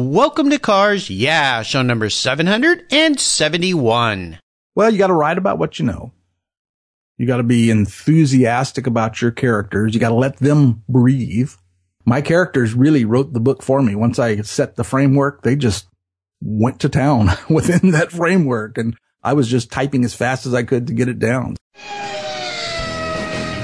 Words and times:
Welcome 0.00 0.48
to 0.50 0.60
Cars 0.60 1.10
Yeah, 1.10 1.62
show 1.62 1.82
number 1.82 2.08
771. 2.08 4.38
Well, 4.76 4.92
you 4.92 4.96
got 4.96 5.08
to 5.08 5.12
write 5.12 5.38
about 5.38 5.58
what 5.58 5.80
you 5.80 5.86
know. 5.86 6.12
You 7.16 7.26
got 7.26 7.38
to 7.38 7.42
be 7.42 7.68
enthusiastic 7.68 8.86
about 8.86 9.20
your 9.20 9.32
characters. 9.32 9.92
You 9.92 10.00
got 10.00 10.10
to 10.10 10.14
let 10.14 10.36
them 10.36 10.84
breathe. 10.88 11.50
My 12.04 12.20
characters 12.20 12.74
really 12.74 13.04
wrote 13.04 13.32
the 13.32 13.40
book 13.40 13.60
for 13.60 13.82
me. 13.82 13.96
Once 13.96 14.20
I 14.20 14.40
set 14.42 14.76
the 14.76 14.84
framework, 14.84 15.42
they 15.42 15.56
just 15.56 15.88
went 16.40 16.78
to 16.82 16.88
town 16.88 17.30
within 17.50 17.90
that 17.90 18.12
framework 18.12 18.78
and 18.78 18.96
I 19.24 19.32
was 19.32 19.48
just 19.48 19.72
typing 19.72 20.04
as 20.04 20.14
fast 20.14 20.46
as 20.46 20.54
I 20.54 20.62
could 20.62 20.86
to 20.86 20.92
get 20.92 21.08
it 21.08 21.18
down. 21.18 21.56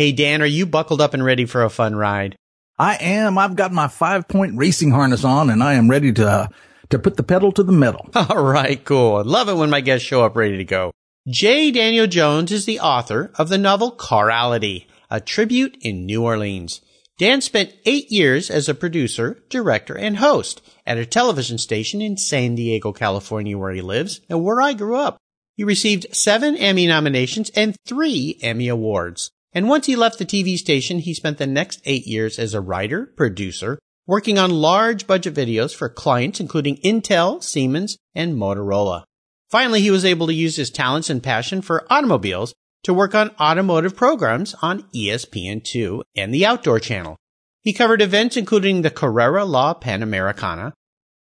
Hey, 0.00 0.12
Dan, 0.12 0.40
are 0.40 0.46
you 0.46 0.64
buckled 0.64 1.02
up 1.02 1.12
and 1.12 1.22
ready 1.22 1.44
for 1.44 1.62
a 1.62 1.68
fun 1.68 1.94
ride? 1.94 2.34
I 2.78 2.94
am. 2.94 3.36
I've 3.36 3.54
got 3.54 3.70
my 3.70 3.86
five 3.86 4.26
point 4.26 4.56
racing 4.56 4.92
harness 4.92 5.24
on 5.24 5.50
and 5.50 5.62
I 5.62 5.74
am 5.74 5.90
ready 5.90 6.10
to, 6.14 6.26
uh, 6.26 6.46
to 6.88 6.98
put 6.98 7.18
the 7.18 7.22
pedal 7.22 7.52
to 7.52 7.62
the 7.62 7.70
metal. 7.70 8.08
All 8.14 8.42
right, 8.42 8.82
cool. 8.82 9.16
I 9.16 9.20
love 9.20 9.50
it 9.50 9.56
when 9.56 9.68
my 9.68 9.82
guests 9.82 10.06
show 10.06 10.24
up 10.24 10.36
ready 10.36 10.56
to 10.56 10.64
go. 10.64 10.90
J. 11.28 11.70
Daniel 11.70 12.06
Jones 12.06 12.50
is 12.50 12.64
the 12.64 12.80
author 12.80 13.30
of 13.34 13.50
the 13.50 13.58
novel 13.58 13.94
Carality, 13.94 14.86
a 15.10 15.20
tribute 15.20 15.76
in 15.82 16.06
New 16.06 16.24
Orleans. 16.24 16.80
Dan 17.18 17.42
spent 17.42 17.74
eight 17.84 18.10
years 18.10 18.48
as 18.48 18.70
a 18.70 18.74
producer, 18.74 19.44
director, 19.50 19.98
and 19.98 20.16
host 20.16 20.62
at 20.86 20.96
a 20.96 21.04
television 21.04 21.58
station 21.58 22.00
in 22.00 22.16
San 22.16 22.54
Diego, 22.54 22.94
California, 22.94 23.58
where 23.58 23.72
he 23.72 23.82
lives 23.82 24.22
and 24.30 24.42
where 24.42 24.62
I 24.62 24.72
grew 24.72 24.96
up. 24.96 25.18
He 25.56 25.62
received 25.62 26.16
seven 26.16 26.56
Emmy 26.56 26.86
nominations 26.86 27.50
and 27.50 27.76
three 27.86 28.38
Emmy 28.40 28.68
Awards. 28.68 29.30
And 29.52 29.68
once 29.68 29.86
he 29.86 29.96
left 29.96 30.18
the 30.18 30.24
TV 30.24 30.56
station, 30.56 31.00
he 31.00 31.14
spent 31.14 31.38
the 31.38 31.46
next 31.46 31.80
eight 31.84 32.06
years 32.06 32.38
as 32.38 32.54
a 32.54 32.60
writer, 32.60 33.06
producer, 33.16 33.78
working 34.06 34.38
on 34.38 34.50
large 34.50 35.06
budget 35.06 35.34
videos 35.34 35.74
for 35.74 35.88
clients 35.88 36.40
including 36.40 36.76
Intel, 36.78 37.42
Siemens, 37.42 37.96
and 38.14 38.34
Motorola. 38.34 39.04
Finally, 39.48 39.80
he 39.80 39.90
was 39.90 40.04
able 40.04 40.28
to 40.28 40.34
use 40.34 40.56
his 40.56 40.70
talents 40.70 41.10
and 41.10 41.22
passion 41.22 41.62
for 41.62 41.86
automobiles 41.90 42.54
to 42.84 42.94
work 42.94 43.14
on 43.14 43.30
automotive 43.40 43.96
programs 43.96 44.54
on 44.62 44.82
ESPN2 44.94 46.02
and 46.16 46.32
the 46.32 46.46
Outdoor 46.46 46.78
Channel. 46.78 47.16
He 47.60 47.72
covered 47.72 48.00
events 48.00 48.36
including 48.36 48.82
the 48.82 48.90
Carrera 48.90 49.44
La 49.44 49.74
Panamericana, 49.74 50.72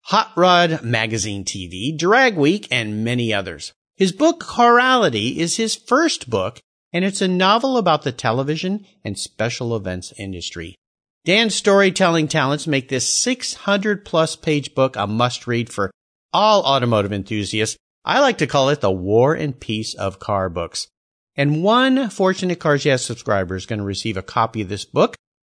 Hot 0.07 0.33
Rod 0.37 0.83
Magazine 0.83 1.45
TV, 1.45 1.97
Drag 1.97 2.37
Week, 2.37 2.69
and 2.71 3.05
many 3.05 3.33
others. 3.33 3.73
His 3.97 4.13
book 4.13 4.41
Carality 4.41 5.39
is 5.39 5.57
his 5.57 5.75
first 5.75 6.29
book, 6.29 6.61
and 6.93 7.05
it's 7.05 7.21
a 7.21 7.29
novel 7.29 7.77
about 7.77 8.03
the 8.03 8.13
television 8.13 8.87
and 9.05 9.19
special 9.19 9.77
events 9.77 10.13
industry. 10.19 10.77
Dan's 11.25 11.55
storytelling 11.55 12.29
talents 12.29 12.67
make 12.67 12.89
this 12.89 13.09
600 13.09 14.05
plus 14.05 14.37
page 14.37 14.75
book 14.75 14.95
a 14.97 15.07
must 15.07 15.47
read 15.47 15.73
for 15.73 15.91
all 16.33 16.63
automotive 16.63 17.13
enthusiasts. 17.13 17.77
I 18.05 18.21
like 18.21 18.39
to 18.39 18.47
call 18.47 18.69
it 18.69 18.81
the 18.81 18.93
war 18.93 19.35
and 19.35 19.59
peace 19.59 19.95
of 19.95 20.21
car 20.21 20.49
books. 20.49 20.87
And 21.35 21.63
one 21.63 22.09
fortunate 22.11 22.61
Cars 22.61 22.85
subscriber 23.03 23.57
is 23.57 23.67
going 23.67 23.81
to 23.81 23.85
receive 23.85 24.17
a 24.17 24.23
copy 24.23 24.63
of 24.63 24.69
this 24.69 24.85
book, 24.85 25.17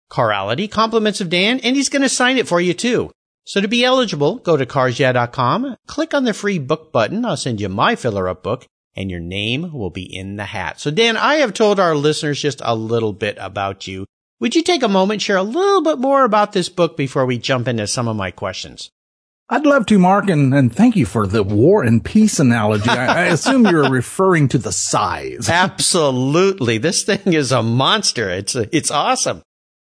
Carality, 0.09 0.69
compliments 0.69 1.21
of 1.21 1.29
Dan, 1.29 1.59
and 1.59 1.75
he's 1.75 1.89
going 1.89 2.01
to 2.01 2.09
sign 2.09 2.37
it 2.37 2.47
for 2.47 2.59
you 2.59 2.73
too. 2.73 3.11
So 3.45 3.61
to 3.61 3.67
be 3.67 3.85
eligible, 3.85 4.37
go 4.37 4.57
to 4.57 4.65
carsyeah.com, 4.65 5.75
click 5.87 6.13
on 6.13 6.23
the 6.23 6.33
free 6.33 6.59
book 6.59 6.91
button. 6.91 7.23
I'll 7.23 7.37
send 7.37 7.61
you 7.61 7.69
my 7.69 7.95
filler 7.95 8.27
up 8.27 8.41
book 8.43 8.65
and 8.99 9.09
your 9.09 9.21
name 9.21 9.71
will 9.71 9.89
be 9.89 10.03
in 10.03 10.35
the 10.35 10.45
hat. 10.45 10.79
So 10.79 10.91
Dan, 10.91 11.15
I 11.15 11.35
have 11.35 11.53
told 11.53 11.79
our 11.79 11.95
listeners 11.95 12.41
just 12.41 12.61
a 12.63 12.75
little 12.75 13.13
bit 13.13 13.37
about 13.39 13.87
you. 13.87 14.05
Would 14.41 14.55
you 14.55 14.61
take 14.61 14.83
a 14.83 14.89
moment, 14.89 15.21
share 15.21 15.37
a 15.37 15.43
little 15.43 15.81
bit 15.81 15.99
more 15.99 16.25
about 16.25 16.51
this 16.51 16.69
book 16.69 16.97
before 16.97 17.25
we 17.25 17.37
jump 17.37 17.67
into 17.67 17.87
some 17.87 18.07
of 18.07 18.17
my 18.17 18.29
questions? 18.29 18.91
I'd 19.51 19.65
love 19.65 19.87
to, 19.87 19.97
Mark, 19.97 20.29
and, 20.29 20.53
and 20.53 20.73
thank 20.73 20.95
you 20.95 21.05
for 21.05 21.25
the 21.25 21.43
war 21.43 21.81
and 21.81 22.05
peace 22.05 22.39
analogy. 22.39 22.89
I, 22.89 23.23
I 23.23 23.25
assume 23.27 23.65
you're 23.65 23.89
referring 23.91 24.47
to 24.49 24.57
the 24.59 24.71
size. 24.71 25.49
Absolutely. 25.49 26.77
This 26.77 27.03
thing 27.03 27.33
is 27.33 27.51
a 27.51 27.63
monster. 27.63 28.29
It's, 28.29 28.55
it's 28.55 28.91
awesome. 28.91 29.41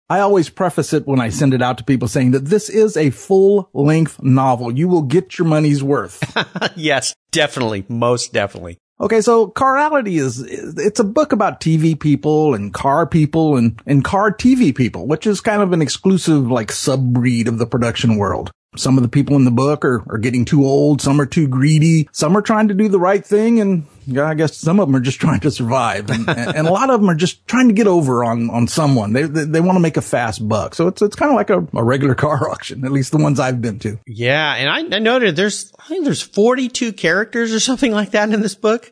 I 0.08 0.20
always 0.20 0.50
preface 0.50 0.94
it 0.94 1.08
when 1.08 1.20
I 1.20 1.30
send 1.30 1.56
it 1.56 1.64
out 1.64 1.80
to 1.80 1.84
people 1.84 2.08
saying 2.08 2.32
that 2.32 2.46
this 2.46 2.70
is 2.70 2.96
a 2.96 3.10
full 3.10 3.70
length 3.74 4.22
novel. 4.22 4.72
You 4.72 4.88
will 4.88 5.02
get 5.02 5.40
your 5.40 5.48
money's 5.48 5.82
worth. 5.82 6.22
yes, 6.76 7.16
definitely. 7.32 7.86
Most 7.90 8.32
definitely. 8.32 8.78
Okay, 9.00 9.20
so 9.20 9.48
Carality 9.48 10.20
is, 10.20 10.40
it's 10.42 11.02
a 11.02 11.04
book 11.04 11.34
about 11.34 11.60
TV 11.60 12.00
people 12.00 12.54
and 12.54 12.74
car 12.74 13.06
people 13.06 13.58
and, 13.58 13.82
and 13.86 14.06
car 14.06 14.32
TV 14.32 14.74
people, 14.74 15.06
which 15.06 15.28
is 15.28 15.42
kind 15.42 15.62
of 15.62 15.74
an 15.74 15.82
exclusive 15.82 16.50
like 16.50 16.72
sub-breed 16.72 17.50
of 17.50 17.58
the 17.58 17.68
production 17.68 18.16
world. 18.16 18.52
Some 18.78 18.98
of 18.98 19.04
the 19.04 19.10
people 19.10 19.36
in 19.36 19.46
the 19.46 19.52
book 19.52 19.86
are, 19.86 20.04
are 20.10 20.18
getting 20.18 20.46
too 20.46 20.66
old. 20.66 21.02
Some 21.02 21.20
are 21.22 21.26
too 21.26 21.48
greedy. 21.48 22.08
Some 22.12 22.38
are 22.38 22.42
trying 22.42 22.68
to 22.70 22.74
do 22.74 22.88
the 22.88 23.00
right 23.00 23.26
thing. 23.26 23.60
And 23.60 23.86
yeah, 24.06 24.26
I 24.26 24.34
guess 24.34 24.58
some 24.58 24.80
of 24.80 24.88
them 24.88 24.96
are 24.96 25.02
just 25.02 25.20
trying 25.22 25.40
to 25.42 25.52
survive. 25.52 26.10
And, 26.10 26.28
and 26.30 26.68
a 26.68 26.72
lot 26.72 26.90
of 26.90 27.02
them 27.02 27.10
are 27.10 27.16
just 27.16 27.48
trying 27.48 27.68
to 27.68 27.74
get 27.74 27.88
over 27.88 28.24
on, 28.24 28.50
on 28.50 28.68
someone. 28.68 29.14
They, 29.14 29.24
they, 29.24 29.46
they 29.46 29.62
want 29.62 29.76
to 29.76 29.82
make 29.82 29.98
a 29.98 30.02
fast 30.02 30.48
buck. 30.48 30.76
So 30.76 30.88
it's, 30.88 31.02
it's 31.02 31.16
kind 31.16 31.32
of 31.32 31.36
like 31.36 31.50
a, 31.50 31.68
a 31.78 31.84
regular 31.84 32.16
car 32.26 32.50
auction, 32.50 32.86
at 32.86 32.92
least 32.92 33.12
the 33.12 33.18
ones 33.18 33.40
I've 33.40 33.62
been 33.62 33.80
to. 33.80 34.00
Yeah. 34.08 34.56
And 34.56 34.70
I, 34.70 34.96
I 34.96 35.00
noted 35.00 35.36
there's, 35.36 35.72
I 35.80 35.88
think 35.88 36.06
there's 36.06 36.22
42 36.22 36.94
characters 36.94 37.54
or 37.54 37.60
something 37.60 37.92
like 37.92 38.12
that 38.12 38.30
in 38.30 38.42
this 38.42 38.56
book. 38.56 38.92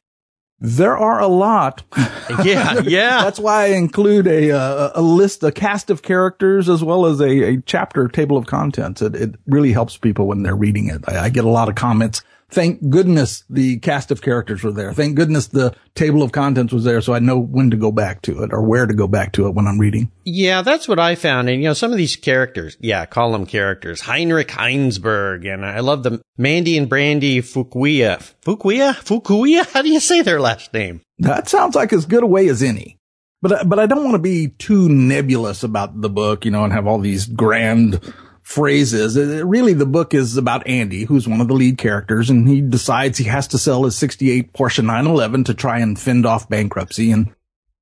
There 0.59 0.97
are 0.97 1.19
a 1.19 1.27
lot. 1.27 1.83
Yeah, 2.43 2.81
yeah. 2.85 3.23
That's 3.23 3.37
why 3.37 3.65
I 3.65 3.67
include 3.67 4.27
a, 4.27 4.49
a, 4.49 4.91
a 4.95 5.01
list, 5.01 5.43
a 5.43 5.51
cast 5.51 5.89
of 5.89 6.01
characters, 6.01 6.67
as 6.69 6.83
well 6.83 7.05
as 7.05 7.19
a, 7.19 7.29
a 7.29 7.61
chapter 7.61 8.07
table 8.07 8.37
of 8.37 8.47
contents. 8.47 9.01
It, 9.01 9.13
it 9.13 9.35
really 9.45 9.71
helps 9.73 9.97
people 9.97 10.25
when 10.25 10.41
they're 10.41 10.55
reading 10.55 10.87
it. 10.87 11.03
I, 11.07 11.25
I 11.25 11.29
get 11.29 11.43
a 11.43 11.49
lot 11.49 11.67
of 11.69 11.75
comments 11.75 12.23
thank 12.49 12.89
goodness 12.89 13.43
the 13.49 13.79
cast 13.79 14.11
of 14.11 14.21
characters 14.21 14.63
were 14.63 14.71
there. 14.71 14.93
Thank 14.93 15.15
goodness 15.15 15.47
the 15.47 15.75
table 15.95 16.23
of 16.23 16.31
contents 16.31 16.73
was 16.73 16.83
there 16.83 17.01
so 17.01 17.13
I 17.13 17.19
know 17.19 17.39
when 17.39 17.71
to 17.71 17.77
go 17.77 17.91
back 17.91 18.21
to 18.23 18.43
it 18.43 18.53
or 18.53 18.61
where 18.61 18.85
to 18.85 18.93
go 18.93 19.07
back 19.07 19.33
to 19.33 19.47
it 19.47 19.53
when 19.53 19.67
I'm 19.67 19.79
reading. 19.79 20.11
Yeah, 20.23 20.61
that's 20.61 20.87
what 20.87 20.99
I 20.99 21.15
found. 21.15 21.49
And 21.49 21.61
you 21.61 21.69
know, 21.69 21.73
some 21.73 21.91
of 21.91 21.97
these 21.97 22.15
characters, 22.15 22.77
yeah, 22.79 23.05
call 23.05 23.31
them 23.31 23.45
characters. 23.45 24.01
Heinrich 24.01 24.49
Heinsberg, 24.49 25.51
and 25.51 25.65
I 25.65 25.79
love 25.79 26.03
the 26.03 26.21
Mandy 26.37 26.77
and 26.77 26.89
Brandy 26.89 27.41
Fukuya. 27.41 28.33
Fukuya? 28.41 28.93
Fukuya? 28.95 29.71
How 29.71 29.81
do 29.81 29.89
you 29.89 29.99
say 29.99 30.21
their 30.21 30.41
last 30.41 30.73
name? 30.73 31.01
That 31.19 31.47
sounds 31.47 31.75
like 31.75 31.93
as 31.93 32.05
good 32.05 32.23
a 32.23 32.27
way 32.27 32.47
as 32.47 32.63
any. 32.63 32.97
But, 33.41 33.67
but 33.67 33.77
I 33.77 33.87
don't 33.87 34.05
want 34.05 34.15
to 34.15 34.19
be 34.19 34.47
too 34.47 34.87
nebulous 34.87 35.63
about 35.63 35.99
the 35.99 36.09
book, 36.09 36.45
you 36.45 36.51
know, 36.51 36.63
and 36.63 36.71
have 36.71 36.87
all 36.87 36.99
these 36.99 37.25
grand 37.25 37.99
phrases. 38.43 39.17
Uh, 39.17 39.45
really, 39.45 39.73
the 39.73 39.85
book 39.85 40.13
is 40.13 40.37
about 40.37 40.67
Andy, 40.67 41.05
who's 41.05 41.27
one 41.27 41.41
of 41.41 41.47
the 41.47 41.53
lead 41.53 41.77
characters, 41.77 42.29
and 42.29 42.47
he 42.47 42.61
decides 42.61 43.17
he 43.17 43.23
has 43.25 43.47
to 43.47 43.57
sell 43.57 43.83
his 43.85 43.95
68 43.95 44.53
Porsche 44.53 44.83
911 44.83 45.45
to 45.45 45.53
try 45.53 45.79
and 45.79 45.97
fend 45.99 46.25
off 46.25 46.47
bankruptcy. 46.49 47.11
And 47.11 47.33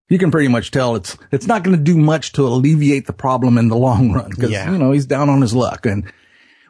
you 0.10 0.18
can 0.18 0.32
pretty 0.32 0.48
much 0.48 0.72
tell 0.72 0.96
it's, 0.96 1.18
it's 1.32 1.48
not 1.48 1.64
going 1.64 1.76
to 1.76 1.84
do 1.84 1.98
much 1.98 2.32
to 2.34 2.44
alleviate 2.48 3.08
the 3.08 3.14
problem 3.14 3.58
in 3.58 3.68
the 3.68 3.76
long 3.78 4.12
run 4.14 4.30
because, 4.30 4.52
Yeah. 4.52 4.72
you 4.72 4.78
know, 4.78 4.92
he's 4.92 5.06
down 5.06 5.30
on 5.30 5.42
his 5.42 5.54
luck. 5.54 5.86
And 5.86 6.04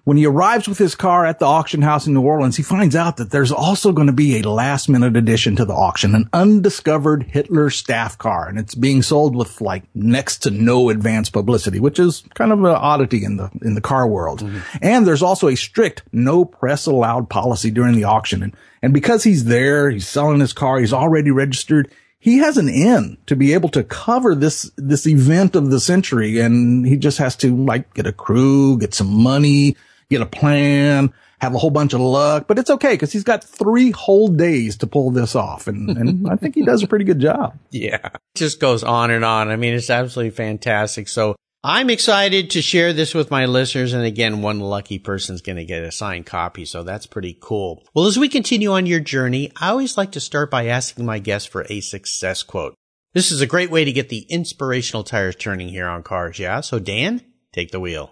when 0.03 0.17
he 0.17 0.25
arrives 0.25 0.67
with 0.67 0.79
his 0.79 0.95
car 0.95 1.25
at 1.25 1.39
the 1.39 1.45
auction 1.45 1.83
house 1.83 2.07
in 2.07 2.13
New 2.13 2.21
Orleans, 2.21 2.57
he 2.57 2.63
finds 2.63 2.95
out 2.95 3.17
that 3.17 3.29
there's 3.29 3.51
also 3.51 3.91
going 3.91 4.07
to 4.07 4.13
be 4.13 4.39
a 4.39 4.49
last 4.49 4.89
minute 4.89 5.15
addition 5.15 5.55
to 5.57 5.65
the 5.65 5.73
auction, 5.73 6.15
an 6.15 6.27
undiscovered 6.33 7.23
Hitler 7.23 7.69
staff 7.69 8.17
car. 8.17 8.47
And 8.47 8.57
it's 8.57 8.73
being 8.73 9.03
sold 9.03 9.35
with 9.35 9.61
like 9.61 9.83
next 9.93 10.39
to 10.39 10.51
no 10.51 10.89
advance 10.89 11.29
publicity, 11.29 11.79
which 11.79 11.99
is 11.99 12.23
kind 12.33 12.51
of 12.51 12.59
an 12.59 12.65
oddity 12.65 13.23
in 13.23 13.37
the, 13.37 13.51
in 13.61 13.75
the 13.75 13.81
car 13.81 14.07
world. 14.07 14.39
Mm-hmm. 14.39 14.77
And 14.81 15.05
there's 15.05 15.23
also 15.23 15.47
a 15.47 15.55
strict 15.55 16.01
no 16.11 16.45
press 16.45 16.87
allowed 16.87 17.29
policy 17.29 17.69
during 17.69 17.95
the 17.95 18.05
auction. 18.05 18.41
And, 18.41 18.55
and 18.81 18.93
because 18.93 19.23
he's 19.23 19.45
there, 19.45 19.91
he's 19.91 20.07
selling 20.07 20.39
his 20.39 20.53
car, 20.53 20.79
he's 20.79 20.93
already 20.93 21.29
registered. 21.29 21.91
He 22.17 22.39
has 22.39 22.57
an 22.57 22.69
in 22.69 23.17
to 23.27 23.35
be 23.35 23.53
able 23.53 23.69
to 23.69 23.83
cover 23.83 24.33
this, 24.33 24.71
this 24.77 25.05
event 25.05 25.55
of 25.55 25.69
the 25.69 25.79
century. 25.79 26.39
And 26.39 26.87
he 26.87 26.97
just 26.97 27.19
has 27.19 27.35
to 27.37 27.55
like 27.55 27.93
get 27.93 28.07
a 28.07 28.11
crew, 28.11 28.79
get 28.79 28.95
some 28.95 29.07
money, 29.07 29.75
get 30.11 30.21
a 30.21 30.27
plan, 30.27 31.13
have 31.41 31.55
a 31.55 31.57
whole 31.57 31.71
bunch 31.71 31.93
of 31.93 32.01
luck, 32.01 32.47
but 32.47 32.59
it's 32.59 32.69
okay 32.69 32.93
because 32.93 33.11
he's 33.11 33.23
got 33.23 33.43
three 33.43 33.89
whole 33.89 34.27
days 34.27 34.77
to 34.77 34.87
pull 34.87 35.09
this 35.09 35.35
off. 35.35 35.67
And, 35.67 35.89
and 35.89 36.29
I 36.29 36.35
think 36.35 36.53
he 36.53 36.63
does 36.63 36.83
a 36.83 36.87
pretty 36.87 37.05
good 37.05 37.19
job. 37.19 37.57
Yeah. 37.71 38.09
It 38.13 38.19
just 38.35 38.59
goes 38.59 38.83
on 38.83 39.11
and 39.11 39.25
on. 39.25 39.49
I 39.49 39.55
mean, 39.55 39.73
it's 39.73 39.89
absolutely 39.89 40.31
fantastic. 40.31 41.07
So 41.07 41.35
I'm 41.63 41.89
excited 41.89 42.51
to 42.51 42.61
share 42.61 42.91
this 42.91 43.15
with 43.15 43.31
my 43.31 43.45
listeners. 43.45 43.93
And 43.93 44.03
again, 44.03 44.41
one 44.41 44.59
lucky 44.59 44.99
person's 44.99 45.41
going 45.41 45.55
to 45.55 45.65
get 45.65 45.83
a 45.83 45.91
signed 45.91 46.25
copy. 46.25 46.65
So 46.65 46.83
that's 46.83 47.05
pretty 47.05 47.37
cool. 47.39 47.83
Well, 47.95 48.05
as 48.05 48.19
we 48.19 48.29
continue 48.29 48.71
on 48.71 48.85
your 48.85 48.99
journey, 48.99 49.51
I 49.59 49.69
always 49.69 49.97
like 49.97 50.11
to 50.11 50.19
start 50.19 50.51
by 50.51 50.67
asking 50.67 51.05
my 51.05 51.19
guests 51.19 51.47
for 51.47 51.65
a 51.69 51.79
success 51.81 52.43
quote. 52.43 52.75
This 53.13 53.31
is 53.31 53.41
a 53.41 53.47
great 53.47 53.71
way 53.71 53.85
to 53.85 53.91
get 53.91 54.09
the 54.09 54.25
inspirational 54.29 55.03
tires 55.03 55.35
turning 55.35 55.69
here 55.69 55.87
on 55.87 56.03
cars. 56.03 56.37
Yeah. 56.39 56.61
So 56.61 56.77
Dan, 56.77 57.21
take 57.53 57.71
the 57.71 57.79
wheel. 57.79 58.11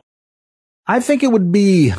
I 0.89 1.01
think 1.01 1.21
it 1.21 1.31
would 1.31 1.51
be 1.51 1.93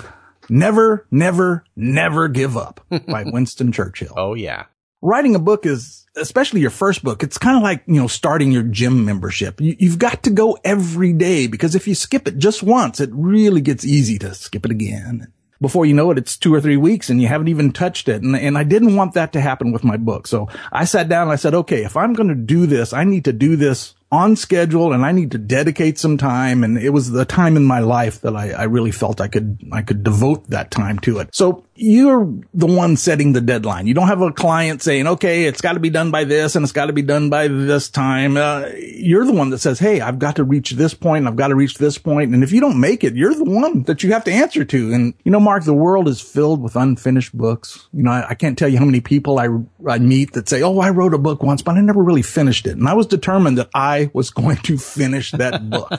never, 0.49 1.07
never, 1.13 1.63
never 1.77 2.27
give 2.27 2.57
up 2.57 2.85
by 3.07 3.23
Winston 3.27 3.71
Churchill. 3.71 4.15
Oh 4.17 4.35
yeah. 4.35 4.65
Writing 5.01 5.37
a 5.37 5.39
book 5.39 5.65
is, 5.65 6.07
especially 6.17 6.61
your 6.61 6.71
first 6.71 7.05
book, 7.05 7.23
it's 7.23 7.39
kind 7.39 7.57
of 7.57 7.63
like, 7.63 7.85
you 7.87 8.01
know, 8.01 8.09
starting 8.09 8.51
your 8.51 8.65
gym 8.65 9.05
membership. 9.05 9.61
You, 9.61 9.77
you've 9.79 10.01
got 10.01 10.25
to 10.25 10.31
go 10.31 10.59
every 10.65 11.13
day 11.13 11.47
because 11.47 11.77
if 11.77 11.87
you 11.87 11.95
skip 11.95 12.27
it 12.27 12.37
just 12.37 12.65
once, 12.65 12.99
it 12.99 13.11
really 13.13 13.61
gets 13.61 13.85
easy 13.85 14.19
to 14.19 14.35
skip 14.35 14.65
it 14.65 14.73
again. 14.73 15.33
Before 15.61 15.87
you 15.87 15.95
know 15.95 16.11
it, 16.11 16.19
it's 16.19 16.37
two 16.37 16.53
or 16.53 16.61
three 16.61 16.77
weeks 16.77 17.11
and 17.11 17.23
you 17.23 17.29
haven't 17.29 17.49
even 17.49 17.71
touched 17.71 18.09
it. 18.09 18.23
And, 18.23 18.35
and 18.35 18.59
I 18.59 18.65
didn't 18.65 18.97
want 18.97 19.15
that 19.15 19.33
to 19.35 19.41
happen 19.41 19.71
with 19.71 19.85
my 19.85 19.99
book. 19.99 20.27
So 20.27 20.49
I 20.73 20.85
sat 20.85 21.09
down 21.09 21.29
and 21.29 21.33
I 21.33 21.37
said, 21.37 21.55
okay, 21.55 21.85
if 21.85 21.97
I'm 21.97 22.13
going 22.13 22.29
to 22.29 22.35
do 22.35 22.67
this, 22.67 22.93
I 22.93 23.05
need 23.05 23.27
to 23.27 23.33
do 23.33 23.55
this 23.55 23.95
on 24.13 24.35
schedule 24.35 24.93
and 24.93 25.05
I 25.05 25.13
need 25.13 25.31
to 25.33 25.39
dedicate 25.39 25.99
some 25.99 26.19
time. 26.19 26.65
And 26.65 26.77
it 26.77 26.91
was 26.91 27.11
the 27.11 27.25
time 27.25 27.57
in 27.57 27.65
my 27.65 27.79
life 27.79 28.21
that 28.23 28.35
I, 28.35 28.51
I 28.51 28.65
really 28.65 28.91
felt 28.91 29.21
I 29.21 29.29
could, 29.29 29.61
I 29.73 29.83
could 29.83 30.03
devote 30.03 30.51
that 30.51 30.71
time 30.71 30.99
to 31.01 31.19
it. 31.19 31.29
So 31.33 31.65
you're 31.83 32.31
the 32.53 32.67
one 32.67 32.97
setting 32.97 33.33
the 33.33 33.41
deadline. 33.41 33.87
You 33.87 33.95
don't 33.95 34.09
have 34.09 34.21
a 34.21 34.33
client 34.33 34.83
saying, 34.83 35.07
okay, 35.07 35.45
it's 35.45 35.63
got 35.63 35.75
to 35.75 35.81
be 35.81 35.89
done 35.89 36.11
by 36.11 36.25
this 36.25 36.55
and 36.55 36.63
it's 36.63 36.73
got 36.73 36.87
to 36.87 36.93
be 36.93 37.03
done 37.03 37.31
by 37.31 37.49
this 37.49 37.89
time. 37.89 38.37
Uh, 38.37 38.67
you're 38.77 39.25
the 39.25 39.33
one 39.33 39.51
that 39.51 39.59
says, 39.59 39.79
Hey, 39.79 40.01
I've 40.01 40.19
got 40.19 40.37
to 40.37 40.45
reach 40.45 40.73
this 40.73 40.93
point. 40.93 41.27
I've 41.27 41.37
got 41.37 41.49
to 41.49 41.55
reach 41.55 41.79
this 41.79 41.97
point. 41.97 42.35
And 42.35 42.45
if 42.45 42.53
you 42.53 42.61
don't 42.61 42.81
make 42.81 43.03
it, 43.03 43.15
you're 43.15 43.35
the 43.35 43.45
one 43.45 43.85
that 43.85 44.03
you 44.03 44.13
have 44.13 44.25
to 44.25 44.33
answer 44.33 44.65
to. 44.65 44.93
And 44.93 45.15
you 45.25 45.31
know, 45.31 45.41
Mark, 45.41 45.65
the 45.65 45.73
world 45.73 46.07
is 46.07 46.21
filled 46.21 46.61
with 46.61 46.77
unfinished 46.77 47.37
books. 47.37 47.89
You 47.95 48.03
know, 48.03 48.11
I, 48.11 48.31
I 48.31 48.35
can't 48.35 48.59
tell 48.59 48.69
you 48.69 48.79
how 48.79 48.85
many 48.85 49.01
people 49.01 49.39
I, 49.39 49.49
I 49.89 49.99
meet 49.99 50.33
that 50.33 50.49
say, 50.51 50.63
Oh, 50.63 50.81
I 50.81 50.91
wrote 50.91 51.15
a 51.15 51.19
book 51.19 51.43
once, 51.43 51.63
but 51.63 51.77
I 51.77 51.81
never 51.81 52.03
really 52.03 52.23
finished 52.23 52.67
it. 52.67 52.77
And 52.77 52.89
I 52.89 52.95
was 52.95 53.07
determined 53.07 53.57
that 53.57 53.71
I 53.75 54.00
was 54.07 54.31
going 54.31 54.57
to 54.59 54.79
finish 54.79 55.33
that 55.33 55.69
book. 55.71 55.91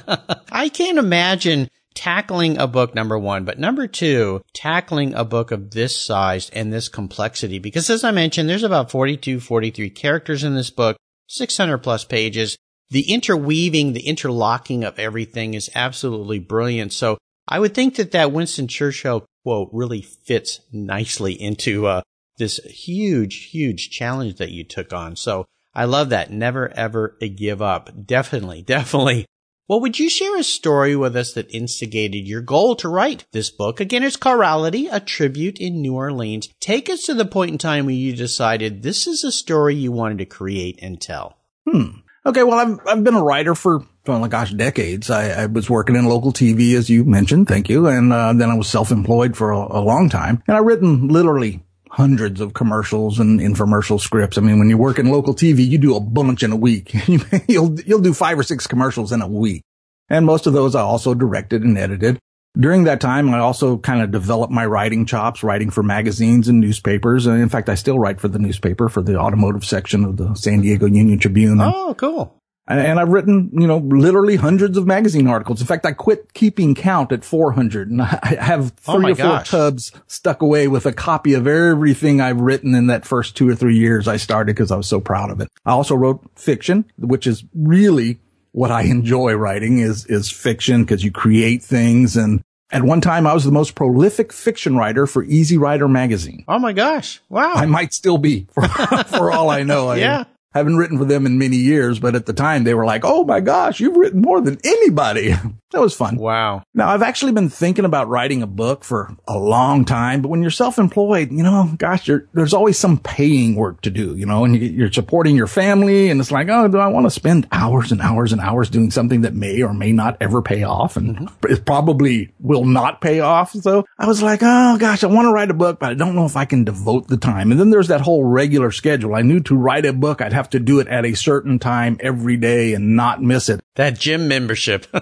I 0.51 0.69
can't 0.69 0.97
imagine 0.97 1.69
tackling 1.93 2.57
a 2.57 2.67
book, 2.67 2.95
number 2.95 3.17
one, 3.17 3.45
but 3.45 3.59
number 3.59 3.87
two, 3.87 4.41
tackling 4.53 5.13
a 5.13 5.25
book 5.25 5.51
of 5.51 5.71
this 5.71 5.95
size 5.95 6.49
and 6.51 6.71
this 6.71 6.89
complexity. 6.89 7.59
Because 7.59 7.89
as 7.89 8.03
I 8.03 8.11
mentioned, 8.11 8.49
there's 8.49 8.63
about 8.63 8.91
42, 8.91 9.39
43 9.39 9.89
characters 9.89 10.43
in 10.43 10.55
this 10.55 10.69
book, 10.69 10.97
600 11.27 11.79
plus 11.79 12.03
pages. 12.05 12.57
The 12.89 13.11
interweaving, 13.11 13.93
the 13.93 14.07
interlocking 14.07 14.83
of 14.83 14.99
everything 14.99 15.53
is 15.53 15.69
absolutely 15.75 16.39
brilliant. 16.39 16.93
So 16.93 17.17
I 17.47 17.59
would 17.59 17.73
think 17.73 17.95
that 17.95 18.11
that 18.11 18.31
Winston 18.31 18.67
Churchill 18.67 19.25
quote 19.43 19.69
really 19.71 20.01
fits 20.01 20.61
nicely 20.71 21.33
into, 21.33 21.87
uh, 21.87 22.01
this 22.37 22.57
huge, 22.65 23.49
huge 23.51 23.91
challenge 23.91 24.37
that 24.37 24.51
you 24.51 24.63
took 24.63 24.93
on. 24.93 25.15
So 25.15 25.45
I 25.73 25.85
love 25.85 26.09
that. 26.09 26.31
Never 26.31 26.69
ever 26.75 27.17
give 27.35 27.61
up. 27.61 27.89
Definitely, 28.05 28.61
definitely 28.65 29.25
well, 29.71 29.79
would 29.79 29.99
you 29.99 30.09
share 30.09 30.37
a 30.37 30.43
story 30.43 30.97
with 30.97 31.15
us 31.15 31.31
that 31.31 31.49
instigated 31.55 32.27
your 32.27 32.41
goal 32.41 32.75
to 32.75 32.89
write 32.89 33.23
this 33.31 33.49
book? 33.49 33.79
Again, 33.79 34.03
it's 34.03 34.17
Carality, 34.17 34.89
a 34.91 34.99
tribute 34.99 35.59
in 35.59 35.81
New 35.81 35.95
Orleans. 35.95 36.49
Take 36.59 36.89
us 36.89 37.03
to 37.03 37.13
the 37.13 37.23
point 37.23 37.51
in 37.51 37.57
time 37.57 37.85
where 37.85 37.95
you 37.95 38.13
decided 38.13 38.83
this 38.83 39.07
is 39.07 39.23
a 39.23 39.31
story 39.31 39.75
you 39.75 39.93
wanted 39.93 40.17
to 40.17 40.25
create 40.25 40.77
and 40.81 40.99
tell. 40.99 41.37
Hmm. 41.65 41.99
Okay. 42.25 42.43
Well, 42.43 42.59
I've, 42.59 42.79
I've 42.85 43.03
been 43.05 43.15
a 43.15 43.23
writer 43.23 43.55
for, 43.55 43.87
oh 44.07 44.19
my 44.19 44.27
gosh, 44.27 44.51
decades. 44.51 45.09
I, 45.09 45.43
I 45.43 45.45
was 45.45 45.69
working 45.69 45.95
in 45.95 46.03
local 46.03 46.33
TV, 46.33 46.75
as 46.75 46.89
you 46.89 47.05
mentioned. 47.05 47.47
Thank 47.47 47.69
you. 47.69 47.87
And, 47.87 48.11
uh, 48.11 48.33
then 48.33 48.49
I 48.49 48.55
was 48.55 48.67
self-employed 48.67 49.37
for 49.37 49.51
a, 49.51 49.57
a 49.57 49.79
long 49.79 50.09
time 50.09 50.43
and 50.47 50.57
I've 50.57 50.65
written 50.65 51.07
literally 51.07 51.63
hundreds 51.91 52.39
of 52.39 52.53
commercials 52.53 53.19
and 53.19 53.41
infomercial 53.41 53.99
scripts. 53.99 54.37
I 54.37 54.41
mean, 54.41 54.59
when 54.59 54.69
you 54.69 54.77
work 54.77 54.97
in 54.97 55.11
local 55.11 55.35
TV, 55.35 55.67
you 55.67 55.77
do 55.77 55.95
a 55.95 55.99
bunch 55.99 56.41
in 56.41 56.53
a 56.53 56.55
week. 56.55 56.95
you'll, 57.49 57.79
you'll 57.81 57.99
do 57.99 58.13
five 58.13 58.39
or 58.39 58.43
six 58.43 58.65
commercials 58.65 59.11
in 59.11 59.21
a 59.21 59.27
week. 59.27 59.63
And 60.09 60.25
most 60.25 60.47
of 60.47 60.53
those 60.53 60.73
I 60.73 60.81
also 60.81 61.13
directed 61.13 61.63
and 61.63 61.77
edited. 61.77 62.17
During 62.57 62.85
that 62.85 63.01
time, 63.01 63.33
I 63.33 63.39
also 63.39 63.77
kind 63.77 64.01
of 64.01 64.11
developed 64.11 64.51
my 64.53 64.65
writing 64.65 65.05
chops, 65.05 65.43
writing 65.43 65.69
for 65.69 65.83
magazines 65.83 66.47
and 66.47 66.59
newspapers. 66.59 67.25
And 67.25 67.41
in 67.41 67.49
fact, 67.49 67.69
I 67.69 67.75
still 67.75 67.99
write 67.99 68.21
for 68.21 68.27
the 68.29 68.39
newspaper 68.39 68.87
for 68.89 69.01
the 69.01 69.17
automotive 69.17 69.65
section 69.65 70.05
of 70.05 70.17
the 70.17 70.33
San 70.35 70.61
Diego 70.61 70.85
Union 70.85 71.19
Tribune. 71.19 71.59
Oh, 71.61 71.93
cool. 71.97 72.40
And 72.79 72.99
I've 72.99 73.09
written, 73.09 73.49
you 73.53 73.67
know, 73.67 73.77
literally 73.77 74.35
hundreds 74.35 74.77
of 74.77 74.85
magazine 74.87 75.27
articles. 75.27 75.61
In 75.61 75.67
fact, 75.67 75.85
I 75.85 75.91
quit 75.91 76.33
keeping 76.33 76.75
count 76.75 77.11
at 77.11 77.23
400 77.23 77.89
and 77.89 78.01
I 78.01 78.37
have 78.39 78.73
Oh 78.87 78.93
three 78.93 79.01
my 79.01 79.11
or 79.11 79.15
four 79.15 79.25
gosh. 79.25 79.49
tubs 79.49 79.91
stuck 80.07 80.41
away 80.41 80.67
with 80.67 80.85
a 80.85 80.93
copy 80.93 81.33
of 81.33 81.47
everything 81.47 82.21
I've 82.21 82.41
written 82.41 82.73
in 82.75 82.87
that 82.87 83.05
first 83.05 83.35
two 83.35 83.47
or 83.49 83.55
three 83.55 83.77
years 83.77 84.07
I 84.07 84.17
started 84.17 84.55
because 84.55 84.71
I 84.71 84.75
was 84.77 84.87
so 84.87 84.99
proud 84.99 85.31
of 85.31 85.39
it. 85.41 85.47
I 85.65 85.71
also 85.71 85.95
wrote 85.95 86.21
fiction, 86.35 86.85
which 86.97 87.27
is 87.27 87.43
really 87.55 88.19
what 88.51 88.71
I 88.71 88.81
enjoy 88.83 89.33
writing 89.35 89.79
is, 89.79 90.05
is 90.07 90.29
fiction 90.29 90.83
because 90.83 91.03
you 91.03 91.11
create 91.11 91.63
things. 91.63 92.17
And 92.17 92.41
at 92.71 92.83
one 92.83 93.01
time 93.01 93.25
I 93.25 93.33
was 93.33 93.43
the 93.45 93.51
most 93.51 93.75
prolific 93.75 94.33
fiction 94.33 94.75
writer 94.77 95.07
for 95.07 95.23
Easy 95.23 95.57
Writer 95.57 95.87
magazine. 95.87 96.43
Oh 96.47 96.59
my 96.59 96.73
gosh. 96.73 97.21
Wow. 97.29 97.53
I 97.53 97.65
might 97.65 97.93
still 97.93 98.17
be 98.17 98.47
for, 98.51 98.67
for 99.07 99.31
all 99.31 99.49
I 99.49 99.63
know. 99.63 99.89
I 99.89 99.97
Yeah. 99.97 100.23
Haven't 100.53 100.77
written 100.77 100.97
for 100.97 101.05
them 101.05 101.25
in 101.25 101.37
many 101.37 101.57
years, 101.57 101.99
but 101.99 102.15
at 102.15 102.25
the 102.25 102.33
time 102.33 102.63
they 102.63 102.73
were 102.73 102.85
like, 102.85 103.03
Oh 103.05 103.23
my 103.23 103.39
gosh, 103.39 103.79
you've 103.79 103.95
written 103.95 104.21
more 104.21 104.41
than 104.41 104.59
anybody. 104.63 105.33
that 105.71 105.81
was 105.81 105.95
fun. 105.95 106.17
wow. 106.17 106.63
Now 106.73 106.89
I've 106.89 107.01
actually 107.01 107.31
been 107.31 107.49
thinking 107.49 107.85
about 107.85 108.09
writing 108.09 108.41
a 108.41 108.47
book 108.47 108.83
for 108.83 109.15
a 109.27 109.37
long 109.37 109.85
time, 109.85 110.21
but 110.21 110.29
when 110.29 110.41
you're 110.41 110.51
self-employed, 110.51 111.31
you 111.31 111.43
know, 111.43 111.71
gosh, 111.77 112.07
you're, 112.07 112.27
there's 112.33 112.53
always 112.53 112.77
some 112.77 112.97
paying 112.97 113.55
work 113.55 113.81
to 113.81 113.89
do, 113.89 114.15
you 114.15 114.25
know, 114.25 114.43
and 114.43 114.55
you, 114.55 114.67
you're 114.67 114.91
supporting 114.91 115.35
your 115.35 115.47
family 115.47 116.09
and 116.09 116.19
it's 116.19 116.31
like, 116.31 116.49
Oh, 116.49 116.67
do 116.67 116.77
I 116.77 116.87
want 116.87 117.05
to 117.05 117.11
spend 117.11 117.47
hours 117.51 117.91
and 117.91 118.01
hours 118.01 118.33
and 118.33 118.41
hours 118.41 118.69
doing 118.69 118.91
something 118.91 119.21
that 119.21 119.33
may 119.33 119.61
or 119.61 119.73
may 119.73 119.91
not 119.91 120.17
ever 120.19 120.41
pay 120.41 120.63
off? 120.63 120.97
And 120.97 121.17
mm-hmm. 121.17 121.51
it 121.51 121.65
probably 121.65 122.33
will 122.39 122.65
not 122.65 122.99
pay 122.99 123.21
off. 123.21 123.51
So 123.51 123.85
I 123.97 124.07
was 124.07 124.21
like, 124.21 124.41
Oh 124.43 124.77
gosh, 124.77 125.03
I 125.03 125.07
want 125.07 125.27
to 125.27 125.31
write 125.31 125.49
a 125.49 125.55
book, 125.55 125.79
but 125.79 125.91
I 125.91 125.93
don't 125.93 126.15
know 126.15 126.25
if 126.25 126.35
I 126.35 126.45
can 126.45 126.65
devote 126.65 127.07
the 127.07 127.17
time. 127.17 127.51
And 127.51 127.59
then 127.59 127.69
there's 127.69 127.87
that 127.87 128.01
whole 128.01 128.25
regular 128.25 128.71
schedule. 128.71 129.15
I 129.15 129.21
knew 129.21 129.39
to 129.41 129.55
write 129.55 129.85
a 129.85 129.93
book, 129.93 130.21
I'd 130.21 130.33
have 130.33 130.40
to 130.49 130.59
do 130.59 130.79
it 130.79 130.87
at 130.87 131.05
a 131.05 131.13
certain 131.15 131.59
time 131.59 131.97
every 132.01 132.35
day 132.35 132.73
and 132.73 132.95
not 132.95 133.21
miss 133.21 133.47
it. 133.49 133.59
That 133.75 133.97
gym 133.97 134.27
membership. 134.27 134.85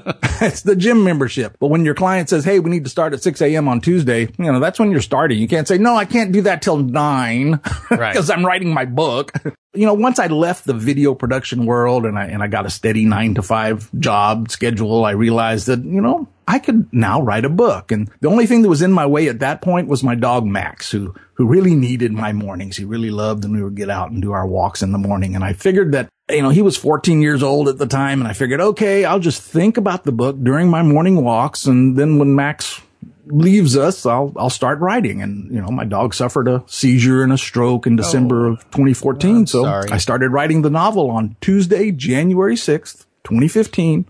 It's 0.41 0.61
the 0.61 0.75
gym 0.75 1.03
membership. 1.03 1.57
But 1.59 1.67
when 1.67 1.83
your 1.83 1.95
client 1.95 2.29
says, 2.29 2.45
Hey, 2.45 2.59
we 2.59 2.69
need 2.69 2.83
to 2.83 2.89
start 2.89 3.13
at 3.13 3.23
6 3.23 3.41
a.m. 3.41 3.67
on 3.67 3.81
Tuesday, 3.81 4.21
you 4.37 4.51
know, 4.51 4.59
that's 4.59 4.79
when 4.79 4.91
you're 4.91 5.01
starting. 5.01 5.39
You 5.39 5.47
can't 5.47 5.67
say, 5.67 5.77
no, 5.79 5.95
I 5.95 6.05
can't 6.05 6.31
do 6.31 6.41
that 6.43 6.61
till 6.61 6.77
nine 6.77 7.59
Right. 7.89 8.13
because 8.13 8.29
I'm 8.29 8.45
writing 8.45 8.71
my 8.73 8.85
book. 8.85 9.31
you 9.73 9.85
know, 9.87 9.95
once 9.95 10.19
I 10.19 10.27
left 10.27 10.65
the 10.65 10.73
video 10.75 11.15
production 11.15 11.65
world 11.65 12.05
and 12.05 12.17
I, 12.17 12.25
and 12.25 12.43
I 12.43 12.47
got 12.47 12.65
a 12.67 12.69
steady 12.69 13.05
nine 13.05 13.33
to 13.35 13.41
five 13.41 13.89
job 13.99 14.51
schedule, 14.51 15.03
I 15.03 15.11
realized 15.11 15.65
that, 15.67 15.83
you 15.83 15.99
know, 16.01 16.27
I 16.49 16.57
could 16.57 16.91
now 16.91 17.21
write 17.21 17.45
a 17.45 17.49
book. 17.49 17.91
And 17.91 18.09
the 18.21 18.27
only 18.27 18.47
thing 18.47 18.63
that 18.63 18.69
was 18.69 18.81
in 18.81 18.91
my 18.91 19.05
way 19.05 19.29
at 19.29 19.41
that 19.41 19.61
point 19.61 19.87
was 19.87 20.01
my 20.01 20.15
dog 20.15 20.47
Max, 20.47 20.89
who, 20.89 21.13
who 21.35 21.45
really 21.45 21.75
needed 21.75 22.11
my 22.11 22.33
mornings. 22.33 22.75
He 22.75 22.85
really 22.85 23.11
loved 23.11 23.45
and 23.45 23.53
we 23.53 23.61
would 23.61 23.75
get 23.75 23.91
out 23.91 24.09
and 24.09 24.19
do 24.19 24.31
our 24.31 24.47
walks 24.47 24.81
in 24.81 24.91
the 24.91 24.97
morning. 24.97 25.35
And 25.35 25.43
I 25.43 25.53
figured 25.53 25.91
that, 25.91 26.09
you 26.27 26.41
know, 26.41 26.49
he 26.49 26.63
was 26.63 26.75
14 26.75 27.21
years 27.21 27.43
old 27.43 27.69
at 27.69 27.77
the 27.77 27.85
time. 27.85 28.19
And 28.19 28.27
I 28.27 28.33
figured, 28.33 28.61
okay, 28.61 29.05
I'll 29.05 29.19
just 29.19 29.43
think 29.43 29.77
about 29.77 30.05
the 30.05 30.11
book 30.11 30.37
during 30.41 30.69
my 30.69 30.81
morning 30.81 31.23
walks. 31.23 31.67
And 31.67 31.95
then 31.95 32.17
when 32.17 32.33
Max 32.33 32.81
leaves 33.27 33.77
us, 33.77 34.07
I'll, 34.07 34.33
I'll 34.35 34.49
start 34.49 34.79
writing. 34.79 35.21
And, 35.21 35.53
you 35.53 35.61
know, 35.61 35.69
my 35.69 35.85
dog 35.85 36.15
suffered 36.15 36.47
a 36.47 36.63
seizure 36.65 37.21
and 37.21 37.31
a 37.31 37.37
stroke 37.37 37.85
in 37.85 37.95
December 37.95 38.47
oh. 38.47 38.53
of 38.53 38.63
2014. 38.71 39.45
so 39.45 39.65
sorry. 39.65 39.91
I 39.91 39.99
started 39.99 40.31
writing 40.31 40.63
the 40.63 40.71
novel 40.71 41.11
on 41.11 41.35
Tuesday, 41.41 41.91
January 41.91 42.55
6th, 42.55 43.05
2015. 43.25 44.07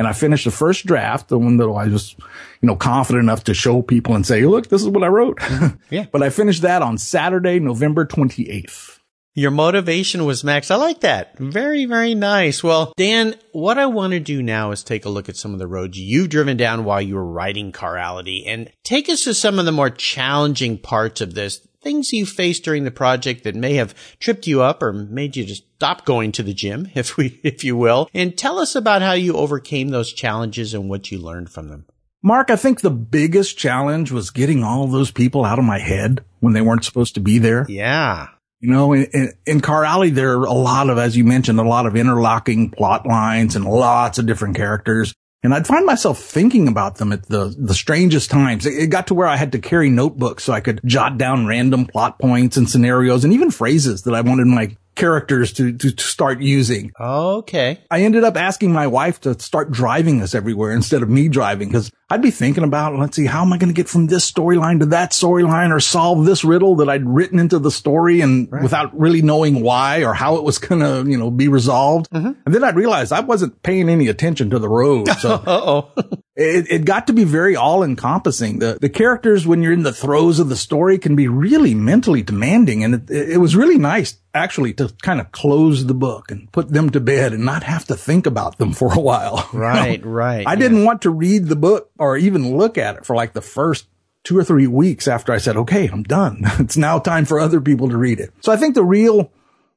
And 0.00 0.08
I 0.08 0.14
finished 0.14 0.46
the 0.46 0.50
first 0.50 0.86
draft, 0.86 1.28
the 1.28 1.38
one 1.38 1.58
that 1.58 1.66
I 1.66 1.86
was, 1.86 2.16
you 2.62 2.66
know, 2.66 2.74
confident 2.74 3.22
enough 3.22 3.44
to 3.44 3.52
show 3.52 3.82
people 3.82 4.14
and 4.14 4.26
say, 4.26 4.46
look, 4.46 4.70
this 4.70 4.80
is 4.80 4.88
what 4.88 5.04
I 5.04 5.08
wrote. 5.08 5.38
Yeah. 5.90 6.06
but 6.10 6.22
I 6.22 6.30
finished 6.30 6.62
that 6.62 6.80
on 6.80 6.96
Saturday, 6.96 7.60
November 7.60 8.06
28th. 8.06 8.98
Your 9.34 9.50
motivation 9.50 10.24
was 10.24 10.42
Max. 10.42 10.70
I 10.70 10.76
like 10.76 11.00
that. 11.00 11.36
Very, 11.38 11.84
very 11.84 12.14
nice. 12.14 12.64
Well, 12.64 12.94
Dan, 12.96 13.34
what 13.52 13.76
I 13.76 13.86
want 13.86 14.12
to 14.14 14.20
do 14.20 14.42
now 14.42 14.70
is 14.70 14.82
take 14.82 15.04
a 15.04 15.10
look 15.10 15.28
at 15.28 15.36
some 15.36 15.52
of 15.52 15.58
the 15.58 15.66
roads 15.66 15.98
you've 15.98 16.30
driven 16.30 16.56
down 16.56 16.84
while 16.84 17.02
you 17.02 17.16
were 17.16 17.24
writing 17.24 17.70
Carality 17.70 18.46
and 18.46 18.70
take 18.84 19.10
us 19.10 19.24
to 19.24 19.34
some 19.34 19.58
of 19.58 19.66
the 19.66 19.72
more 19.72 19.90
challenging 19.90 20.78
parts 20.78 21.20
of 21.20 21.34
this. 21.34 21.60
Things 21.82 22.12
you 22.12 22.26
faced 22.26 22.62
during 22.62 22.84
the 22.84 22.90
project 22.90 23.44
that 23.44 23.54
may 23.54 23.74
have 23.74 23.94
tripped 24.18 24.46
you 24.46 24.60
up 24.60 24.82
or 24.82 24.92
made 24.92 25.34
you 25.34 25.44
just 25.44 25.64
stop 25.76 26.04
going 26.04 26.30
to 26.32 26.42
the 26.42 26.52
gym, 26.52 26.88
if 26.94 27.16
we, 27.16 27.40
if 27.42 27.64
you 27.64 27.76
will, 27.76 28.08
and 28.12 28.36
tell 28.36 28.58
us 28.58 28.74
about 28.74 29.02
how 29.02 29.12
you 29.12 29.34
overcame 29.34 29.88
those 29.88 30.12
challenges 30.12 30.74
and 30.74 30.90
what 30.90 31.10
you 31.10 31.18
learned 31.18 31.50
from 31.50 31.68
them. 31.68 31.86
Mark, 32.22 32.50
I 32.50 32.56
think 32.56 32.82
the 32.82 32.90
biggest 32.90 33.56
challenge 33.56 34.12
was 34.12 34.30
getting 34.30 34.62
all 34.62 34.86
those 34.86 35.10
people 35.10 35.42
out 35.42 35.58
of 35.58 35.64
my 35.64 35.78
head 35.78 36.22
when 36.40 36.52
they 36.52 36.60
weren't 36.60 36.84
supposed 36.84 37.14
to 37.14 37.20
be 37.20 37.38
there. 37.38 37.64
Yeah. 37.66 38.28
You 38.60 38.70
know, 38.70 38.92
in, 38.92 39.06
in, 39.14 39.32
in 39.46 39.60
Carality, 39.62 40.14
there 40.14 40.38
are 40.38 40.44
a 40.44 40.52
lot 40.52 40.90
of, 40.90 40.98
as 40.98 41.16
you 41.16 41.24
mentioned, 41.24 41.58
a 41.58 41.62
lot 41.62 41.86
of 41.86 41.96
interlocking 41.96 42.70
plot 42.70 43.06
lines 43.06 43.56
and 43.56 43.64
lots 43.64 44.18
of 44.18 44.26
different 44.26 44.54
characters. 44.54 45.14
And 45.42 45.54
I'd 45.54 45.66
find 45.66 45.86
myself 45.86 46.20
thinking 46.20 46.68
about 46.68 46.96
them 46.96 47.12
at 47.12 47.26
the, 47.26 47.54
the 47.56 47.74
strangest 47.74 48.30
times. 48.30 48.66
It, 48.66 48.74
it 48.74 48.86
got 48.88 49.06
to 49.06 49.14
where 49.14 49.26
I 49.26 49.36
had 49.36 49.52
to 49.52 49.58
carry 49.58 49.88
notebooks 49.88 50.44
so 50.44 50.52
I 50.52 50.60
could 50.60 50.80
jot 50.84 51.16
down 51.16 51.46
random 51.46 51.86
plot 51.86 52.18
points 52.18 52.56
and 52.56 52.68
scenarios 52.68 53.24
and 53.24 53.32
even 53.32 53.50
phrases 53.50 54.02
that 54.02 54.14
I 54.14 54.20
wanted 54.20 54.46
my 54.46 54.76
characters 54.96 55.54
to, 55.54 55.72
to, 55.72 55.92
to 55.92 56.02
start 56.02 56.42
using. 56.42 56.92
Okay. 57.00 57.80
I 57.90 58.02
ended 58.02 58.22
up 58.22 58.36
asking 58.36 58.72
my 58.72 58.86
wife 58.86 59.20
to 59.22 59.38
start 59.40 59.70
driving 59.70 60.20
us 60.20 60.34
everywhere 60.34 60.72
instead 60.72 61.02
of 61.02 61.08
me 61.08 61.28
driving 61.28 61.68
because 61.68 61.90
I'd 62.10 62.22
be 62.22 62.32
thinking 62.32 62.64
about, 62.64 62.98
let's 62.98 63.14
see, 63.14 63.26
how 63.26 63.42
am 63.42 63.52
I 63.52 63.58
going 63.58 63.72
to 63.72 63.74
get 63.74 63.88
from 63.88 64.08
this 64.08 64.30
storyline 64.30 64.80
to 64.80 64.86
that 64.86 65.12
storyline 65.12 65.70
or 65.70 65.78
solve 65.78 66.24
this 66.26 66.42
riddle 66.42 66.76
that 66.76 66.88
I'd 66.88 67.06
written 67.06 67.38
into 67.38 67.60
the 67.60 67.70
story 67.70 68.20
and 68.20 68.50
right. 68.50 68.62
without 68.62 68.98
really 68.98 69.22
knowing 69.22 69.62
why 69.62 70.02
or 70.02 70.12
how 70.12 70.34
it 70.34 70.42
was 70.42 70.58
going 70.58 70.80
to, 70.80 71.08
you 71.08 71.16
know, 71.16 71.30
be 71.30 71.46
resolved. 71.46 72.10
Mm-hmm. 72.10 72.32
And 72.44 72.54
then 72.54 72.64
I'd 72.64 72.74
realize 72.74 73.12
I 73.12 73.20
wasn't 73.20 73.62
paying 73.62 73.88
any 73.88 74.08
attention 74.08 74.50
to 74.50 74.58
the 74.58 74.68
road. 74.68 75.08
So 75.20 75.40
oh 75.46 75.92
it, 76.36 76.66
it 76.70 76.84
got 76.84 77.06
to 77.06 77.12
be 77.12 77.24
very 77.24 77.54
all 77.54 77.84
encompassing. 77.84 78.58
The, 78.58 78.78
the 78.80 78.88
characters, 78.88 79.46
when 79.46 79.62
you're 79.62 79.72
in 79.72 79.82
the 79.82 79.92
throes 79.92 80.40
of 80.40 80.48
the 80.48 80.56
story 80.56 80.98
can 80.98 81.14
be 81.14 81.28
really 81.28 81.74
mentally 81.74 82.22
demanding. 82.22 82.82
And 82.82 82.94
it, 82.94 83.10
it 83.10 83.38
was 83.38 83.54
really 83.54 83.78
nice 83.78 84.18
actually 84.34 84.72
to 84.74 84.92
kind 85.02 85.20
of 85.20 85.32
close 85.32 85.86
the 85.86 85.94
book 85.94 86.30
and 86.30 86.50
put 86.52 86.68
them 86.68 86.90
to 86.90 87.00
bed 87.00 87.32
and 87.32 87.44
not 87.44 87.62
have 87.64 87.84
to 87.86 87.94
think 87.94 88.26
about 88.26 88.58
them 88.58 88.72
for 88.72 88.92
a 88.92 89.00
while. 89.00 89.48
Right, 89.52 89.98
you 90.00 90.04
know? 90.04 90.10
right. 90.10 90.46
I 90.46 90.52
yeah. 90.52 90.58
didn't 90.58 90.84
want 90.84 91.02
to 91.02 91.10
read 91.10 91.46
the 91.46 91.56
book 91.56 91.90
or 92.00 92.16
even 92.16 92.56
look 92.56 92.78
at 92.78 92.96
it 92.96 93.06
for 93.06 93.14
like 93.14 93.34
the 93.34 93.42
first 93.42 93.86
two 94.24 94.36
or 94.36 94.42
three 94.42 94.66
weeks 94.66 95.06
after 95.06 95.32
I 95.32 95.38
said, 95.38 95.56
okay, 95.56 95.86
I'm 95.86 96.02
done. 96.02 96.40
it's 96.58 96.76
now 96.76 96.98
time 96.98 97.26
for 97.26 97.38
other 97.38 97.60
people 97.60 97.88
to 97.90 97.96
read 97.96 98.18
it. 98.18 98.32
So 98.40 98.50
I 98.50 98.56
think 98.56 98.74
the 98.74 98.84
real 98.84 99.30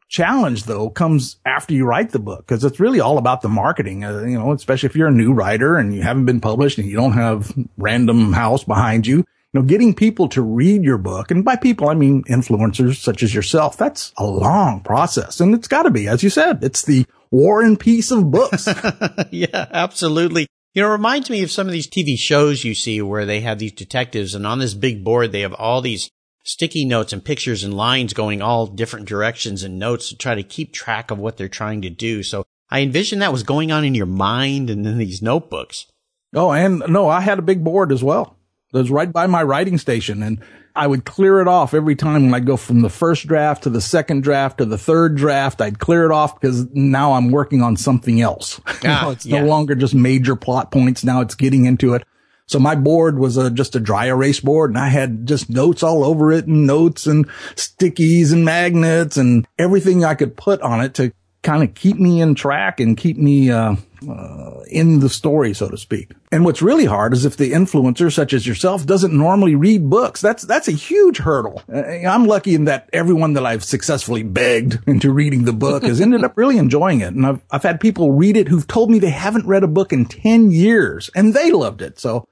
challenge 0.09 0.63
though 0.65 0.89
comes 0.89 1.37
after 1.45 1.73
you 1.73 1.85
write 1.85 2.11
the 2.11 2.19
book 2.19 2.45
because 2.45 2.63
it's 2.63 2.79
really 2.79 2.99
all 2.99 3.17
about 3.17 3.41
the 3.41 3.49
marketing, 3.49 4.03
uh, 4.03 4.21
you 4.21 4.37
know, 4.37 4.53
especially 4.53 4.87
if 4.87 4.95
you're 4.95 5.07
a 5.07 5.11
new 5.11 5.33
writer 5.33 5.75
and 5.75 5.93
you 5.93 6.01
haven't 6.01 6.25
been 6.25 6.39
published 6.41 6.77
and 6.77 6.87
you 6.87 6.95
don't 6.95 7.13
have 7.13 7.53
random 7.77 8.31
house 8.31 8.63
behind 8.63 9.05
you. 9.05 9.17
You 9.17 9.61
know, 9.61 9.67
getting 9.67 9.93
people 9.93 10.29
to 10.29 10.41
read 10.41 10.83
your 10.83 10.97
book, 10.97 11.29
and 11.29 11.45
by 11.45 11.57
people, 11.57 11.87
I 11.87 11.93
mean 11.93 12.23
influencers 12.23 12.95
such 12.95 13.21
as 13.21 13.35
yourself, 13.35 13.77
that's 13.77 14.11
a 14.17 14.25
long 14.25 14.81
process. 14.81 15.39
And 15.39 15.53
it's 15.53 15.67
got 15.67 15.83
to 15.83 15.91
be, 15.91 16.07
as 16.07 16.23
you 16.23 16.31
said, 16.31 16.63
it's 16.63 16.81
the 16.81 17.05
war 17.29 17.61
and 17.61 17.79
peace 17.79 18.09
of 18.09 18.31
books. 18.31 18.67
yeah, 19.31 19.67
absolutely. 19.71 20.47
You 20.73 20.81
know, 20.81 20.89
it 20.89 20.93
reminds 20.93 21.29
me 21.29 21.43
of 21.43 21.51
some 21.51 21.67
of 21.67 21.73
these 21.73 21.87
TV 21.87 22.17
shows 22.17 22.63
you 22.63 22.73
see 22.73 22.99
where 22.99 23.25
they 23.25 23.41
have 23.41 23.59
these 23.59 23.73
detectives 23.73 24.33
and 24.33 24.47
on 24.47 24.57
this 24.57 24.73
big 24.73 25.03
board, 25.03 25.31
they 25.31 25.41
have 25.41 25.53
all 25.53 25.81
these 25.81 26.09
sticky 26.43 26.83
notes 26.83 27.13
and 27.13 27.23
pictures 27.23 27.63
and 27.63 27.75
lines 27.75 28.13
going 28.13 28.41
all 28.41 28.65
different 28.65 29.07
directions 29.07 29.61
and 29.61 29.77
notes 29.77 30.09
to 30.09 30.17
try 30.17 30.33
to 30.33 30.43
keep 30.43 30.73
track 30.73 31.11
of 31.11 31.19
what 31.19 31.37
they're 31.37 31.47
trying 31.47 31.83
to 31.83 31.91
do. 31.91 32.23
So 32.23 32.43
I 32.71 32.81
envision 32.81 33.19
that 33.19 33.31
was 33.31 33.43
going 33.43 33.71
on 33.71 33.85
in 33.85 33.93
your 33.93 34.07
mind 34.07 34.71
and 34.71 34.85
in 34.85 34.97
these 34.97 35.21
notebooks. 35.21 35.85
Oh, 36.33 36.51
and 36.51 36.83
no, 36.87 37.07
I 37.07 37.21
had 37.21 37.37
a 37.37 37.43
big 37.43 37.63
board 37.63 37.91
as 37.91 38.03
well. 38.03 38.35
It 38.73 38.77
was 38.77 38.89
right 38.89 39.11
by 39.11 39.27
my 39.27 39.43
writing 39.43 39.77
station 39.77 40.23
and 40.23 40.41
I 40.75 40.87
would 40.87 41.05
clear 41.05 41.39
it 41.39 41.47
off 41.47 41.73
every 41.73 41.95
time 41.95 42.23
when 42.23 42.33
I'd 42.33 42.47
go 42.47 42.57
from 42.57 42.81
the 42.81 42.89
first 42.89 43.27
draft 43.27 43.63
to 43.63 43.69
the 43.69 43.81
second 43.81 44.23
draft 44.23 44.57
to 44.57 44.65
the 44.65 44.77
third 44.77 45.15
draft. 45.15 45.61
I'd 45.61 45.77
clear 45.77 46.05
it 46.05 46.11
off 46.11 46.39
because 46.39 46.67
now 46.71 47.13
I'm 47.13 47.29
working 47.29 47.61
on 47.61 47.77
something 47.77 48.21
else. 48.21 48.59
Ah, 48.83 49.09
it's 49.11 49.25
yeah. 49.25 49.41
no 49.41 49.47
longer 49.47 49.75
just 49.75 49.93
major 49.93 50.35
plot 50.35 50.71
points. 50.71 51.03
Now 51.03 51.21
it's 51.21 51.35
getting 51.35 51.65
into 51.65 51.93
it. 51.93 52.03
So 52.47 52.59
my 52.59 52.75
board 52.75 53.19
was 53.19 53.37
a, 53.37 53.51
just 53.51 53.75
a 53.75 53.79
dry 53.79 54.07
erase 54.07 54.39
board 54.39 54.71
and 54.71 54.77
I 54.77 54.87
had 54.87 55.27
just 55.27 55.49
notes 55.49 55.83
all 55.83 56.03
over 56.03 56.31
it 56.31 56.47
and 56.47 56.65
notes 56.65 57.07
and 57.07 57.27
stickies 57.55 58.33
and 58.33 58.43
magnets 58.43 59.15
and 59.15 59.47
everything 59.57 60.03
I 60.03 60.15
could 60.15 60.35
put 60.35 60.61
on 60.61 60.81
it 60.81 60.95
to 60.95 61.13
kind 61.43 61.63
of 61.63 61.75
keep 61.75 61.97
me 61.97 62.21
in 62.21 62.35
track 62.35 62.79
and 62.79 62.97
keep 62.97 63.17
me 63.17 63.51
uh, 63.51 63.75
uh, 64.09 64.63
in 64.69 64.99
the 64.99 65.09
story, 65.09 65.53
so 65.53 65.69
to 65.69 65.77
speak. 65.77 66.11
And 66.31 66.45
what's 66.45 66.61
really 66.61 66.85
hard 66.85 67.13
is 67.13 67.25
if 67.25 67.37
the 67.37 67.51
influencer, 67.51 68.11
such 68.11 68.33
as 68.33 68.47
yourself, 68.47 68.85
doesn't 68.85 69.13
normally 69.13 69.55
read 69.55 69.89
books. 69.89 70.21
That's 70.21 70.43
that's 70.43 70.67
a 70.67 70.73
huge 70.73 71.19
hurdle. 71.19 71.61
Uh, 71.71 71.81
I'm 71.81 72.25
lucky 72.25 72.55
in 72.55 72.65
that 72.65 72.89
everyone 72.93 73.33
that 73.33 73.45
I've 73.45 73.63
successfully 73.63 74.23
begged 74.23 74.79
into 74.87 75.11
reading 75.11 75.45
the 75.45 75.53
book 75.53 75.83
has 75.83 76.01
ended 76.01 76.23
up 76.23 76.37
really 76.37 76.57
enjoying 76.57 77.01
it. 77.01 77.13
And 77.13 77.25
I've 77.25 77.41
I've 77.51 77.63
had 77.63 77.79
people 77.79 78.11
read 78.11 78.37
it 78.37 78.47
who've 78.47 78.67
told 78.67 78.89
me 78.89 78.99
they 78.99 79.09
haven't 79.09 79.47
read 79.47 79.63
a 79.63 79.67
book 79.67 79.93
in 79.93 80.05
ten 80.05 80.51
years 80.51 81.09
and 81.15 81.33
they 81.33 81.51
loved 81.51 81.81
it. 81.81 81.99
So 81.99 82.27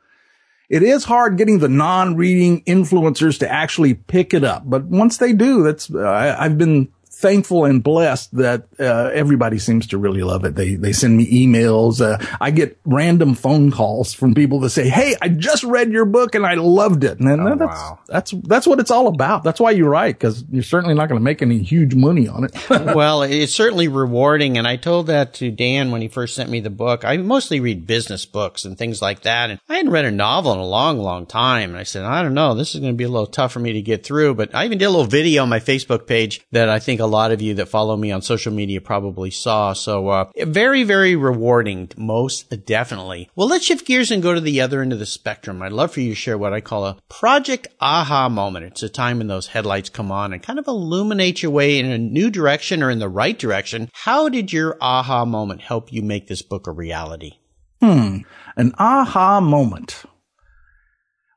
it 0.71 0.83
is 0.83 1.03
hard 1.03 1.37
getting 1.37 1.59
the 1.59 1.67
non-reading 1.67 2.63
influencers 2.63 3.37
to 3.39 3.51
actually 3.51 3.93
pick 3.93 4.33
it 4.33 4.45
up. 4.45 4.63
But 4.65 4.85
once 4.85 5.17
they 5.17 5.33
do, 5.33 5.63
that's, 5.63 5.93
uh, 5.93 6.35
I've 6.39 6.57
been 6.57 6.87
thankful 7.21 7.65
and 7.65 7.83
blessed 7.83 8.35
that 8.37 8.67
uh, 8.79 9.11
everybody 9.13 9.59
seems 9.59 9.87
to 9.87 9.97
really 9.97 10.23
love 10.23 10.43
it. 10.43 10.55
They 10.55 10.75
they 10.75 10.91
send 10.91 11.15
me 11.15 11.45
emails. 11.45 12.01
Uh, 12.01 12.23
I 12.41 12.51
get 12.51 12.79
random 12.85 13.35
phone 13.35 13.71
calls 13.71 14.13
from 14.13 14.33
people 14.33 14.59
that 14.61 14.71
say, 14.71 14.89
"Hey, 14.89 15.15
I 15.21 15.29
just 15.29 15.63
read 15.63 15.91
your 15.91 16.05
book 16.05 16.35
and 16.35 16.45
I 16.45 16.55
loved 16.55 17.03
it." 17.03 17.19
And 17.19 17.29
oh, 17.29 17.55
that's 17.55 17.79
wow. 17.79 17.99
that's 18.07 18.31
that's 18.43 18.67
what 18.67 18.79
it's 18.79 18.91
all 18.91 19.07
about. 19.07 19.43
That's 19.43 19.59
why 19.59 19.71
you 19.71 19.87
write 19.87 20.15
because 20.15 20.43
you're 20.49 20.63
certainly 20.63 20.95
not 20.95 21.07
going 21.07 21.19
to 21.19 21.23
make 21.23 21.41
any 21.41 21.59
huge 21.59 21.95
money 21.95 22.27
on 22.27 22.43
it. 22.43 22.69
well, 22.69 23.23
it's 23.23 23.53
certainly 23.53 23.87
rewarding, 23.87 24.57
and 24.57 24.67
I 24.67 24.75
told 24.75 25.07
that 25.07 25.35
to 25.35 25.51
Dan 25.51 25.91
when 25.91 26.01
he 26.01 26.07
first 26.07 26.35
sent 26.35 26.49
me 26.49 26.59
the 26.59 26.69
book. 26.69 27.05
I 27.05 27.17
mostly 27.17 27.59
read 27.59 27.85
business 27.85 28.25
books 28.25 28.65
and 28.65 28.77
things 28.77 29.01
like 29.01 29.21
that, 29.21 29.51
and 29.51 29.59
I 29.69 29.77
hadn't 29.77 29.91
read 29.91 30.05
a 30.05 30.11
novel 30.11 30.53
in 30.53 30.59
a 30.59 30.65
long, 30.65 30.99
long 30.99 31.25
time. 31.25 31.71
And 31.71 31.77
I 31.79 31.83
said, 31.83 32.03
I 32.03 32.23
don't 32.23 32.33
know, 32.33 32.55
this 32.55 32.73
is 32.73 32.81
going 32.81 32.93
to 32.93 32.97
be 32.97 33.03
a 33.03 33.09
little 33.09 33.27
tough 33.27 33.51
for 33.51 33.59
me 33.59 33.73
to 33.73 33.81
get 33.81 34.03
through. 34.03 34.35
But 34.35 34.55
I 34.55 34.65
even 34.65 34.77
did 34.77 34.85
a 34.85 34.89
little 34.89 35.05
video 35.05 35.43
on 35.43 35.49
my 35.49 35.59
Facebook 35.59 36.07
page 36.07 36.41
that 36.51 36.69
I 36.69 36.79
think 36.79 36.99
a 36.99 37.05
lot 37.11 37.31
of 37.31 37.41
you 37.41 37.53
that 37.55 37.67
follow 37.67 37.95
me 37.95 38.11
on 38.11 38.21
social 38.21 38.53
media 38.53 38.81
probably 38.81 39.29
saw. 39.29 39.73
So, 39.73 40.07
uh, 40.09 40.31
very, 40.37 40.83
very 40.83 41.15
rewarding, 41.15 41.89
most 41.97 42.65
definitely. 42.65 43.29
Well, 43.35 43.47
let's 43.47 43.65
shift 43.65 43.85
gears 43.85 44.11
and 44.11 44.23
go 44.23 44.33
to 44.33 44.41
the 44.41 44.61
other 44.61 44.81
end 44.81 44.93
of 44.93 44.99
the 44.99 45.05
spectrum. 45.05 45.61
I'd 45.61 45.71
love 45.71 45.91
for 45.91 46.01
you 46.01 46.09
to 46.09 46.15
share 46.15 46.37
what 46.37 46.53
I 46.53 46.61
call 46.61 46.85
a 46.85 46.97
project 47.09 47.67
aha 47.79 48.29
moment. 48.29 48.65
It's 48.65 48.83
a 48.83 48.89
time 48.89 49.19
when 49.19 49.27
those 49.27 49.47
headlights 49.47 49.89
come 49.89 50.11
on 50.11 50.33
and 50.33 50.41
kind 50.41 50.59
of 50.59 50.67
illuminate 50.67 51.43
your 51.43 51.51
way 51.51 51.77
in 51.77 51.85
a 51.85 51.97
new 51.97 52.29
direction 52.29 52.81
or 52.81 52.89
in 52.89 52.99
the 52.99 53.09
right 53.09 53.37
direction. 53.37 53.89
How 53.93 54.29
did 54.29 54.53
your 54.53 54.77
aha 54.81 55.25
moment 55.25 55.61
help 55.61 55.91
you 55.91 56.01
make 56.01 56.27
this 56.27 56.41
book 56.41 56.67
a 56.67 56.71
reality? 56.71 57.33
Hmm. 57.81 58.19
An 58.55 58.73
aha 58.77 59.41
moment. 59.41 60.03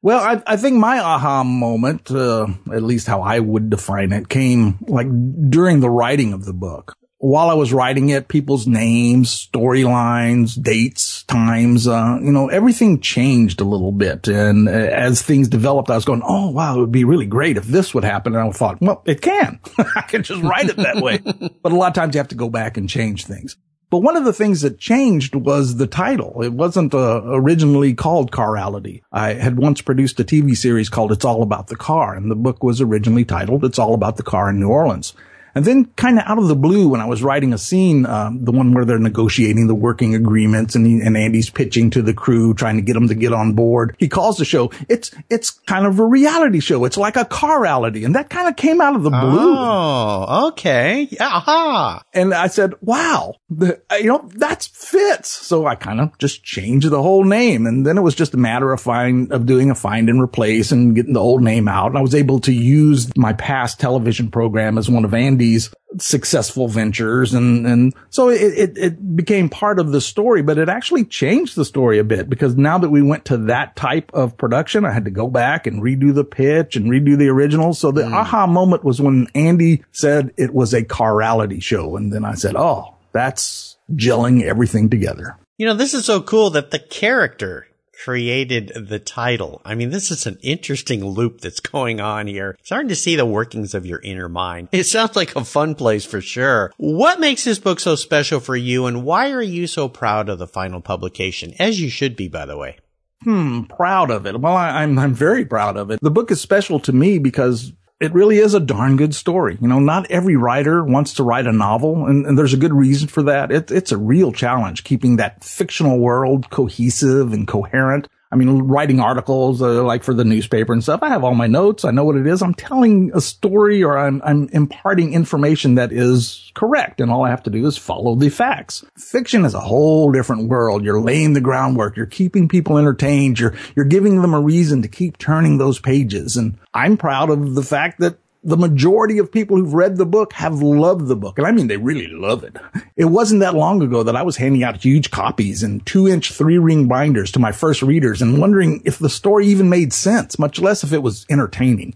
Well, 0.04 0.20
I, 0.20 0.42
I 0.46 0.58
think 0.58 0.76
my 0.76 0.98
aha 0.98 1.44
moment, 1.44 2.10
uh, 2.10 2.46
at 2.70 2.82
least 2.82 3.06
how 3.06 3.22
I 3.22 3.40
would 3.40 3.70
define 3.70 4.12
it, 4.12 4.28
came 4.28 4.76
like 4.86 5.06
during 5.48 5.80
the 5.80 5.88
writing 5.88 6.34
of 6.34 6.44
the 6.44 6.52
book. 6.52 6.94
While 7.16 7.48
I 7.48 7.54
was 7.54 7.72
writing 7.72 8.10
it, 8.10 8.28
people's 8.28 8.66
names, 8.66 9.48
storylines, 9.48 10.62
dates, 10.62 11.22
times, 11.22 11.88
uh, 11.88 12.18
you 12.20 12.32
know, 12.32 12.50
everything 12.50 13.00
changed 13.00 13.62
a 13.62 13.64
little 13.64 13.92
bit. 13.92 14.28
And 14.28 14.68
uh, 14.68 14.72
as 14.72 15.22
things 15.22 15.48
developed, 15.48 15.88
I 15.88 15.94
was 15.94 16.04
going, 16.04 16.20
oh, 16.22 16.50
wow, 16.50 16.76
it 16.76 16.80
would 16.80 16.92
be 16.92 17.04
really 17.04 17.24
great 17.24 17.56
if 17.56 17.64
this 17.64 17.94
would 17.94 18.04
happen. 18.04 18.34
And 18.34 18.46
I 18.46 18.52
thought, 18.52 18.82
well, 18.82 19.00
it 19.06 19.22
can. 19.22 19.58
I 19.78 20.02
can 20.02 20.22
just 20.22 20.42
write 20.42 20.68
it 20.68 20.76
that 20.76 20.96
way. 20.96 21.16
but 21.62 21.72
a 21.72 21.76
lot 21.76 21.88
of 21.88 21.94
times 21.94 22.14
you 22.14 22.18
have 22.18 22.28
to 22.28 22.34
go 22.34 22.50
back 22.50 22.76
and 22.76 22.90
change 22.90 23.24
things. 23.24 23.56
But 23.94 24.02
one 24.02 24.16
of 24.16 24.24
the 24.24 24.32
things 24.32 24.62
that 24.62 24.80
changed 24.80 25.36
was 25.36 25.76
the 25.76 25.86
title. 25.86 26.42
It 26.42 26.52
wasn't 26.52 26.94
uh, 26.94 27.22
originally 27.26 27.94
called 27.94 28.32
Carality. 28.32 29.02
I 29.12 29.34
had 29.34 29.56
once 29.56 29.80
produced 29.82 30.18
a 30.18 30.24
TV 30.24 30.56
series 30.56 30.88
called 30.88 31.12
It's 31.12 31.24
All 31.24 31.44
About 31.44 31.68
the 31.68 31.76
Car, 31.76 32.16
and 32.16 32.28
the 32.28 32.34
book 32.34 32.64
was 32.64 32.80
originally 32.80 33.24
titled 33.24 33.64
It's 33.64 33.78
All 33.78 33.94
About 33.94 34.16
the 34.16 34.24
Car 34.24 34.50
in 34.50 34.58
New 34.58 34.66
Orleans. 34.66 35.14
And 35.54 35.64
then 35.64 35.84
kind 35.96 36.18
of 36.18 36.24
out 36.26 36.38
of 36.38 36.48
the 36.48 36.56
blue, 36.56 36.88
when 36.88 37.00
I 37.00 37.06
was 37.06 37.22
writing 37.22 37.52
a 37.52 37.58
scene, 37.58 38.06
um, 38.06 38.44
the 38.44 38.50
one 38.50 38.74
where 38.74 38.84
they're 38.84 38.98
negotiating 38.98 39.68
the 39.68 39.74
working 39.74 40.14
agreements 40.14 40.74
and, 40.74 40.86
he, 40.86 41.00
and 41.00 41.16
Andy's 41.16 41.48
pitching 41.48 41.90
to 41.90 42.02
the 42.02 42.12
crew, 42.12 42.54
trying 42.54 42.76
to 42.76 42.82
get 42.82 42.94
them 42.94 43.08
to 43.08 43.14
get 43.14 43.32
on 43.32 43.52
board, 43.52 43.94
he 43.98 44.08
calls 44.08 44.38
the 44.38 44.44
show. 44.44 44.72
It's, 44.88 45.12
it's 45.30 45.50
kind 45.50 45.86
of 45.86 45.98
a 45.98 46.04
reality 46.04 46.60
show. 46.60 46.84
It's 46.84 46.96
like 46.96 47.16
a 47.16 47.24
carality. 47.24 48.04
And 48.04 48.16
that 48.16 48.30
kind 48.30 48.48
of 48.48 48.56
came 48.56 48.80
out 48.80 48.96
of 48.96 49.04
the 49.04 49.10
blue. 49.10 49.54
Oh, 49.56 50.48
okay. 50.48 51.08
Aha. 51.20 52.02
And 52.12 52.34
I 52.34 52.48
said, 52.48 52.74
wow, 52.80 53.36
the, 53.48 53.80
uh, 53.90 53.96
you 53.96 54.08
know, 54.08 54.28
that 54.34 54.64
fits. 54.64 55.30
So 55.30 55.66
I 55.66 55.76
kind 55.76 56.00
of 56.00 56.18
just 56.18 56.42
changed 56.42 56.90
the 56.90 57.02
whole 57.02 57.24
name. 57.24 57.66
And 57.66 57.86
then 57.86 57.96
it 57.96 58.02
was 58.02 58.16
just 58.16 58.34
a 58.34 58.38
matter 58.38 58.72
of 58.72 58.80
find, 58.80 59.30
of 59.32 59.46
doing 59.46 59.70
a 59.70 59.74
find 59.74 60.08
and 60.08 60.20
replace 60.20 60.72
and 60.72 60.96
getting 60.96 61.12
the 61.12 61.20
old 61.20 61.42
name 61.42 61.68
out. 61.68 61.88
And 61.88 61.98
I 61.98 62.02
was 62.02 62.14
able 62.14 62.40
to 62.40 62.52
use 62.52 63.16
my 63.16 63.32
past 63.32 63.78
television 63.78 64.30
program 64.30 64.78
as 64.78 64.90
one 64.90 65.04
of 65.04 65.14
Andy's 65.14 65.43
these 65.44 65.74
successful 65.98 66.68
ventures. 66.68 67.34
And, 67.34 67.66
and 67.66 67.94
so 68.10 68.30
it, 68.30 68.40
it, 68.40 68.78
it, 68.78 69.16
became 69.16 69.48
part 69.48 69.78
of 69.78 69.92
the 69.92 70.00
story, 70.00 70.42
but 70.42 70.58
it 70.58 70.68
actually 70.68 71.04
changed 71.04 71.54
the 71.54 71.64
story 71.64 71.98
a 71.98 72.04
bit 72.04 72.28
because 72.28 72.56
now 72.56 72.78
that 72.78 72.90
we 72.90 73.02
went 73.02 73.26
to 73.26 73.36
that 73.36 73.76
type 73.76 74.10
of 74.14 74.36
production, 74.36 74.84
I 74.84 74.92
had 74.92 75.04
to 75.04 75.10
go 75.10 75.28
back 75.28 75.66
and 75.66 75.82
redo 75.82 76.14
the 76.14 76.24
pitch 76.24 76.76
and 76.76 76.86
redo 76.86 77.16
the 77.16 77.28
original. 77.28 77.74
So 77.74 77.92
the 77.92 78.02
mm. 78.02 78.12
aha 78.12 78.46
moment 78.46 78.84
was 78.84 79.00
when 79.00 79.28
Andy 79.34 79.84
said 79.92 80.32
it 80.36 80.54
was 80.54 80.72
a 80.72 80.82
carality 80.82 81.60
show. 81.60 81.96
And 81.96 82.12
then 82.12 82.24
I 82.24 82.34
said, 82.34 82.56
Oh, 82.56 82.94
that's 83.12 83.76
gelling 83.92 84.42
everything 84.42 84.88
together. 84.90 85.36
You 85.58 85.66
know, 85.66 85.74
this 85.74 85.94
is 85.94 86.04
so 86.04 86.20
cool 86.20 86.50
that 86.50 86.70
the 86.70 86.80
character 86.80 87.68
created 88.04 88.70
the 88.76 88.98
title. 88.98 89.62
I 89.64 89.74
mean, 89.74 89.88
this 89.88 90.10
is 90.10 90.26
an 90.26 90.38
interesting 90.42 91.02
loop 91.02 91.40
that's 91.40 91.60
going 91.60 92.00
on 92.00 92.26
here. 92.26 92.58
Starting 92.62 92.90
to 92.90 92.94
see 92.94 93.16
the 93.16 93.24
workings 93.24 93.72
of 93.72 93.86
your 93.86 94.00
inner 94.00 94.28
mind. 94.28 94.68
It 94.72 94.84
sounds 94.84 95.16
like 95.16 95.34
a 95.34 95.44
fun 95.44 95.74
place 95.74 96.04
for 96.04 96.20
sure. 96.20 96.70
What 96.76 97.18
makes 97.18 97.44
this 97.44 97.58
book 97.58 97.80
so 97.80 97.96
special 97.96 98.40
for 98.40 98.56
you 98.56 98.84
and 98.84 99.04
why 99.04 99.30
are 99.30 99.42
you 99.42 99.66
so 99.66 99.88
proud 99.88 100.28
of 100.28 100.38
the 100.38 100.46
final 100.46 100.82
publication? 100.82 101.54
As 101.58 101.80
you 101.80 101.88
should 101.88 102.14
be, 102.14 102.28
by 102.28 102.44
the 102.44 102.58
way. 102.58 102.76
Hmm, 103.22 103.62
proud 103.62 104.10
of 104.10 104.26
it. 104.26 104.38
Well, 104.38 104.54
I, 104.54 104.82
I'm, 104.82 104.98
I'm 104.98 105.14
very 105.14 105.46
proud 105.46 105.78
of 105.78 105.90
it. 105.90 105.98
The 106.02 106.10
book 106.10 106.30
is 106.30 106.42
special 106.42 106.78
to 106.80 106.92
me 106.92 107.18
because 107.18 107.72
it 108.04 108.12
really 108.12 108.38
is 108.38 108.52
a 108.52 108.60
darn 108.60 108.96
good 108.96 109.14
story. 109.14 109.56
You 109.60 109.66
know, 109.66 109.80
not 109.80 110.10
every 110.10 110.36
writer 110.36 110.84
wants 110.84 111.14
to 111.14 111.22
write 111.22 111.46
a 111.46 111.52
novel, 111.52 112.06
and, 112.06 112.26
and 112.26 112.38
there's 112.38 112.52
a 112.52 112.58
good 112.58 112.74
reason 112.74 113.08
for 113.08 113.22
that. 113.22 113.50
It, 113.50 113.70
it's 113.70 113.92
a 113.92 113.96
real 113.96 114.30
challenge 114.30 114.84
keeping 114.84 115.16
that 115.16 115.42
fictional 115.42 115.98
world 115.98 116.50
cohesive 116.50 117.32
and 117.32 117.48
coherent. 117.48 118.08
I 118.34 118.36
mean, 118.36 118.62
writing 118.62 118.98
articles 118.98 119.62
uh, 119.62 119.84
like 119.84 120.02
for 120.02 120.12
the 120.12 120.24
newspaper 120.24 120.72
and 120.72 120.82
stuff. 120.82 121.04
I 121.04 121.08
have 121.08 121.22
all 121.22 121.36
my 121.36 121.46
notes. 121.46 121.84
I 121.84 121.92
know 121.92 122.02
what 122.02 122.16
it 122.16 122.26
is. 122.26 122.42
I'm 122.42 122.52
telling 122.52 123.12
a 123.14 123.20
story 123.20 123.84
or 123.84 123.96
I'm, 123.96 124.20
I'm 124.24 124.48
imparting 124.48 125.14
information 125.14 125.76
that 125.76 125.92
is 125.92 126.50
correct. 126.54 127.00
And 127.00 127.12
all 127.12 127.24
I 127.24 127.30
have 127.30 127.44
to 127.44 127.50
do 127.50 127.64
is 127.64 127.78
follow 127.78 128.16
the 128.16 128.30
facts. 128.30 128.84
Fiction 128.98 129.44
is 129.44 129.54
a 129.54 129.60
whole 129.60 130.10
different 130.10 130.48
world. 130.48 130.84
You're 130.84 131.00
laying 131.00 131.34
the 131.34 131.40
groundwork. 131.40 131.96
You're 131.96 132.06
keeping 132.06 132.48
people 132.48 132.76
entertained. 132.76 133.38
You're, 133.38 133.54
you're 133.76 133.84
giving 133.84 134.20
them 134.20 134.34
a 134.34 134.40
reason 134.40 134.82
to 134.82 134.88
keep 134.88 135.16
turning 135.16 135.58
those 135.58 135.78
pages. 135.78 136.36
And 136.36 136.58
I'm 136.74 136.96
proud 136.96 137.30
of 137.30 137.54
the 137.54 137.62
fact 137.62 138.00
that 138.00 138.18
the 138.44 138.56
majority 138.58 139.18
of 139.18 139.32
people 139.32 139.56
who've 139.56 139.72
read 139.72 139.96
the 139.96 140.06
book 140.06 140.34
have 140.34 140.60
loved 140.60 141.06
the 141.06 141.16
book. 141.16 141.38
And 141.38 141.46
I 141.46 141.50
mean, 141.50 141.66
they 141.66 141.78
really 141.78 142.08
love 142.08 142.44
it. 142.44 142.56
It 142.94 143.06
wasn't 143.06 143.40
that 143.40 143.54
long 143.54 143.82
ago 143.82 144.02
that 144.02 144.16
I 144.16 144.22
was 144.22 144.36
handing 144.36 144.62
out 144.62 144.82
huge 144.82 145.10
copies 145.10 145.62
in 145.62 145.80
two 145.80 146.06
inch, 146.06 146.32
three 146.32 146.58
ring 146.58 146.86
binders 146.86 147.32
to 147.32 147.38
my 147.38 147.52
first 147.52 147.82
readers 147.82 148.20
and 148.20 148.38
wondering 148.38 148.82
if 148.84 148.98
the 148.98 149.08
story 149.08 149.46
even 149.46 149.70
made 149.70 149.92
sense, 149.92 150.38
much 150.38 150.60
less 150.60 150.84
if 150.84 150.92
it 150.92 151.02
was 151.02 151.24
entertaining. 151.30 151.94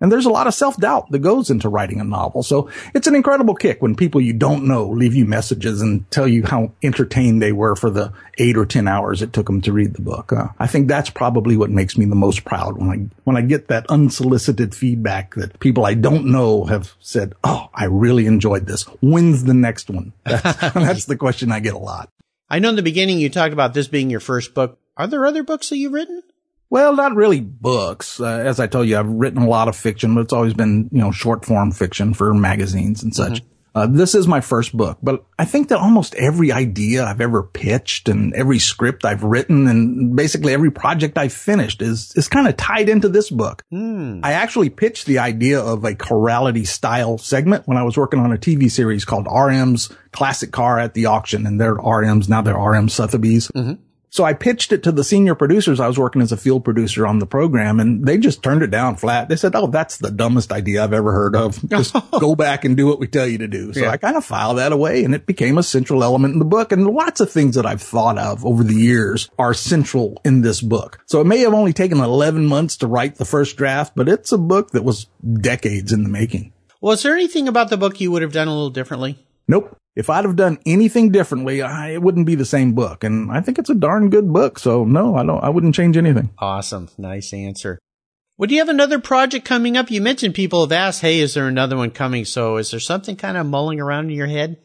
And 0.00 0.10
there's 0.10 0.26
a 0.26 0.30
lot 0.30 0.46
of 0.46 0.54
self-doubt 0.54 1.10
that 1.10 1.18
goes 1.18 1.50
into 1.50 1.68
writing 1.68 2.00
a 2.00 2.04
novel. 2.04 2.42
So 2.42 2.70
it's 2.94 3.06
an 3.06 3.14
incredible 3.14 3.54
kick 3.54 3.82
when 3.82 3.94
people 3.94 4.20
you 4.20 4.32
don't 4.32 4.66
know 4.66 4.88
leave 4.88 5.14
you 5.14 5.26
messages 5.26 5.82
and 5.82 6.10
tell 6.10 6.26
you 6.26 6.44
how 6.44 6.72
entertained 6.82 7.42
they 7.42 7.52
were 7.52 7.76
for 7.76 7.90
the 7.90 8.12
eight 8.38 8.56
or 8.56 8.64
10 8.64 8.88
hours 8.88 9.20
it 9.20 9.32
took 9.32 9.46
them 9.46 9.60
to 9.62 9.72
read 9.72 9.94
the 9.94 10.02
book. 10.02 10.32
Uh, 10.32 10.48
I 10.58 10.66
think 10.66 10.88
that's 10.88 11.10
probably 11.10 11.56
what 11.56 11.70
makes 11.70 11.98
me 11.98 12.06
the 12.06 12.14
most 12.14 12.44
proud 12.44 12.78
when 12.78 12.90
I, 12.90 13.16
when 13.24 13.36
I 13.36 13.42
get 13.42 13.68
that 13.68 13.86
unsolicited 13.90 14.74
feedback 14.74 15.34
that 15.34 15.60
people 15.60 15.84
I 15.84 15.94
don't 15.94 16.26
know 16.26 16.64
have 16.64 16.94
said, 17.00 17.34
Oh, 17.44 17.68
I 17.74 17.84
really 17.84 18.26
enjoyed 18.26 18.66
this. 18.66 18.84
When's 19.02 19.44
the 19.44 19.54
next 19.54 19.90
one? 19.90 20.12
That's, 20.24 20.72
that's 20.72 21.04
the 21.04 21.16
question 21.16 21.52
I 21.52 21.60
get 21.60 21.74
a 21.74 21.78
lot. 21.78 22.10
I 22.48 22.58
know 22.58 22.70
in 22.70 22.76
the 22.76 22.82
beginning 22.82 23.18
you 23.18 23.28
talked 23.28 23.52
about 23.52 23.74
this 23.74 23.88
being 23.88 24.10
your 24.10 24.20
first 24.20 24.54
book. 24.54 24.78
Are 24.96 25.06
there 25.06 25.26
other 25.26 25.42
books 25.42 25.68
that 25.68 25.76
you've 25.76 25.92
written? 25.92 26.22
Well, 26.70 26.94
not 26.94 27.16
really 27.16 27.40
books. 27.40 28.20
Uh, 28.20 28.26
as 28.26 28.60
I 28.60 28.68
told 28.68 28.88
you, 28.88 28.96
I've 28.96 29.08
written 29.08 29.42
a 29.42 29.48
lot 29.48 29.66
of 29.66 29.76
fiction, 29.76 30.14
but 30.14 30.22
it's 30.22 30.32
always 30.32 30.54
been, 30.54 30.88
you 30.92 31.00
know, 31.00 31.10
short 31.10 31.44
form 31.44 31.72
fiction 31.72 32.14
for 32.14 32.32
magazines 32.32 33.02
and 33.02 33.14
such. 33.14 33.40
Mm-hmm. 33.40 33.46
Uh, 33.72 33.86
this 33.86 34.16
is 34.16 34.26
my 34.26 34.40
first 34.40 34.76
book, 34.76 34.98
but 35.00 35.24
I 35.38 35.44
think 35.44 35.68
that 35.68 35.78
almost 35.78 36.16
every 36.16 36.50
idea 36.50 37.04
I've 37.04 37.20
ever 37.20 37.44
pitched 37.44 38.08
and 38.08 38.34
every 38.34 38.58
script 38.58 39.04
I've 39.04 39.22
written 39.22 39.68
and 39.68 40.16
basically 40.16 40.52
every 40.52 40.72
project 40.72 41.16
I've 41.16 41.32
finished 41.32 41.80
is, 41.80 42.12
is 42.16 42.26
kind 42.26 42.48
of 42.48 42.56
tied 42.56 42.88
into 42.88 43.08
this 43.08 43.30
book. 43.30 43.62
Mm. 43.72 44.20
I 44.24 44.32
actually 44.32 44.70
pitched 44.70 45.06
the 45.06 45.20
idea 45.20 45.60
of 45.60 45.84
a 45.84 45.94
carality 45.94 46.64
style 46.64 47.16
segment 47.16 47.68
when 47.68 47.76
I 47.76 47.84
was 47.84 47.96
working 47.96 48.18
on 48.18 48.32
a 48.32 48.38
TV 48.38 48.68
series 48.68 49.04
called 49.04 49.28
RM's 49.30 49.88
Classic 50.10 50.50
Car 50.50 50.80
at 50.80 50.94
the 50.94 51.06
Auction 51.06 51.46
and 51.46 51.60
they're 51.60 51.76
RM's, 51.76 52.28
now 52.28 52.42
they're 52.42 52.58
RM 52.58 52.88
Sotheby's. 52.88 53.48
Mm-hmm. 53.48 53.74
So 54.10 54.24
I 54.24 54.34
pitched 54.34 54.72
it 54.72 54.82
to 54.82 54.92
the 54.92 55.04
senior 55.04 55.34
producers. 55.34 55.78
I 55.78 55.86
was 55.86 55.98
working 55.98 56.20
as 56.20 56.32
a 56.32 56.36
field 56.36 56.64
producer 56.64 57.06
on 57.06 57.20
the 57.20 57.26
program 57.26 57.78
and 57.78 58.04
they 58.04 58.18
just 58.18 58.42
turned 58.42 58.62
it 58.62 58.70
down 58.70 58.96
flat. 58.96 59.28
They 59.28 59.36
said, 59.36 59.54
Oh, 59.54 59.68
that's 59.68 59.98
the 59.98 60.10
dumbest 60.10 60.50
idea 60.52 60.82
I've 60.82 60.92
ever 60.92 61.12
heard 61.12 61.36
of. 61.36 61.62
Just 61.68 61.94
go 62.10 62.34
back 62.34 62.64
and 62.64 62.76
do 62.76 62.86
what 62.86 62.98
we 62.98 63.06
tell 63.06 63.26
you 63.26 63.38
to 63.38 63.48
do. 63.48 63.72
So 63.72 63.80
yeah. 63.80 63.90
I 63.90 63.96
kind 63.96 64.16
of 64.16 64.24
filed 64.24 64.58
that 64.58 64.72
away 64.72 65.04
and 65.04 65.14
it 65.14 65.26
became 65.26 65.58
a 65.58 65.62
central 65.62 66.02
element 66.02 66.32
in 66.32 66.40
the 66.40 66.44
book. 66.44 66.72
And 66.72 66.86
lots 66.86 67.20
of 67.20 67.30
things 67.30 67.54
that 67.54 67.66
I've 67.66 67.82
thought 67.82 68.18
of 68.18 68.44
over 68.44 68.64
the 68.64 68.74
years 68.74 69.30
are 69.38 69.54
central 69.54 70.20
in 70.24 70.42
this 70.42 70.60
book. 70.60 71.00
So 71.06 71.20
it 71.20 71.26
may 71.26 71.38
have 71.38 71.54
only 71.54 71.72
taken 71.72 72.00
11 72.00 72.46
months 72.46 72.76
to 72.78 72.88
write 72.88 73.14
the 73.14 73.24
first 73.24 73.56
draft, 73.56 73.92
but 73.94 74.08
it's 74.08 74.32
a 74.32 74.38
book 74.38 74.70
that 74.72 74.82
was 74.82 75.06
decades 75.40 75.92
in 75.92 76.02
the 76.02 76.08
making. 76.08 76.52
Was 76.80 77.02
there 77.02 77.14
anything 77.14 77.46
about 77.46 77.70
the 77.70 77.76
book 77.76 78.00
you 78.00 78.10
would 78.10 78.22
have 78.22 78.32
done 78.32 78.48
a 78.48 78.52
little 78.52 78.70
differently? 78.70 79.24
Nope. 79.46 79.76
If 79.96 80.08
I'd 80.08 80.24
have 80.24 80.36
done 80.36 80.58
anything 80.64 81.10
differently, 81.10 81.62
I, 81.62 81.90
it 81.90 82.02
wouldn't 82.02 82.26
be 82.26 82.36
the 82.36 82.44
same 82.44 82.72
book. 82.72 83.02
And 83.02 83.30
I 83.30 83.40
think 83.40 83.58
it's 83.58 83.70
a 83.70 83.74
darn 83.74 84.08
good 84.08 84.32
book. 84.32 84.58
So 84.58 84.84
no, 84.84 85.16
I 85.16 85.24
don't, 85.24 85.42
I 85.42 85.48
wouldn't 85.48 85.74
change 85.74 85.96
anything. 85.96 86.30
Awesome. 86.38 86.88
Nice 86.96 87.32
answer. 87.32 87.78
Well, 88.38 88.46
do 88.46 88.54
you 88.54 88.60
have 88.60 88.68
another 88.68 89.00
project 89.00 89.44
coming 89.44 89.76
up? 89.76 89.90
You 89.90 90.00
mentioned 90.00 90.34
people 90.34 90.62
have 90.62 90.72
asked, 90.72 91.02
Hey, 91.02 91.20
is 91.20 91.34
there 91.34 91.48
another 91.48 91.76
one 91.76 91.90
coming? 91.90 92.24
So 92.24 92.56
is 92.56 92.70
there 92.70 92.80
something 92.80 93.16
kind 93.16 93.36
of 93.36 93.46
mulling 93.46 93.80
around 93.80 94.10
in 94.10 94.16
your 94.16 94.28
head? 94.28 94.58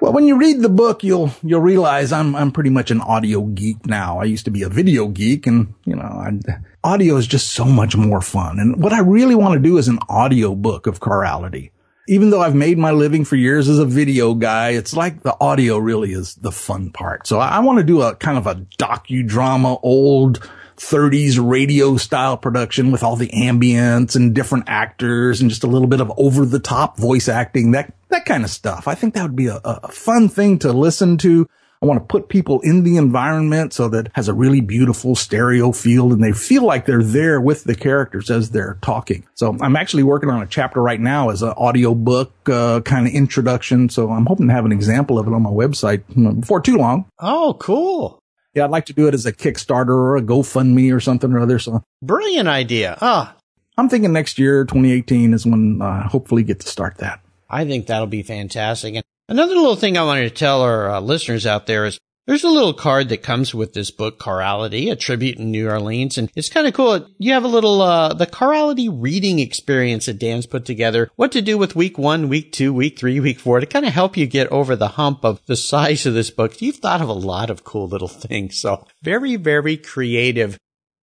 Well, 0.00 0.12
when 0.12 0.26
you 0.26 0.38
read 0.38 0.60
the 0.60 0.68
book, 0.68 1.02
you'll, 1.02 1.32
you'll 1.42 1.60
realize 1.60 2.12
I'm, 2.12 2.36
I'm 2.36 2.52
pretty 2.52 2.70
much 2.70 2.90
an 2.90 3.00
audio 3.00 3.42
geek 3.42 3.86
now. 3.86 4.18
I 4.18 4.24
used 4.24 4.44
to 4.44 4.50
be 4.50 4.62
a 4.62 4.68
video 4.68 5.08
geek 5.08 5.46
and, 5.46 5.74
you 5.84 5.96
know, 5.96 6.02
I, 6.02 6.38
audio 6.84 7.16
is 7.16 7.26
just 7.26 7.48
so 7.48 7.64
much 7.64 7.96
more 7.96 8.20
fun. 8.20 8.60
And 8.60 8.80
what 8.80 8.92
I 8.92 9.00
really 9.00 9.34
want 9.34 9.54
to 9.54 9.68
do 9.68 9.78
is 9.78 9.88
an 9.88 9.98
audio 10.08 10.54
book 10.54 10.86
of 10.86 11.00
Carality 11.00 11.72
even 12.08 12.30
though 12.30 12.40
I've 12.40 12.54
made 12.54 12.78
my 12.78 12.90
living 12.90 13.24
for 13.24 13.36
years 13.36 13.68
as 13.68 13.78
a 13.78 13.84
video 13.84 14.34
guy, 14.34 14.70
it's 14.70 14.94
like 14.94 15.22
the 15.22 15.36
audio 15.40 15.76
really 15.76 16.12
is 16.12 16.34
the 16.36 16.50
fun 16.50 16.90
part. 16.90 17.26
So 17.26 17.38
I, 17.38 17.48
I 17.48 17.58
want 17.60 17.78
to 17.78 17.84
do 17.84 18.00
a 18.00 18.16
kind 18.16 18.38
of 18.38 18.46
a 18.46 18.54
docudrama, 18.78 19.78
old 19.82 20.40
30s 20.78 21.38
radio 21.40 21.96
style 21.96 22.36
production 22.36 22.90
with 22.90 23.02
all 23.02 23.16
the 23.16 23.28
ambience 23.28 24.16
and 24.16 24.34
different 24.34 24.64
actors 24.68 25.40
and 25.40 25.50
just 25.50 25.64
a 25.64 25.66
little 25.66 25.88
bit 25.88 26.00
of 26.00 26.10
over 26.16 26.46
the 26.46 26.60
top 26.60 26.96
voice 26.96 27.28
acting, 27.28 27.72
that, 27.72 27.92
that 28.08 28.24
kind 28.24 28.42
of 28.42 28.50
stuff. 28.50 28.88
I 28.88 28.94
think 28.94 29.14
that 29.14 29.22
would 29.22 29.36
be 29.36 29.48
a, 29.48 29.60
a 29.62 29.88
fun 29.88 30.28
thing 30.28 30.58
to 30.60 30.72
listen 30.72 31.18
to. 31.18 31.48
I 31.80 31.86
want 31.86 32.00
to 32.00 32.06
put 32.06 32.28
people 32.28 32.60
in 32.60 32.82
the 32.82 32.96
environment 32.96 33.72
so 33.72 33.88
that 33.88 34.10
has 34.14 34.28
a 34.28 34.34
really 34.34 34.60
beautiful 34.60 35.14
stereo 35.14 35.72
field 35.72 36.12
and 36.12 36.22
they 36.22 36.32
feel 36.32 36.64
like 36.64 36.86
they're 36.86 37.02
there 37.02 37.40
with 37.40 37.64
the 37.64 37.74
characters 37.74 38.30
as 38.30 38.50
they're 38.50 38.78
talking. 38.82 39.26
So 39.34 39.56
I'm 39.60 39.76
actually 39.76 40.02
working 40.02 40.30
on 40.30 40.42
a 40.42 40.46
chapter 40.46 40.82
right 40.82 41.00
now 41.00 41.30
as 41.30 41.42
an 41.42 41.54
audio 41.56 41.94
book 41.94 42.32
uh, 42.48 42.80
kind 42.80 43.06
of 43.06 43.12
introduction. 43.12 43.88
So 43.88 44.10
I'm 44.10 44.26
hoping 44.26 44.48
to 44.48 44.54
have 44.54 44.64
an 44.64 44.72
example 44.72 45.18
of 45.18 45.26
it 45.26 45.32
on 45.32 45.42
my 45.42 45.50
website 45.50 46.02
before 46.40 46.60
too 46.60 46.76
long. 46.76 47.06
Oh, 47.20 47.56
cool. 47.60 48.18
Yeah, 48.54 48.64
I'd 48.64 48.70
like 48.70 48.86
to 48.86 48.92
do 48.92 49.06
it 49.06 49.14
as 49.14 49.26
a 49.26 49.32
Kickstarter 49.32 49.90
or 49.90 50.16
a 50.16 50.22
GoFundMe 50.22 50.92
or 50.92 51.00
something 51.00 51.32
or 51.32 51.40
other. 51.40 51.58
So 51.58 51.84
brilliant 52.02 52.48
idea. 52.48 52.98
Ah, 53.00 53.36
I'm 53.76 53.88
thinking 53.88 54.12
next 54.12 54.40
year, 54.40 54.64
2018 54.64 55.32
is 55.32 55.46
when 55.46 55.80
I 55.80 56.00
uh, 56.00 56.08
hopefully 56.08 56.42
get 56.42 56.58
to 56.60 56.68
start 56.68 56.96
that. 56.98 57.20
I 57.48 57.64
think 57.64 57.86
that'll 57.86 58.08
be 58.08 58.24
fantastic. 58.24 58.96
And 58.96 59.04
Another 59.30 59.54
little 59.54 59.76
thing 59.76 59.98
I 59.98 60.04
wanted 60.04 60.30
to 60.30 60.34
tell 60.34 60.62
our 60.62 60.90
uh, 60.90 61.00
listeners 61.00 61.44
out 61.44 61.66
there 61.66 61.84
is 61.84 61.98
there's 62.26 62.44
a 62.44 62.48
little 62.48 62.72
card 62.72 63.10
that 63.10 63.22
comes 63.22 63.54
with 63.54 63.74
this 63.74 63.90
book, 63.90 64.18
Carality, 64.18 64.90
a 64.90 64.96
tribute 64.96 65.38
in 65.38 65.50
New 65.50 65.68
Orleans. 65.68 66.16
And 66.16 66.30
it's 66.34 66.48
kind 66.48 66.66
of 66.66 66.72
cool. 66.72 67.06
You 67.18 67.34
have 67.34 67.44
a 67.44 67.48
little, 67.48 67.82
uh, 67.82 68.14
the 68.14 68.26
Carality 68.26 68.88
reading 68.90 69.38
experience 69.38 70.06
that 70.06 70.18
Dan's 70.18 70.46
put 70.46 70.64
together. 70.64 71.10
What 71.16 71.32
to 71.32 71.42
do 71.42 71.58
with 71.58 71.76
week 71.76 71.98
one, 71.98 72.30
week 72.30 72.52
two, 72.52 72.72
week 72.72 72.98
three, 72.98 73.20
week 73.20 73.38
four 73.38 73.60
to 73.60 73.66
kind 73.66 73.84
of 73.84 73.92
help 73.92 74.16
you 74.16 74.26
get 74.26 74.48
over 74.48 74.76
the 74.76 74.88
hump 74.88 75.24
of 75.24 75.44
the 75.44 75.56
size 75.56 76.06
of 76.06 76.14
this 76.14 76.30
book. 76.30 76.62
You've 76.62 76.76
thought 76.76 77.02
of 77.02 77.08
a 77.10 77.12
lot 77.12 77.50
of 77.50 77.64
cool 77.64 77.86
little 77.86 78.08
things. 78.08 78.58
So 78.58 78.86
very, 79.02 79.36
very 79.36 79.76
creative. 79.76 80.56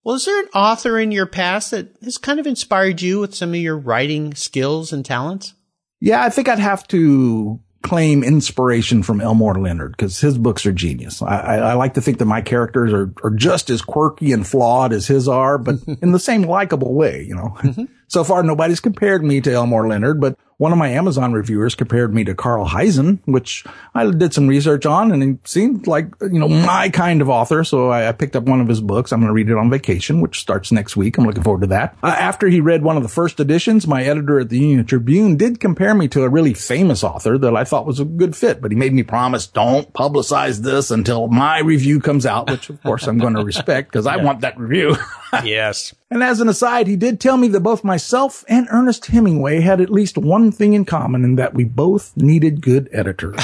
Well, 0.04 0.16
is 0.16 0.26
there 0.26 0.40
an 0.40 0.50
author 0.54 0.98
in 0.98 1.12
your 1.12 1.28
past 1.28 1.72
that 1.72 1.96
has 2.04 2.18
kind 2.18 2.40
of 2.40 2.48
inspired 2.48 3.04
you 3.04 3.20
with 3.20 3.36
some 3.36 3.50
of 3.50 3.56
your 3.56 3.78
writing 3.78 4.34
skills 4.34 4.92
and 4.92 5.06
talents? 5.06 5.54
Yeah, 6.00 6.24
I 6.24 6.30
think 6.30 6.50
I'd 6.50 6.60
have 6.60 6.88
to 6.90 7.60
claim 7.86 8.24
inspiration 8.24 9.04
from 9.04 9.22
Elmore 9.22 9.60
Leonard 9.60 9.92
because 9.92 10.20
his 10.20 10.40
books 10.40 10.66
are 10.66 10.72
genius. 10.72 11.22
I, 11.22 11.38
I, 11.38 11.56
I, 11.58 11.74
like 11.74 11.94
to 11.94 12.02
think 12.02 12.18
that 12.18 12.26
my 12.26 12.42
characters 12.42 12.92
are, 12.92 13.14
are 13.24 13.30
just 13.30 13.70
as 13.70 13.84
quirky 13.84 14.32
and 14.32 14.46
flawed 14.46 14.92
as 14.92 15.06
his 15.06 15.28
are, 15.28 15.60
but 15.60 15.76
in 16.02 16.12
the 16.12 16.20
same 16.20 16.42
likable 16.42 16.96
way, 16.96 17.24
you 17.24 17.36
know. 17.36 17.56
Mm-hmm. 17.60 17.84
So 18.08 18.24
far, 18.24 18.42
nobody's 18.42 18.80
compared 18.80 19.24
me 19.24 19.40
to 19.42 19.52
Elmore 19.52 19.88
Leonard, 19.88 20.20
but 20.20 20.36
one 20.58 20.72
of 20.72 20.78
my 20.78 20.90
Amazon 20.90 21.34
reviewers 21.34 21.76
compared 21.76 22.14
me 22.14 22.24
to 22.24 22.34
Carl 22.34 22.68
Hiaasen, 22.68 23.20
which 23.26 23.66
I 23.94 24.10
did 24.10 24.34
some 24.34 24.48
research 24.48 24.86
on 24.86 25.12
and 25.12 25.22
he 25.22 25.38
seemed 25.44 25.88
like, 25.88 26.08
you 26.22 26.40
know, 26.40 26.48
my 26.48 26.90
kind 26.90 27.22
of 27.22 27.30
author. 27.30 27.64
So 27.64 27.90
I, 27.90 28.08
I 28.08 28.12
picked 28.14 28.36
up 28.36 28.44
one 28.44 28.62
of 28.62 28.68
his 28.68 28.80
books. 28.80 29.12
I'm 29.12 29.20
going 29.20 29.28
to 29.28 29.34
read 29.34 29.50
it 29.50 29.58
on 29.58 29.70
vacation, 29.70 30.22
which 30.22 30.40
starts 30.40 30.72
next 30.72 30.96
week. 30.96 31.18
I'm 31.18 31.26
looking 31.26 31.44
forward 31.44 31.62
to 31.62 31.68
that. 31.68 31.98
Uh, 32.02 32.08
after 32.08 32.48
he 32.48 32.62
read 32.62 32.84
one 32.84 32.96
of 32.96 33.04
the 33.04 33.10
first 33.10 33.40
editions, 33.40 33.86
my 33.86 34.04
editor 34.04 34.40
at 34.40 34.50
the 34.50 34.60
Union 34.60 34.86
Tribune 34.86 35.36
did 35.36 35.60
compare 35.60 35.94
me 35.94 36.08
to 36.10 36.24
a 36.24 36.30
really 36.30 36.54
famous 36.54 37.04
author 37.04 37.38
that 37.38 37.56
I 37.56 37.66
thought 37.66 37.86
was 37.86 38.00
a 38.00 38.06
good 38.06 38.36
fit, 38.36 38.62
but 38.62 38.72
he 38.72 38.78
made 38.78 38.94
me 38.94 39.04
promise 39.04 39.48
don't 39.48 39.92
publicize 39.94 40.62
this 40.62 40.90
until 40.92 41.28
my 41.28 41.60
review 41.60 42.00
comes 42.00 42.26
out, 42.26 42.50
which 42.50 42.70
of 42.70 42.82
course 42.82 43.08
I'm 43.08 43.18
going 43.18 43.36
to 43.36 43.44
respect 43.44 43.92
because 43.92 44.08
I 44.08 44.18
want 44.18 44.42
that 44.42 44.58
review. 44.58 44.96
yes. 45.44 45.94
And 46.10 46.24
as 46.24 46.40
an 46.40 46.48
aside, 46.48 46.88
he 46.88 46.96
did 46.96 47.20
tell 47.20 47.36
me 47.36 47.48
that 47.50 47.62
both 47.62 47.84
myself 47.84 48.46
and 48.48 48.68
Ernest 48.70 49.08
Hemingway 49.08 49.60
had 49.60 49.82
at 49.82 49.90
least 49.90 50.18
one 50.18 50.45
thing 50.52 50.74
in 50.74 50.86
common 50.86 51.24
in 51.24 51.36
that 51.36 51.54
we 51.54 51.64
both 51.64 52.16
needed 52.16 52.62
good 52.62 52.90
editors. 52.92 53.40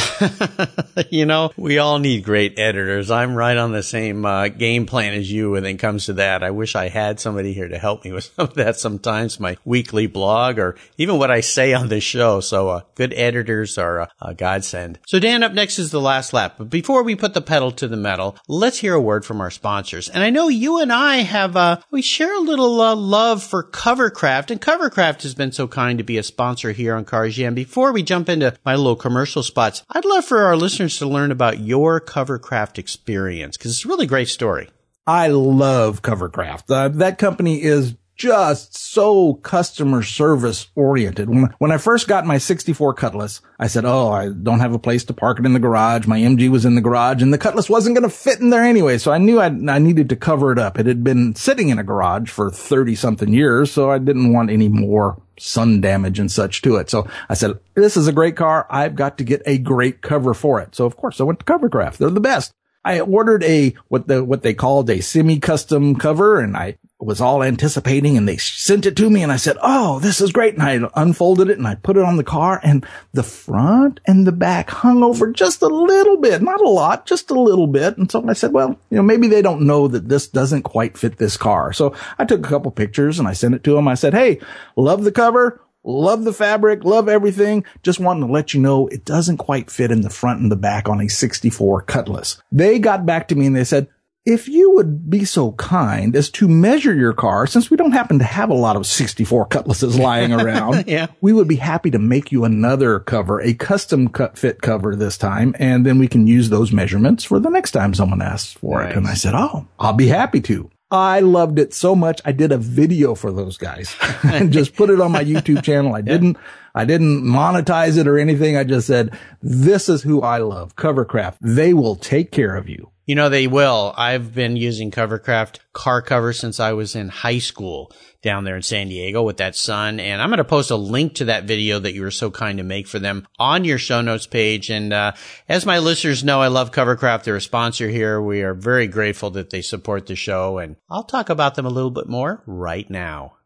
you 1.10 1.26
know, 1.26 1.52
we 1.58 1.78
all 1.78 2.00
need 2.00 2.24
great 2.24 2.58
editors. 2.58 3.12
I'm 3.12 3.36
right 3.36 3.58
on 3.58 3.72
the 3.72 3.84
same 3.84 4.26
uh, 4.26 4.48
game 4.50 4.86
plan 4.86 5.14
as 5.14 5.32
you 5.32 5.52
when 5.52 5.66
it 5.66 5.78
comes 5.78 6.06
to 6.06 6.14
that. 6.14 6.44
I 6.44 6.52
wish 6.52 6.76
I 6.76 6.90
had 6.90 7.20
somebody 7.20 7.54
here 7.54 7.68
to 7.68 7.78
help 7.78 8.06
me 8.06 8.12
with 8.12 8.26
some 8.36 8.48
of 8.48 8.54
that 8.56 8.78
sometimes, 8.78 9.40
my 9.40 9.58
weekly 9.66 10.08
blog 10.08 10.60
or 10.60 10.76
even 10.98 11.18
what 11.18 11.32
I 11.32 11.42
say 11.42 11.74
on 11.74 11.90
this 11.90 12.04
show. 12.04 12.40
So 12.40 12.70
uh, 12.70 12.82
good 12.96 13.14
editors 13.14 13.78
are 13.78 14.00
a, 14.00 14.10
a 14.22 14.34
godsend. 14.34 15.00
So 15.08 15.20
Dan, 15.20 15.44
up 15.44 15.54
next 15.54 15.80
is 15.80 15.92
the 15.92 16.02
last 16.02 16.34
lap. 16.34 16.56
But 16.58 16.70
before 16.70 17.04
we 17.04 17.16
put 17.16 17.34
the 17.34 17.42
pedal 17.42 17.72
to 17.74 17.88
the 17.88 17.98
metal, 17.98 18.38
let's 18.48 18.80
hear 18.80 18.94
a 18.94 19.02
word 19.02 19.26
from 19.26 19.42
our 19.42 19.52
sponsors. 19.52 20.10
And 20.10 20.24
I 20.24 20.30
know 20.30 20.48
you 20.48 20.80
and 20.80 20.92
I 20.92 21.18
have, 21.18 21.56
uh, 21.56 21.82
we 21.92 22.02
share 22.02 22.36
a 22.36 22.40
little 22.40 22.82
uh, 22.82 22.96
love 22.96 23.44
for 23.44 23.64
Covercraft, 23.64 24.52
and 24.52 24.62
Covercraft 24.62 25.24
has 25.24 25.36
been 25.36 25.52
so 25.52 25.68
kind 25.68 25.98
to 25.98 26.04
be 26.04 26.18
a 26.18 26.24
sponsor 26.24 26.72
here 26.72 26.91
on 26.96 27.06
Cars 27.06 27.38
Yeah. 27.38 27.48
And 27.48 27.56
before 27.56 27.92
we 27.92 28.04
jump 28.04 28.30
into 28.30 28.56
my 28.66 28.76
little 28.76 28.96
commercial 28.96 29.44
spots, 29.44 29.84
I'd 29.90 30.06
love 30.06 30.26
for 30.26 30.40
our 30.40 30.56
listeners 30.56 30.98
to 31.00 31.08
learn 31.08 31.32
about 31.32 31.60
your 31.60 32.00
Covercraft 32.00 32.78
experience 32.78 33.58
because 33.58 33.72
it's 33.72 33.86
a 33.86 33.90
really 33.90 34.08
great 34.08 34.30
story. 34.30 34.70
I 35.08 35.28
love 35.28 36.02
Covercraft. 36.02 36.70
Uh, 36.70 36.88
that 36.90 37.18
company 37.18 37.62
is 37.62 37.96
just 38.22 38.78
so 38.78 39.34
customer 39.34 40.04
service 40.04 40.68
oriented. 40.76 41.28
When, 41.28 41.54
when 41.58 41.72
I 41.72 41.78
first 41.78 42.08
got 42.08 42.24
my 42.24 42.38
64 42.38 42.94
Cutlass, 42.94 43.42
I 43.58 43.66
said, 43.66 43.84
Oh, 43.84 44.12
I 44.12 44.30
don't 44.30 44.60
have 44.60 44.76
a 44.76 44.80
place 44.80 45.04
to 45.06 45.14
park 45.14 45.40
it 45.40 45.46
in 45.46 45.54
the 45.54 45.60
garage. 45.60 46.06
My 46.06 46.20
MG 46.20 46.48
was 46.50 46.64
in 46.64 46.76
the 46.76 46.82
garage 46.82 47.24
and 47.24 47.34
the 47.34 47.40
Cutlass 47.40 47.68
wasn't 47.68 47.96
going 47.96 48.08
to 48.08 48.16
fit 48.16 48.40
in 48.40 48.52
there 48.52 48.64
anyway. 48.64 49.00
So 49.00 49.12
I 49.12 49.18
knew 49.18 49.40
I, 49.40 49.48
I 49.48 49.80
needed 49.80 50.10
to 50.10 50.16
cover 50.16 50.52
it 50.52 50.60
up. 50.60 50.78
It 50.78 50.86
had 50.86 51.04
been 51.04 51.34
sitting 51.34 51.70
in 51.70 51.80
a 51.80 51.84
garage 51.84 52.30
for 52.30 52.52
30 52.52 52.94
something 52.94 53.34
years. 53.34 53.72
So 53.72 53.90
I 53.90 53.98
didn't 53.98 54.34
want 54.34 54.52
any 54.52 54.70
more 54.70 55.20
sun 55.42 55.82
damage 55.82 56.20
and 56.20 56.32
such 56.32 56.62
to 56.62 56.76
it. 56.76 56.90
So 56.90 57.08
I 57.30 57.34
said, 57.34 57.60
this 57.74 57.98
is 57.98 58.08
a 58.08 58.14
great 58.14 58.36
car. 58.36 58.68
I've 58.70 58.96
got 58.96 59.18
to 59.18 59.24
get 59.24 59.42
a 59.46 59.58
great 59.58 60.02
cover 60.02 60.34
for 60.34 60.62
it. 60.62 60.76
So 60.76 60.86
of 60.86 60.98
course 60.98 61.20
I 61.20 61.24
went 61.24 61.40
to 61.40 61.46
Covercraft. 61.46 61.98
They're 61.98 62.10
the 62.10 62.20
best. 62.20 62.54
I 62.84 63.00
ordered 63.00 63.44
a 63.44 63.76
what 63.90 64.08
the 64.08 64.24
what 64.24 64.42
they 64.42 64.54
called 64.54 64.90
a 64.90 65.02
semi-custom 65.02 65.96
cover 65.96 66.40
and 66.40 66.58
I 66.58 66.78
was 67.06 67.22
all 67.22 67.44
anticipating 67.44 68.18
and 68.18 68.28
they 68.28 68.38
sent 68.38 68.86
it 68.86 68.96
to 68.98 69.10
me 69.10 69.24
and 69.24 69.32
I 69.32 69.38
said, 69.38 69.58
Oh, 69.62 70.00
this 70.00 70.22
is 70.22 70.32
great. 70.32 70.54
And 70.54 70.64
I 70.64 70.90
unfolded 70.96 71.50
it 71.50 71.58
and 71.58 71.68
I 71.68 71.76
put 71.76 71.98
it 71.98 72.04
on 72.04 72.18
the 72.18 72.24
car 72.24 72.60
and 72.64 72.86
the 73.14 73.24
front 73.24 74.00
and 74.06 74.28
the 74.28 74.32
back 74.32 74.70
hung 74.70 75.04
over 75.04 75.32
just 75.32 75.62
a 75.62 75.68
little 75.68 76.18
bit, 76.18 76.42
not 76.42 76.62
a 76.62 76.70
lot, 76.70 77.06
just 77.06 77.32
a 77.32 77.40
little 77.40 77.68
bit. 77.68 77.98
And 77.98 78.12
so 78.12 78.28
I 78.28 78.34
said, 78.34 78.54
well, 78.54 78.80
you 78.90 78.98
know, 78.98 79.04
maybe 79.04 79.28
they 79.28 79.42
don't 79.42 79.62
know 79.62 79.88
that 79.88 80.10
this 80.10 80.28
doesn't 80.28 80.64
quite 80.64 80.98
fit 80.98 81.18
this 81.18 81.38
car. 81.38 81.74
So 81.74 81.96
I 82.20 82.26
took 82.26 82.46
a 82.46 82.50
couple 82.50 82.72
pictures 82.72 83.20
and 83.20 83.28
I 83.28 83.34
sent 83.34 83.56
it 83.56 83.64
to 83.64 83.74
them. 83.74 83.88
I 83.88 83.96
said, 83.96 84.14
Hey, 84.14 84.40
love 84.76 85.04
the 85.04 85.12
cover. 85.12 85.62
Love 85.84 86.26
the 86.26 86.34
fabric, 86.34 86.84
love 86.84 87.10
everything. 87.10 87.66
Just 87.82 88.00
wanting 88.00 88.28
to 88.28 88.32
let 88.32 88.54
you 88.54 88.62
know 88.62 88.88
it 88.88 89.04
doesn't 89.04 89.38
quite 89.38 89.72
fit 89.72 89.90
in 89.90 90.02
the 90.02 90.12
front 90.12 90.40
and 90.40 90.52
the 90.52 90.56
back 90.56 90.88
on 90.88 91.02
a 91.02 91.08
64 91.08 91.82
Cutlass. 91.82 92.40
They 92.52 92.78
got 92.78 93.06
back 93.06 93.28
to 93.30 93.36
me 93.36 93.48
and 93.48 93.56
they 93.56 93.64
said, 93.64 93.88
if 94.26 94.48
you 94.48 94.72
would 94.76 95.10
be 95.10 95.26
so 95.26 95.54
kind 95.54 96.16
as 96.16 96.30
to 96.32 96.48
measure 96.48 96.94
your 96.94 97.14
car, 97.14 97.48
since 97.48 97.72
we 97.72 97.78
don't 97.78 97.92
happen 97.94 98.20
to 98.20 98.26
have 98.26 98.50
a 98.50 98.56
lot 98.56 98.76
of 98.76 98.86
64 98.86 99.48
cutlasses 99.48 99.98
lying 99.98 100.32
around, 100.32 100.84
yeah. 100.88 101.08
we 101.22 101.34
would 101.34 101.48
be 101.48 101.56
happy 101.56 101.90
to 101.92 101.98
make 102.00 102.32
you 102.32 102.44
another 102.46 103.00
cover, 103.00 103.42
a 103.42 103.54
custom 103.54 104.08
cut 104.10 104.38
fit 104.38 104.62
cover 104.62 104.96
this 104.96 105.18
time. 105.18 105.56
And 105.58 105.86
then 105.86 105.98
we 105.98 106.08
can 106.08 106.28
use 106.28 106.50
those 106.50 106.72
measurements 106.72 107.24
for 107.24 107.40
the 107.40 107.50
next 107.50 107.72
time 107.72 107.94
someone 107.96 108.22
asks 108.22 108.54
for 108.54 108.84
Nice. 108.84 108.92
it. 108.92 108.98
And 108.98 109.08
I 109.08 109.14
said, 109.16 109.34
Oh, 109.36 109.68
I'll 109.80 109.94
be 109.94 110.08
happy 110.08 110.42
to. 110.42 110.70
I 110.92 111.22
loved 111.22 111.58
it 111.58 111.74
so 111.74 111.96
much. 111.96 112.22
I 112.26 112.34
did 112.34 112.52
a 112.52 112.58
video 112.58 113.16
for 113.16 113.32
those 113.32 113.58
guys 113.58 113.96
and 114.24 114.52
just 114.52 114.76
put 114.76 114.90
it 114.90 115.02
on 115.02 115.12
my 115.14 115.24
YouTube 115.24 115.64
channel. 115.64 115.96
I 115.96 116.02
didn't, 116.02 116.38
I 116.76 116.86
didn't 116.86 117.24
monetize 117.24 117.98
it 117.98 118.08
or 118.08 118.20
anything. 118.20 118.56
I 118.56 118.66
just 118.66 118.86
said, 118.88 119.18
this 119.42 119.90
is 119.90 120.04
who 120.04 120.22
I 120.22 120.40
love. 120.40 120.76
Covercraft. 120.76 121.38
They 121.42 121.74
will 121.74 121.96
take 121.96 122.32
care 122.32 122.56
of 122.56 122.70
you. 122.70 122.91
You 123.06 123.16
know, 123.16 123.30
they 123.30 123.48
will. 123.48 123.94
I've 123.98 124.34
been 124.34 124.56
using 124.56 124.92
Covercraft 124.92 125.60
car 125.74 126.02
cover 126.02 126.34
since 126.34 126.60
I 126.60 126.74
was 126.74 126.96
in 126.96 127.10
high 127.10 127.40
school 127.40 127.92
down 128.22 128.44
there 128.44 128.56
in 128.56 128.62
San 128.62 128.90
Diego 128.90 129.24
with 129.24 129.38
that 129.38 129.56
sun. 129.56 130.00
And 130.00 130.22
I'm 130.22 130.30
going 130.30 130.38
to 130.38 130.44
post 130.44 130.70
a 130.70 130.76
link 130.76 131.16
to 131.16 131.26
that 131.26 131.46
video 131.46 131.80
that 131.80 131.94
you 131.94 132.04
were 132.04 132.12
so 132.12 132.30
kind 132.30 132.60
to 132.60 132.64
make 132.64 132.88
for 132.88 133.00
them 133.00 133.28
on 133.40 133.66
your 133.66 133.80
show 133.80 134.02
notes 134.02 134.28
page. 134.28 134.70
And, 134.70 134.94
uh, 134.94 135.14
as 135.50 135.66
my 135.66 135.80
listeners 135.80 136.24
know, 136.24 136.42
I 136.42 136.48
love 136.48 136.72
Covercraft. 136.72 137.24
They're 137.24 137.36
a 137.36 137.42
sponsor 137.42 137.90
here. 137.90 138.22
We 138.22 138.44
are 138.44 138.54
very 138.54 138.88
grateful 138.88 139.32
that 139.32 139.50
they 139.50 139.62
support 139.62 140.06
the 140.06 140.16
show 140.16 140.60
and 140.60 140.76
I'll 140.90 141.04
talk 141.04 141.30
about 141.30 141.56
them 141.56 141.66
a 141.66 141.70
little 141.70 141.92
bit 141.92 142.08
more 142.08 142.44
right 142.46 142.90
now. 142.90 143.38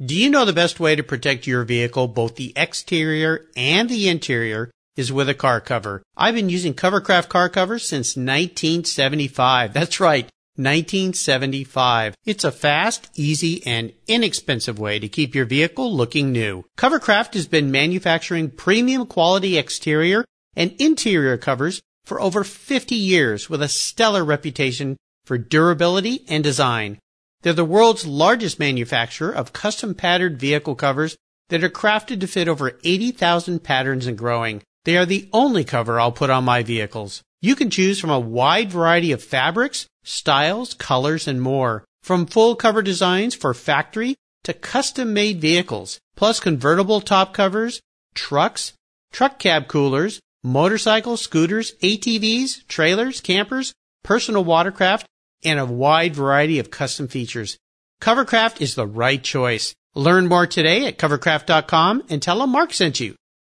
Do 0.00 0.14
you 0.14 0.30
know 0.30 0.44
the 0.44 0.52
best 0.52 0.78
way 0.78 0.94
to 0.94 1.02
protect 1.02 1.48
your 1.48 1.64
vehicle, 1.64 2.06
both 2.06 2.36
the 2.36 2.52
exterior 2.54 3.48
and 3.56 3.88
the 3.88 4.08
interior, 4.08 4.70
is 4.98 5.12
with 5.12 5.28
a 5.28 5.34
car 5.34 5.60
cover? 5.60 6.02
I've 6.16 6.34
been 6.34 6.48
using 6.48 6.74
Covercraft 6.74 7.28
car 7.28 7.48
covers 7.48 7.86
since 7.86 8.16
1975. 8.16 9.72
That's 9.72 10.00
right. 10.00 10.24
1975. 10.56 12.16
It's 12.26 12.42
a 12.42 12.50
fast, 12.50 13.08
easy, 13.14 13.64
and 13.64 13.92
inexpensive 14.08 14.76
way 14.76 14.98
to 14.98 15.08
keep 15.08 15.36
your 15.36 15.44
vehicle 15.44 15.94
looking 15.94 16.32
new. 16.32 16.64
Covercraft 16.76 17.34
has 17.34 17.46
been 17.46 17.70
manufacturing 17.70 18.50
premium 18.50 19.06
quality 19.06 19.56
exterior 19.56 20.24
and 20.56 20.74
interior 20.80 21.36
covers 21.36 21.80
for 22.04 22.20
over 22.20 22.42
50 22.42 22.96
years 22.96 23.48
with 23.48 23.62
a 23.62 23.68
stellar 23.68 24.24
reputation 24.24 24.96
for 25.24 25.38
durability 25.38 26.24
and 26.26 26.42
design. 26.42 26.98
They're 27.42 27.52
the 27.52 27.64
world's 27.64 28.04
largest 28.04 28.58
manufacturer 28.58 29.30
of 29.30 29.52
custom 29.52 29.94
patterned 29.94 30.40
vehicle 30.40 30.74
covers 30.74 31.16
that 31.50 31.62
are 31.62 31.70
crafted 31.70 32.18
to 32.20 32.26
fit 32.26 32.48
over 32.48 32.78
80,000 32.82 33.62
patterns 33.62 34.08
and 34.08 34.18
growing. 34.18 34.60
They 34.88 34.96
are 34.96 35.04
the 35.04 35.28
only 35.34 35.64
cover 35.64 36.00
I'll 36.00 36.12
put 36.12 36.30
on 36.30 36.44
my 36.44 36.62
vehicles. 36.62 37.22
You 37.42 37.54
can 37.56 37.68
choose 37.68 38.00
from 38.00 38.08
a 38.08 38.18
wide 38.18 38.72
variety 38.72 39.12
of 39.12 39.22
fabrics, 39.22 39.86
styles, 40.02 40.72
colors, 40.72 41.28
and 41.28 41.42
more. 41.42 41.84
From 42.02 42.24
full 42.24 42.56
cover 42.56 42.80
designs 42.80 43.34
for 43.34 43.52
factory 43.52 44.14
to 44.44 44.54
custom 44.54 45.12
made 45.12 45.42
vehicles, 45.42 46.00
plus 46.16 46.40
convertible 46.40 47.02
top 47.02 47.34
covers, 47.34 47.82
trucks, 48.14 48.72
truck 49.12 49.38
cab 49.38 49.68
coolers, 49.68 50.20
motorcycles, 50.42 51.20
scooters, 51.20 51.74
ATVs, 51.82 52.66
trailers, 52.66 53.20
campers, 53.20 53.74
personal 54.02 54.42
watercraft, 54.42 55.06
and 55.44 55.60
a 55.60 55.66
wide 55.66 56.16
variety 56.16 56.58
of 56.58 56.70
custom 56.70 57.08
features. 57.08 57.58
Covercraft 58.00 58.62
is 58.62 58.74
the 58.74 58.86
right 58.86 59.22
choice. 59.22 59.74
Learn 59.94 60.28
more 60.28 60.46
today 60.46 60.86
at 60.86 60.96
covercraft.com 60.96 62.04
and 62.08 62.22
tell 62.22 62.38
them 62.38 62.48
Mark 62.48 62.72
sent 62.72 63.00
you. 63.00 63.16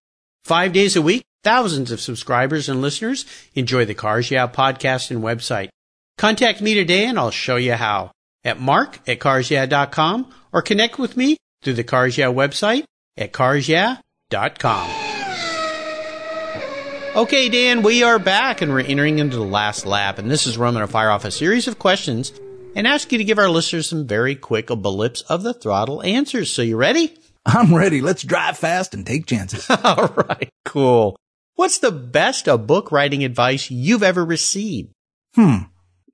Five 0.45 0.73
days 0.73 0.97
a 0.97 1.03
week, 1.03 1.23
thousands 1.45 1.91
of 1.91 2.01
subscribers 2.01 2.69
and 2.69 2.83
listeners 2.83 3.25
enjoy 3.55 3.85
the 3.85 3.95
Cars 3.95 4.31
Yeah 4.31 4.49
podcast 4.49 5.11
and 5.11 5.23
website. 5.23 5.69
Contact 6.19 6.61
me 6.61 6.75
today 6.75 7.07
and 7.07 7.19
I'll 7.19 7.31
show 7.31 7.57
you 7.57 7.75
how 7.75 8.11
at 8.45 8.61
mark 8.61 8.99
at 9.09 9.21
carsyeah.com 9.21 10.33
or 10.53 10.63
connect 10.63 10.99
with 10.99 11.17
me 11.17 11.37
through 11.63 11.75
the 11.75 11.85
Cars 11.85 12.19
Yeah 12.19 12.27
website 12.27 12.85
at 13.17 13.33
carsyeah.com. 13.33 14.91
Okay, 17.15 17.51
Dan, 17.51 17.83
we 17.83 18.03
are 18.03 18.19
back 18.19 18.63
and 18.63 18.73
we're 18.73 18.81
entering 18.81 19.19
into 19.19 19.37
the 19.37 19.45
last 19.45 19.85
lap. 19.85 20.19
And 20.19 20.31
this 20.31 20.47
is 20.47 20.57
where 20.57 20.67
I'm 20.67 20.73
going 20.73 20.87
to 20.87 20.91
fire 20.91 21.11
off 21.11 21.27
a 21.27 21.31
series 21.31 21.69
of 21.69 21.79
questions 21.79 22.33
and 22.75 22.87
ask 22.87 23.13
you 23.13 23.19
to 23.19 23.25
give 23.25 23.39
our 23.39 23.49
listeners 23.49 23.89
some 23.89 24.07
very 24.07 24.35
quick 24.35 24.67
blips 24.67 25.23
of 25.23 25.43
the 25.43 25.55
throttle 25.55 26.03
answers. 26.03 26.51
So 26.51 26.63
you 26.63 26.77
ready? 26.77 27.15
I'm 27.45 27.75
ready. 27.75 28.01
Let's 28.01 28.23
drive 28.23 28.59
fast 28.59 28.95
and 28.95 29.07
take 29.07 29.27
chances. 29.27 29.69
All 29.85 30.09
right, 30.09 30.49
cool. 30.65 31.17
What's 31.55 31.79
the 31.79 31.91
best 31.91 32.49
of 32.49 32.67
book 32.67 32.93
writing 32.93 33.25
advice 33.25 33.71
you've 33.71 34.03
ever 34.03 34.25
received? 34.25 34.93
Hmm. 35.35 35.65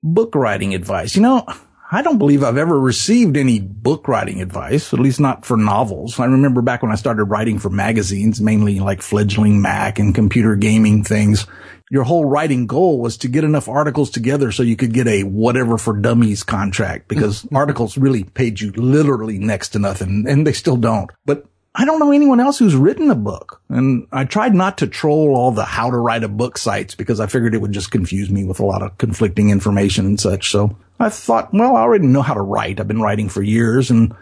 Book 0.01 0.35
writing 0.35 0.73
advice. 0.73 1.15
You 1.15 1.21
know, 1.21 1.45
I 1.91 2.03
don't 2.03 2.19
believe 2.19 2.43
I've 2.43 2.57
ever 2.57 2.79
received 2.79 3.35
any 3.35 3.59
book 3.59 4.07
writing 4.07 4.41
advice, 4.41 4.93
at 4.93 4.99
least 4.99 5.19
not 5.19 5.43
for 5.43 5.57
novels. 5.57 6.19
I 6.19 6.25
remember 6.25 6.61
back 6.61 6.83
when 6.83 6.91
I 6.91 6.95
started 6.95 7.23
writing 7.23 7.57
for 7.57 7.71
magazines, 7.71 8.39
mainly 8.39 8.79
like 8.79 9.01
fledgling 9.01 9.59
Mac 9.59 9.97
and 9.97 10.13
computer 10.13 10.55
gaming 10.55 11.03
things. 11.03 11.47
Your 11.89 12.03
whole 12.03 12.25
writing 12.25 12.67
goal 12.67 12.99
was 12.99 13.17
to 13.17 13.27
get 13.27 13.43
enough 13.43 13.67
articles 13.67 14.11
together 14.11 14.51
so 14.51 14.61
you 14.61 14.75
could 14.75 14.93
get 14.93 15.07
a 15.07 15.23
whatever 15.23 15.79
for 15.79 15.99
dummies 15.99 16.43
contract 16.43 17.07
because 17.07 17.41
hmm. 17.41 17.55
articles 17.55 17.97
really 17.97 18.23
paid 18.23 18.59
you 18.59 18.71
literally 18.73 19.39
next 19.39 19.69
to 19.69 19.79
nothing 19.79 20.25
and 20.27 20.45
they 20.45 20.53
still 20.53 20.77
don't. 20.77 21.09
But 21.25 21.45
I 21.75 21.85
don't 21.85 21.99
know 21.99 22.11
anyone 22.11 22.39
else 22.39 22.57
who's 22.57 22.75
written 22.75 23.11
a 23.11 23.15
book. 23.15 23.61
And 23.69 24.07
I 24.11 24.25
tried 24.25 24.55
not 24.55 24.77
to 24.79 24.87
troll 24.87 25.35
all 25.35 25.51
the 25.51 25.65
how 25.65 25.91
to 25.91 25.97
write 25.97 26.23
a 26.23 26.27
book 26.27 26.57
sites 26.57 26.95
because 26.95 27.19
I 27.19 27.27
figured 27.27 27.53
it 27.53 27.61
would 27.61 27.71
just 27.71 27.91
confuse 27.91 28.29
me 28.29 28.43
with 28.43 28.59
a 28.59 28.65
lot 28.65 28.81
of 28.81 28.97
conflicting 28.97 29.49
information 29.49 30.05
and 30.05 30.19
such. 30.19 30.49
So 30.49 30.75
I 30.99 31.09
thought, 31.09 31.53
well, 31.53 31.75
I 31.75 31.81
already 31.81 32.07
know 32.07 32.21
how 32.21 32.33
to 32.33 32.41
write. 32.41 32.79
I've 32.79 32.87
been 32.87 33.01
writing 33.01 33.29
for 33.29 33.43
years 33.43 33.91
and 33.91 34.15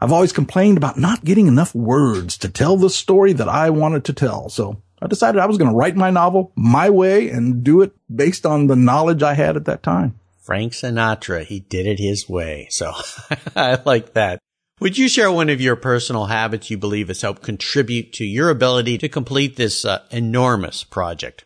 I've 0.00 0.12
always 0.12 0.32
complained 0.32 0.78
about 0.78 0.98
not 0.98 1.24
getting 1.24 1.46
enough 1.46 1.74
words 1.74 2.36
to 2.38 2.48
tell 2.48 2.76
the 2.76 2.90
story 2.90 3.32
that 3.34 3.48
I 3.48 3.70
wanted 3.70 4.04
to 4.06 4.12
tell. 4.12 4.48
So 4.48 4.82
I 5.00 5.06
decided 5.06 5.40
I 5.40 5.46
was 5.46 5.58
going 5.58 5.70
to 5.70 5.76
write 5.76 5.96
my 5.96 6.10
novel 6.10 6.52
my 6.56 6.90
way 6.90 7.28
and 7.28 7.62
do 7.62 7.82
it 7.82 7.92
based 8.14 8.44
on 8.44 8.66
the 8.66 8.76
knowledge 8.76 9.22
I 9.22 9.34
had 9.34 9.56
at 9.56 9.66
that 9.66 9.82
time. 9.82 10.18
Frank 10.40 10.72
Sinatra, 10.72 11.44
he 11.44 11.60
did 11.60 11.86
it 11.86 11.98
his 11.98 12.28
way. 12.28 12.66
So 12.70 12.92
I 13.56 13.80
like 13.84 14.14
that. 14.14 14.40
Would 14.80 14.96
you 14.96 15.10
share 15.10 15.30
one 15.30 15.50
of 15.50 15.60
your 15.60 15.76
personal 15.76 16.24
habits 16.24 16.70
you 16.70 16.78
believe 16.78 17.08
has 17.08 17.20
helped 17.20 17.42
contribute 17.42 18.14
to 18.14 18.24
your 18.24 18.48
ability 18.48 18.96
to 18.98 19.10
complete 19.10 19.56
this 19.56 19.84
uh, 19.84 20.02
enormous 20.10 20.84
project? 20.84 21.44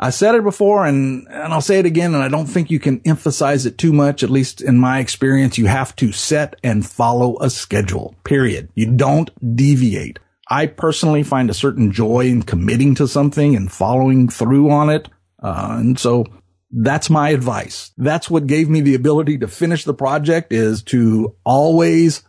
I 0.00 0.10
said 0.10 0.34
it 0.34 0.42
before 0.42 0.84
and, 0.84 1.28
and 1.30 1.52
I'll 1.52 1.60
say 1.60 1.78
it 1.78 1.86
again. 1.86 2.12
And 2.12 2.24
I 2.24 2.28
don't 2.28 2.46
think 2.46 2.68
you 2.68 2.80
can 2.80 3.00
emphasize 3.04 3.66
it 3.66 3.78
too 3.78 3.92
much. 3.92 4.24
At 4.24 4.30
least 4.30 4.60
in 4.60 4.78
my 4.78 4.98
experience, 4.98 5.56
you 5.56 5.66
have 5.66 5.94
to 5.96 6.10
set 6.10 6.56
and 6.64 6.84
follow 6.84 7.38
a 7.40 7.50
schedule, 7.50 8.16
period. 8.24 8.68
You 8.74 8.90
don't 8.92 9.30
deviate. 9.56 10.18
I 10.50 10.66
personally 10.66 11.22
find 11.22 11.48
a 11.48 11.54
certain 11.54 11.92
joy 11.92 12.26
in 12.26 12.42
committing 12.42 12.96
to 12.96 13.06
something 13.06 13.54
and 13.54 13.70
following 13.70 14.28
through 14.28 14.70
on 14.72 14.90
it. 14.90 15.08
Uh, 15.40 15.76
and 15.78 15.98
so 16.00 16.24
that's 16.72 17.08
my 17.08 17.30
advice. 17.30 17.92
That's 17.96 18.28
what 18.28 18.48
gave 18.48 18.68
me 18.68 18.80
the 18.80 18.96
ability 18.96 19.38
to 19.38 19.48
finish 19.48 19.84
the 19.84 19.94
project 19.94 20.52
is 20.52 20.82
to 20.84 21.36
always 21.44 22.24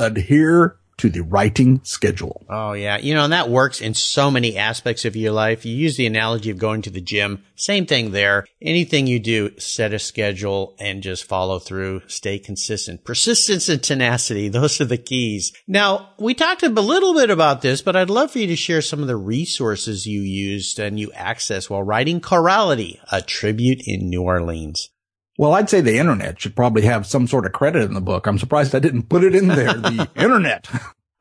adhere 0.00 0.80
to 1.00 1.08
the 1.08 1.22
writing 1.22 1.80
schedule. 1.82 2.44
Oh 2.50 2.74
yeah. 2.74 2.98
You 2.98 3.14
know, 3.14 3.24
and 3.24 3.32
that 3.32 3.48
works 3.48 3.80
in 3.80 3.94
so 3.94 4.30
many 4.30 4.58
aspects 4.58 5.06
of 5.06 5.16
your 5.16 5.32
life. 5.32 5.64
You 5.64 5.74
use 5.74 5.96
the 5.96 6.04
analogy 6.04 6.50
of 6.50 6.58
going 6.58 6.82
to 6.82 6.90
the 6.90 7.00
gym. 7.00 7.42
Same 7.56 7.86
thing 7.86 8.10
there. 8.10 8.44
Anything 8.60 9.06
you 9.06 9.18
do, 9.18 9.58
set 9.58 9.94
a 9.94 9.98
schedule 9.98 10.76
and 10.78 11.02
just 11.02 11.24
follow 11.24 11.58
through. 11.58 12.02
Stay 12.06 12.38
consistent. 12.38 13.02
Persistence 13.02 13.70
and 13.70 13.82
tenacity. 13.82 14.48
Those 14.50 14.78
are 14.82 14.84
the 14.84 14.98
keys. 14.98 15.52
Now, 15.66 16.10
we 16.18 16.34
talked 16.34 16.62
a 16.62 16.68
little 16.68 17.14
bit 17.14 17.30
about 17.30 17.62
this, 17.62 17.80
but 17.80 17.96
I'd 17.96 18.10
love 18.10 18.32
for 18.32 18.38
you 18.38 18.46
to 18.48 18.56
share 18.56 18.82
some 18.82 19.00
of 19.00 19.08
the 19.08 19.16
resources 19.16 20.06
you 20.06 20.20
used 20.20 20.78
and 20.78 21.00
you 21.00 21.08
accessed 21.12 21.70
while 21.70 21.82
writing 21.82 22.20
Carality, 22.20 23.00
a 23.10 23.22
tribute 23.22 23.80
in 23.86 24.10
New 24.10 24.20
Orleans. 24.20 24.90
Well, 25.40 25.54
I'd 25.54 25.70
say 25.70 25.80
the 25.80 25.96
internet 25.96 26.38
should 26.38 26.54
probably 26.54 26.82
have 26.82 27.06
some 27.06 27.26
sort 27.26 27.46
of 27.46 27.52
credit 27.52 27.84
in 27.84 27.94
the 27.94 28.02
book. 28.02 28.26
I'm 28.26 28.38
surprised 28.38 28.74
I 28.74 28.78
didn't 28.78 29.08
put 29.08 29.24
it 29.24 29.34
in 29.34 29.48
there. 29.48 29.72
The 29.72 30.06
internet. 30.14 30.68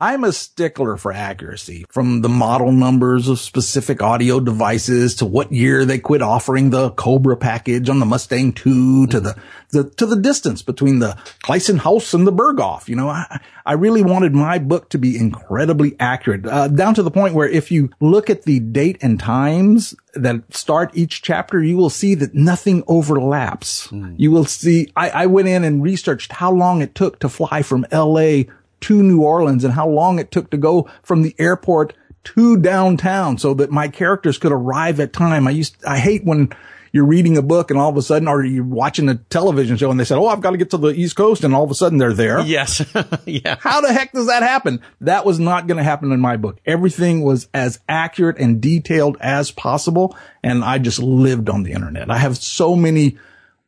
I'm 0.02 0.24
a 0.24 0.32
stickler 0.32 0.96
for 0.96 1.12
accuracy 1.12 1.86
from 1.90 2.22
the 2.22 2.30
model 2.30 2.72
numbers 2.72 3.28
of 3.28 3.38
specific 3.38 4.02
audio 4.02 4.40
devices 4.40 5.16
to 5.16 5.26
what 5.26 5.52
year 5.52 5.84
they 5.84 6.00
quit 6.00 6.22
offering 6.22 6.70
the 6.70 6.92
Cobra 6.92 7.36
package 7.36 7.90
on 7.90 8.00
the 8.00 8.06
Mustang 8.06 8.54
2 8.54 9.08
to 9.08 9.20
the, 9.20 9.36
the, 9.72 9.84
to 9.90 10.06
the 10.06 10.16
distance 10.16 10.62
between 10.62 11.00
the 11.00 11.18
Claisen 11.44 11.80
House 11.80 12.14
and 12.14 12.26
the 12.26 12.32
Berghoff. 12.32 12.88
You 12.88 12.96
know, 12.96 13.10
I, 13.10 13.42
I 13.66 13.74
really 13.74 14.02
wanted 14.02 14.34
my 14.34 14.58
book 14.58 14.90
to 14.92 14.98
be 14.98 15.18
incredibly 15.18 15.98
accurate, 16.00 16.46
uh, 16.46 16.70
down 16.70 16.94
to 16.94 17.04
the 17.04 17.12
point 17.12 17.34
where 17.34 17.50
if 17.50 17.70
you 17.70 17.90
look 18.00 18.30
at 18.30 18.44
the 18.44 18.62
date 18.62 19.00
and 19.02 19.20
times 19.20 19.96
that 20.14 20.54
start 20.56 20.92
each 20.94 21.22
chapter, 21.22 21.62
you 21.62 21.76
will 21.76 21.90
see 21.90 22.16
that 22.16 22.34
nothing 22.34 22.86
overlaps. 22.88 23.88
Mm. 23.88 24.16
You 24.18 24.32
will 24.32 24.46
see, 24.46 24.94
I, 24.96 25.10
I 25.10 25.26
went 25.26 25.50
in 25.50 25.66
and 25.66 25.84
researched 25.84 26.32
how 26.32 26.54
long 26.54 26.82
it 26.82 26.96
took 26.96 27.20
to 27.20 27.28
fly 27.28 27.64
from 27.64 27.86
LA 27.92 28.44
to 28.82 29.04
New 29.04 29.22
Orleans 29.22 29.64
and 29.64 29.74
how 29.74 29.88
long 29.88 30.20
it 30.20 30.32
took 30.32 30.50
to 30.52 30.58
go 30.58 30.90
from 31.04 31.22
the 31.22 31.36
airport 31.38 31.94
to 32.24 32.58
downtown 32.58 33.38
so 33.38 33.54
that 33.56 33.72
my 33.72 33.88
characters 33.88 34.38
could 34.38 34.52
arrive 34.52 35.00
at 35.00 35.14
time. 35.14 35.48
I 35.48 35.52
used, 35.52 35.84
I 35.86 36.00
hate 36.00 36.26
when 36.26 36.54
you're 36.92 37.06
reading 37.06 37.38
a 37.38 37.42
book 37.42 37.72
and 37.72 37.80
all 37.80 37.90
of 37.90 37.98
a 37.98 38.02
sudden, 38.02 38.28
or 38.28 38.44
you're 38.44 38.64
watching 38.64 39.10
a 39.10 39.16
television 39.16 39.78
show 39.78 39.92
and 39.92 40.00
they 40.00 40.06
said, 40.06 40.18
Oh, 40.18 40.28
I've 40.28 40.42
got 40.42 40.52
to 40.52 40.58
get 40.58 40.72
to 40.72 40.78
the 40.78 40.90
East 40.90 41.16
Coast. 41.16 41.44
And 41.44 41.54
all 41.54 41.64
of 41.64 41.72
a 41.72 41.76
sudden 41.76 41.98
they're 41.98 42.14
there. 42.14 42.40
Yes. 42.42 42.84
yeah. 43.26 43.58
How 43.60 43.82
the 43.82 43.94
heck 43.94 44.12
does 44.12 44.28
that 44.28 44.44
happen? 44.44 44.82
That 45.02 45.26
was 45.26 45.40
not 45.40 45.68
going 45.68 45.78
to 45.78 45.84
happen 45.84 46.12
in 46.12 46.20
my 46.20 46.38
book. 46.38 46.60
Everything 46.66 47.22
was 47.22 47.48
as 47.54 47.80
accurate 47.88 48.38
and 48.38 48.62
detailed 48.62 49.18
as 49.20 49.52
possible. 49.52 50.18
And 50.44 50.64
I 50.64 50.78
just 50.80 51.00
lived 51.00 51.50
on 51.50 51.64
the 51.64 51.74
internet. 51.74 52.10
I 52.10 52.18
have 52.18 52.38
so 52.38 52.76
many 52.76 53.18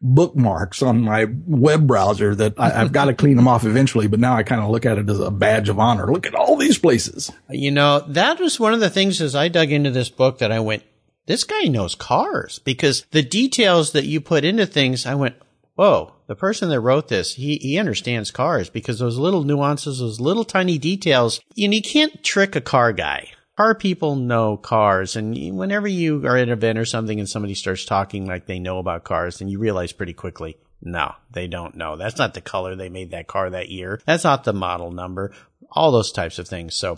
bookmarks 0.01 0.81
on 0.81 1.01
my 1.01 1.27
web 1.45 1.85
browser 1.87 2.33
that 2.35 2.59
I, 2.59 2.69
have 2.69 2.91
got 2.91 3.05
to 3.05 3.13
clean 3.13 3.35
them 3.35 3.47
off 3.47 3.65
eventually. 3.65 4.07
But 4.07 4.19
now 4.19 4.35
I 4.35 4.43
kind 4.43 4.61
of 4.61 4.69
look 4.69 4.85
at 4.85 4.97
it 4.97 5.09
as 5.09 5.19
a 5.19 5.31
badge 5.31 5.69
of 5.69 5.79
honor. 5.79 6.11
Look 6.11 6.25
at 6.25 6.35
all 6.35 6.57
these 6.57 6.77
places. 6.77 7.31
You 7.49 7.71
know, 7.71 7.99
that 8.07 8.39
was 8.39 8.59
one 8.59 8.73
of 8.73 8.79
the 8.79 8.89
things 8.89 9.21
as 9.21 9.35
I 9.35 9.47
dug 9.47 9.71
into 9.71 9.91
this 9.91 10.09
book 10.09 10.39
that 10.39 10.51
I 10.51 10.59
went, 10.59 10.83
this 11.27 11.43
guy 11.43 11.63
knows 11.63 11.95
cars 11.95 12.59
because 12.59 13.05
the 13.11 13.21
details 13.21 13.91
that 13.91 14.05
you 14.05 14.19
put 14.19 14.43
into 14.43 14.65
things, 14.65 15.05
I 15.05 15.15
went, 15.15 15.35
whoa, 15.75 16.13
the 16.27 16.35
person 16.35 16.69
that 16.69 16.81
wrote 16.81 17.07
this, 17.07 17.35
he, 17.35 17.57
he 17.57 17.77
understands 17.77 18.31
cars 18.31 18.69
because 18.69 18.99
those 18.99 19.17
little 19.17 19.43
nuances, 19.43 19.99
those 19.99 20.19
little 20.19 20.43
tiny 20.43 20.77
details, 20.77 21.39
and 21.57 21.73
you 21.73 21.81
can't 21.81 22.23
trick 22.23 22.55
a 22.55 22.61
car 22.61 22.91
guy 22.91 23.31
car 23.61 23.75
people 23.75 24.15
know 24.15 24.57
cars. 24.57 25.15
And 25.15 25.55
whenever 25.55 25.87
you 25.87 26.25
are 26.25 26.35
at 26.35 26.47
an 26.47 26.53
event 26.53 26.79
or 26.79 26.85
something 26.85 27.19
and 27.19 27.29
somebody 27.29 27.53
starts 27.53 27.85
talking 27.85 28.25
like 28.25 28.47
they 28.47 28.57
know 28.57 28.79
about 28.79 29.03
cars, 29.03 29.37
then 29.37 29.49
you 29.49 29.59
realize 29.59 29.91
pretty 29.91 30.13
quickly, 30.13 30.57
no, 30.81 31.13
they 31.29 31.45
don't 31.45 31.75
know. 31.75 31.95
That's 31.95 32.17
not 32.17 32.33
the 32.33 32.41
color 32.41 32.75
they 32.75 32.89
made 32.89 33.11
that 33.11 33.27
car 33.27 33.51
that 33.51 33.69
year. 33.69 34.01
That's 34.07 34.23
not 34.23 34.45
the 34.45 34.53
model 34.53 34.89
number. 34.89 35.31
All 35.69 35.91
those 35.91 36.11
types 36.11 36.39
of 36.39 36.47
things. 36.47 36.75
So 36.75 36.97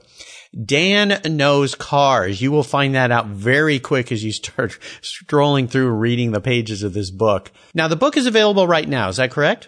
Dan 0.58 1.19
knows 1.36 1.76
cars. 1.76 2.41
You 2.41 2.54
will 2.54 2.63
find 2.63 2.95
that 2.95 3.12
out 3.12 3.28
very 3.28 3.80
quick 3.80 4.13
as 4.13 4.23
you 4.23 4.32
start 4.32 4.80
strolling 5.02 5.67
through 5.67 5.89
reading 5.89 6.32
the 6.32 6.39
pages 6.39 6.82
of 6.82 6.93
this 6.93 7.12
book. 7.12 7.52
Now 7.73 7.89
the 7.89 7.97
book 7.97 8.15
is 8.15 8.26
available 8.26 8.67
right 8.67 8.88
now. 8.88 9.10
Is 9.10 9.17
that 9.17 9.32
correct? 9.32 9.67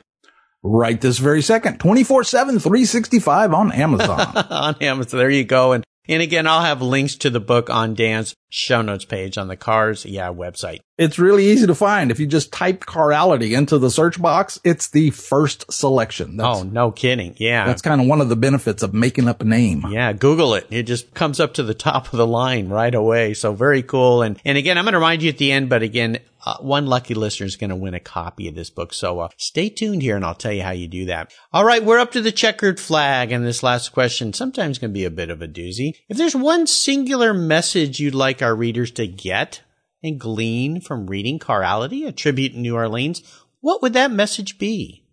Right 0.64 1.00
this 1.00 1.18
very 1.18 1.42
second, 1.42 1.78
24-7, 1.80 2.62
365 2.62 3.54
on 3.54 3.74
Amazon. 3.74 4.38
on 4.50 4.76
Amazon. 4.82 5.20
There 5.20 5.30
you 5.30 5.44
go. 5.44 5.74
And 5.74 5.86
and 6.08 6.22
again, 6.22 6.48
I'll 6.48 6.62
have 6.62 6.82
links 6.82 7.16
to 7.18 7.30
the 7.30 7.40
book 7.40 7.70
on 7.70 7.94
Dan's 7.94 8.36
show 8.50 8.82
notes 8.82 9.06
page 9.06 9.38
on 9.38 9.48
the 9.48 9.58
Cars 9.58 10.06
Yeah 10.06 10.32
website. 10.32 10.80
It's 10.98 11.20
really 11.20 11.48
easy 11.48 11.68
to 11.68 11.76
find. 11.76 12.10
If 12.10 12.22
you 12.22 12.26
just 12.28 12.54
type 12.54 12.86
Carality 12.86 13.58
into 13.58 13.78
the 13.78 13.92
search 13.92 14.22
box, 14.22 14.60
it's 14.64 14.88
the 14.88 15.10
first 15.10 15.72
selection. 15.72 16.38
That's, 16.38 16.60
oh, 16.60 16.64
no 16.64 16.92
kidding. 16.92 17.36
Yeah. 17.38 17.66
That's 17.66 17.82
kind 17.82 18.00
of 18.00 18.08
one 18.08 18.22
of 18.22 18.30
the 18.30 18.38
benefits 18.38 18.82
of 18.82 18.94
making 18.94 19.28
up 19.28 19.42
a 19.42 19.46
name. 19.46 19.84
Yeah. 19.90 20.14
Google 20.14 20.54
it. 20.54 20.68
It 20.70 20.84
just 20.84 21.14
comes 21.14 21.42
up 21.42 21.56
to 21.56 21.64
the 21.64 21.74
top 21.74 22.14
of 22.14 22.18
the 22.18 22.28
line 22.28 22.70
right 22.70 22.96
away. 22.96 23.34
So 23.34 23.52
very 23.52 23.84
cool. 23.84 24.22
And, 24.22 24.40
and 24.46 24.58
again, 24.58 24.78
I'm 24.78 24.86
going 24.86 24.94
to 24.94 25.00
remind 25.00 25.22
you 25.22 25.30
at 25.30 25.38
the 25.38 25.52
end, 25.52 25.68
but 25.68 25.84
again, 25.84 26.20
uh, 26.46 26.58
one 26.60 26.86
lucky 26.86 27.16
listener 27.16 27.48
is 27.48 27.56
going 27.56 27.72
to 27.72 27.76
win 27.76 27.96
a 27.96 28.00
copy 28.00 28.48
of 28.48 28.54
this 28.56 28.70
book. 28.70 28.94
So 28.94 29.20
uh, 29.20 29.30
stay 29.36 29.68
tuned 29.68 30.04
here 30.04 30.16
and 30.16 30.24
I'll 30.24 30.36
tell 30.36 30.54
you 30.54 30.62
how 30.62 30.72
you 30.72 30.88
do 30.88 31.06
that. 31.08 31.34
All 31.52 31.66
right. 31.66 31.84
We're 31.84 32.00
up 32.00 32.12
to 32.12 32.22
the 32.22 32.32
checkered 32.32 32.80
flag. 32.80 33.32
And 33.32 33.46
this 33.46 33.64
last 33.64 33.90
question 33.90 34.32
sometimes 34.32 34.78
can 34.78 34.94
be 34.94 35.04
a 35.06 35.12
bit 35.12 35.32
of 35.32 35.42
a 35.42 35.48
doozy. 35.48 35.94
If 36.08 36.18
there's 36.18 36.36
one 36.36 36.68
singular 36.68 37.34
message 37.34 38.00
you'd 38.00 38.16
like 38.16 38.44
our 38.46 38.56
readers 38.56 38.92
to 38.92 39.08
get 39.08 39.62
and 40.04 40.20
glean 40.20 40.80
from 40.80 41.08
reading 41.08 41.40
Carality, 41.40 42.08
a 42.08 42.12
tribute 42.12 42.54
in 42.54 42.62
New 42.62 42.76
Orleans, 42.76 43.22
what 43.60 43.82
would 43.82 43.94
that 43.94 44.12
message 44.12 44.58
be? 44.58 45.04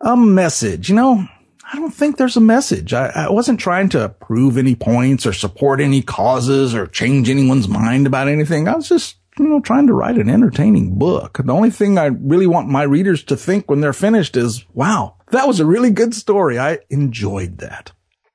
A 0.00 0.16
message, 0.16 0.88
you 0.88 0.94
know, 0.94 1.26
I 1.72 1.76
don't 1.76 1.90
think 1.90 2.16
there's 2.16 2.36
a 2.36 2.40
message. 2.40 2.92
I, 2.92 3.08
I, 3.08 3.30
wasn't 3.30 3.58
trying 3.58 3.88
to 3.90 4.08
prove 4.08 4.56
any 4.56 4.76
points 4.76 5.26
or 5.26 5.32
support 5.32 5.80
any 5.80 6.00
causes 6.00 6.74
or 6.74 6.86
change 6.86 7.28
anyone's 7.28 7.66
mind 7.66 8.06
about 8.06 8.28
anything. 8.28 8.68
I 8.68 8.76
was 8.76 8.88
just, 8.88 9.16
you 9.36 9.48
know, 9.48 9.60
trying 9.60 9.88
to 9.88 9.94
write 9.94 10.16
an 10.16 10.30
entertaining 10.30 10.96
book. 10.96 11.40
The 11.44 11.52
only 11.52 11.70
thing 11.70 11.98
I 11.98 12.06
really 12.06 12.46
want 12.46 12.68
my 12.68 12.84
readers 12.84 13.24
to 13.24 13.36
think 13.36 13.68
when 13.68 13.80
they're 13.80 13.92
finished 13.92 14.36
is, 14.36 14.64
wow, 14.74 15.16
that 15.32 15.48
was 15.48 15.58
a 15.58 15.66
really 15.66 15.90
good 15.90 16.14
story. 16.14 16.56
I 16.56 16.78
enjoyed 16.88 17.58
that. 17.58 17.90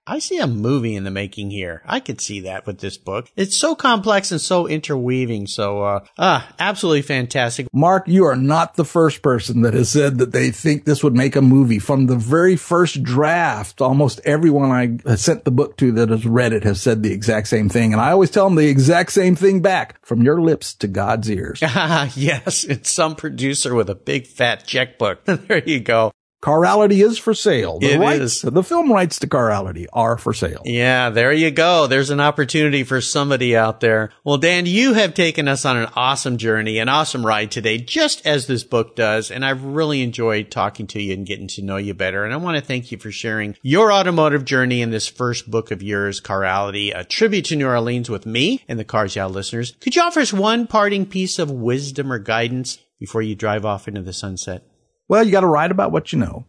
I 0.07 0.17
see 0.17 0.39
a 0.39 0.47
movie 0.47 0.95
in 0.95 1.03
the 1.03 1.11
making 1.11 1.51
here. 1.51 1.83
I 1.85 1.99
could 1.99 2.19
see 2.19 2.39
that 2.41 2.65
with 2.65 2.79
this 2.79 2.97
book. 2.97 3.29
It's 3.35 3.55
so 3.55 3.75
complex 3.75 4.31
and 4.31 4.41
so 4.41 4.67
interweaving. 4.67 5.45
So, 5.45 5.83
uh, 5.83 6.05
ah, 6.17 6.51
absolutely 6.57 7.03
fantastic. 7.03 7.67
Mark, 7.71 8.07
you 8.07 8.25
are 8.25 8.35
not 8.35 8.75
the 8.75 8.85
first 8.85 9.21
person 9.21 9.61
that 9.61 9.75
has 9.75 9.89
said 9.89 10.17
that 10.17 10.31
they 10.31 10.49
think 10.49 10.85
this 10.85 11.03
would 11.03 11.15
make 11.15 11.35
a 11.35 11.41
movie. 11.41 11.77
From 11.77 12.07
the 12.07 12.15
very 12.15 12.55
first 12.55 13.03
draft, 13.03 13.79
almost 13.79 14.19
everyone 14.25 14.71
I 14.71 15.15
sent 15.15 15.45
the 15.45 15.51
book 15.51 15.77
to 15.77 15.91
that 15.93 16.09
has 16.09 16.25
read 16.25 16.51
it 16.51 16.63
has 16.63 16.81
said 16.81 17.03
the 17.03 17.13
exact 17.13 17.47
same 17.47 17.69
thing. 17.69 17.93
And 17.93 18.01
I 18.01 18.11
always 18.11 18.31
tell 18.31 18.45
them 18.45 18.55
the 18.55 18.69
exact 18.69 19.11
same 19.11 19.35
thing 19.35 19.61
back 19.61 20.03
from 20.03 20.23
your 20.23 20.41
lips 20.41 20.73
to 20.75 20.87
God's 20.87 21.29
ears. 21.29 21.61
yes, 21.61 22.63
it's 22.63 22.91
some 22.91 23.15
producer 23.15 23.75
with 23.75 23.89
a 23.89 23.95
big 23.95 24.25
fat 24.25 24.65
checkbook. 24.65 25.25
there 25.25 25.63
you 25.63 25.79
go. 25.79 26.11
Carality 26.41 27.03
is 27.03 27.19
for 27.19 27.35
sale. 27.35 27.77
The 27.79 27.93
It 27.93 27.99
rights, 27.99 28.21
is. 28.21 28.41
the 28.41 28.63
film 28.63 28.91
rights 28.91 29.19
to 29.19 29.27
Carality 29.27 29.85
are 29.93 30.17
for 30.17 30.33
sale. 30.33 30.63
Yeah, 30.65 31.11
there 31.11 31.31
you 31.31 31.51
go. 31.51 31.85
There's 31.85 32.09
an 32.09 32.19
opportunity 32.19 32.83
for 32.83 32.99
somebody 32.99 33.55
out 33.55 33.79
there. 33.79 34.09
Well, 34.23 34.37
Dan, 34.37 34.65
you 34.65 34.93
have 34.93 35.13
taken 35.13 35.47
us 35.47 35.65
on 35.65 35.77
an 35.77 35.89
awesome 35.95 36.37
journey, 36.37 36.79
an 36.79 36.89
awesome 36.89 37.23
ride 37.23 37.51
today, 37.51 37.77
just 37.77 38.25
as 38.25 38.47
this 38.47 38.63
book 38.63 38.95
does. 38.95 39.29
And 39.29 39.45
I've 39.45 39.63
really 39.63 40.01
enjoyed 40.01 40.49
talking 40.49 40.87
to 40.87 41.01
you 41.01 41.13
and 41.13 41.27
getting 41.27 41.47
to 41.49 41.61
know 41.61 41.77
you 41.77 41.93
better. 41.93 42.25
And 42.25 42.33
I 42.33 42.37
want 42.37 42.57
to 42.57 42.63
thank 42.65 42.91
you 42.91 42.97
for 42.97 43.11
sharing 43.11 43.55
your 43.61 43.93
automotive 43.93 44.43
journey 44.43 44.81
in 44.81 44.89
this 44.89 45.07
first 45.07 45.51
book 45.51 45.69
of 45.69 45.83
yours, 45.83 46.19
Carality, 46.19 46.91
a 46.97 47.03
tribute 47.03 47.45
to 47.45 47.55
New 47.55 47.67
Orleans 47.67 48.09
with 48.09 48.25
me 48.25 48.63
and 48.67 48.79
the 48.79 48.83
Cars 48.83 49.15
Yeah 49.15 49.27
listeners. 49.27 49.75
Could 49.79 49.95
you 49.95 50.01
offer 50.01 50.21
us 50.21 50.33
one 50.33 50.65
parting 50.65 51.05
piece 51.05 51.37
of 51.37 51.51
wisdom 51.51 52.11
or 52.11 52.17
guidance 52.17 52.79
before 52.99 53.21
you 53.21 53.35
drive 53.35 53.63
off 53.63 53.87
into 53.87 54.01
the 54.01 54.13
sunset? 54.13 54.63
Well, 55.11 55.25
you 55.25 55.31
got 55.33 55.41
to 55.41 55.47
write 55.47 55.71
about 55.71 55.91
what 55.91 56.13
you 56.13 56.19
know. 56.19 56.45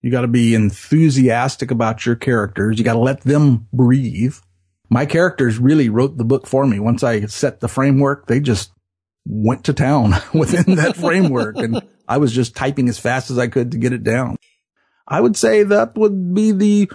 You 0.00 0.10
got 0.10 0.22
to 0.22 0.26
be 0.26 0.56
enthusiastic 0.56 1.70
about 1.70 2.04
your 2.04 2.16
characters. 2.16 2.76
You 2.76 2.84
got 2.84 2.94
to 2.94 2.98
let 2.98 3.20
them 3.20 3.68
breathe. 3.72 4.34
My 4.90 5.06
characters 5.06 5.60
really 5.60 5.88
wrote 5.88 6.16
the 6.16 6.24
book 6.24 6.48
for 6.48 6.66
me. 6.66 6.80
Once 6.80 7.04
I 7.04 7.26
set 7.26 7.60
the 7.60 7.68
framework, 7.68 8.26
they 8.26 8.40
just 8.40 8.72
went 9.24 9.62
to 9.66 9.74
town 9.74 10.14
within 10.34 10.74
that 10.74 10.96
framework 10.96 11.56
and 11.56 11.80
I 12.08 12.18
was 12.18 12.32
just 12.32 12.56
typing 12.56 12.88
as 12.88 12.98
fast 12.98 13.30
as 13.30 13.38
I 13.38 13.46
could 13.46 13.70
to 13.70 13.78
get 13.78 13.92
it 13.92 14.02
down. 14.02 14.38
I 15.06 15.20
would 15.20 15.36
say 15.36 15.62
that 15.62 15.94
would 15.94 16.34
be 16.34 16.50
the 16.50 16.90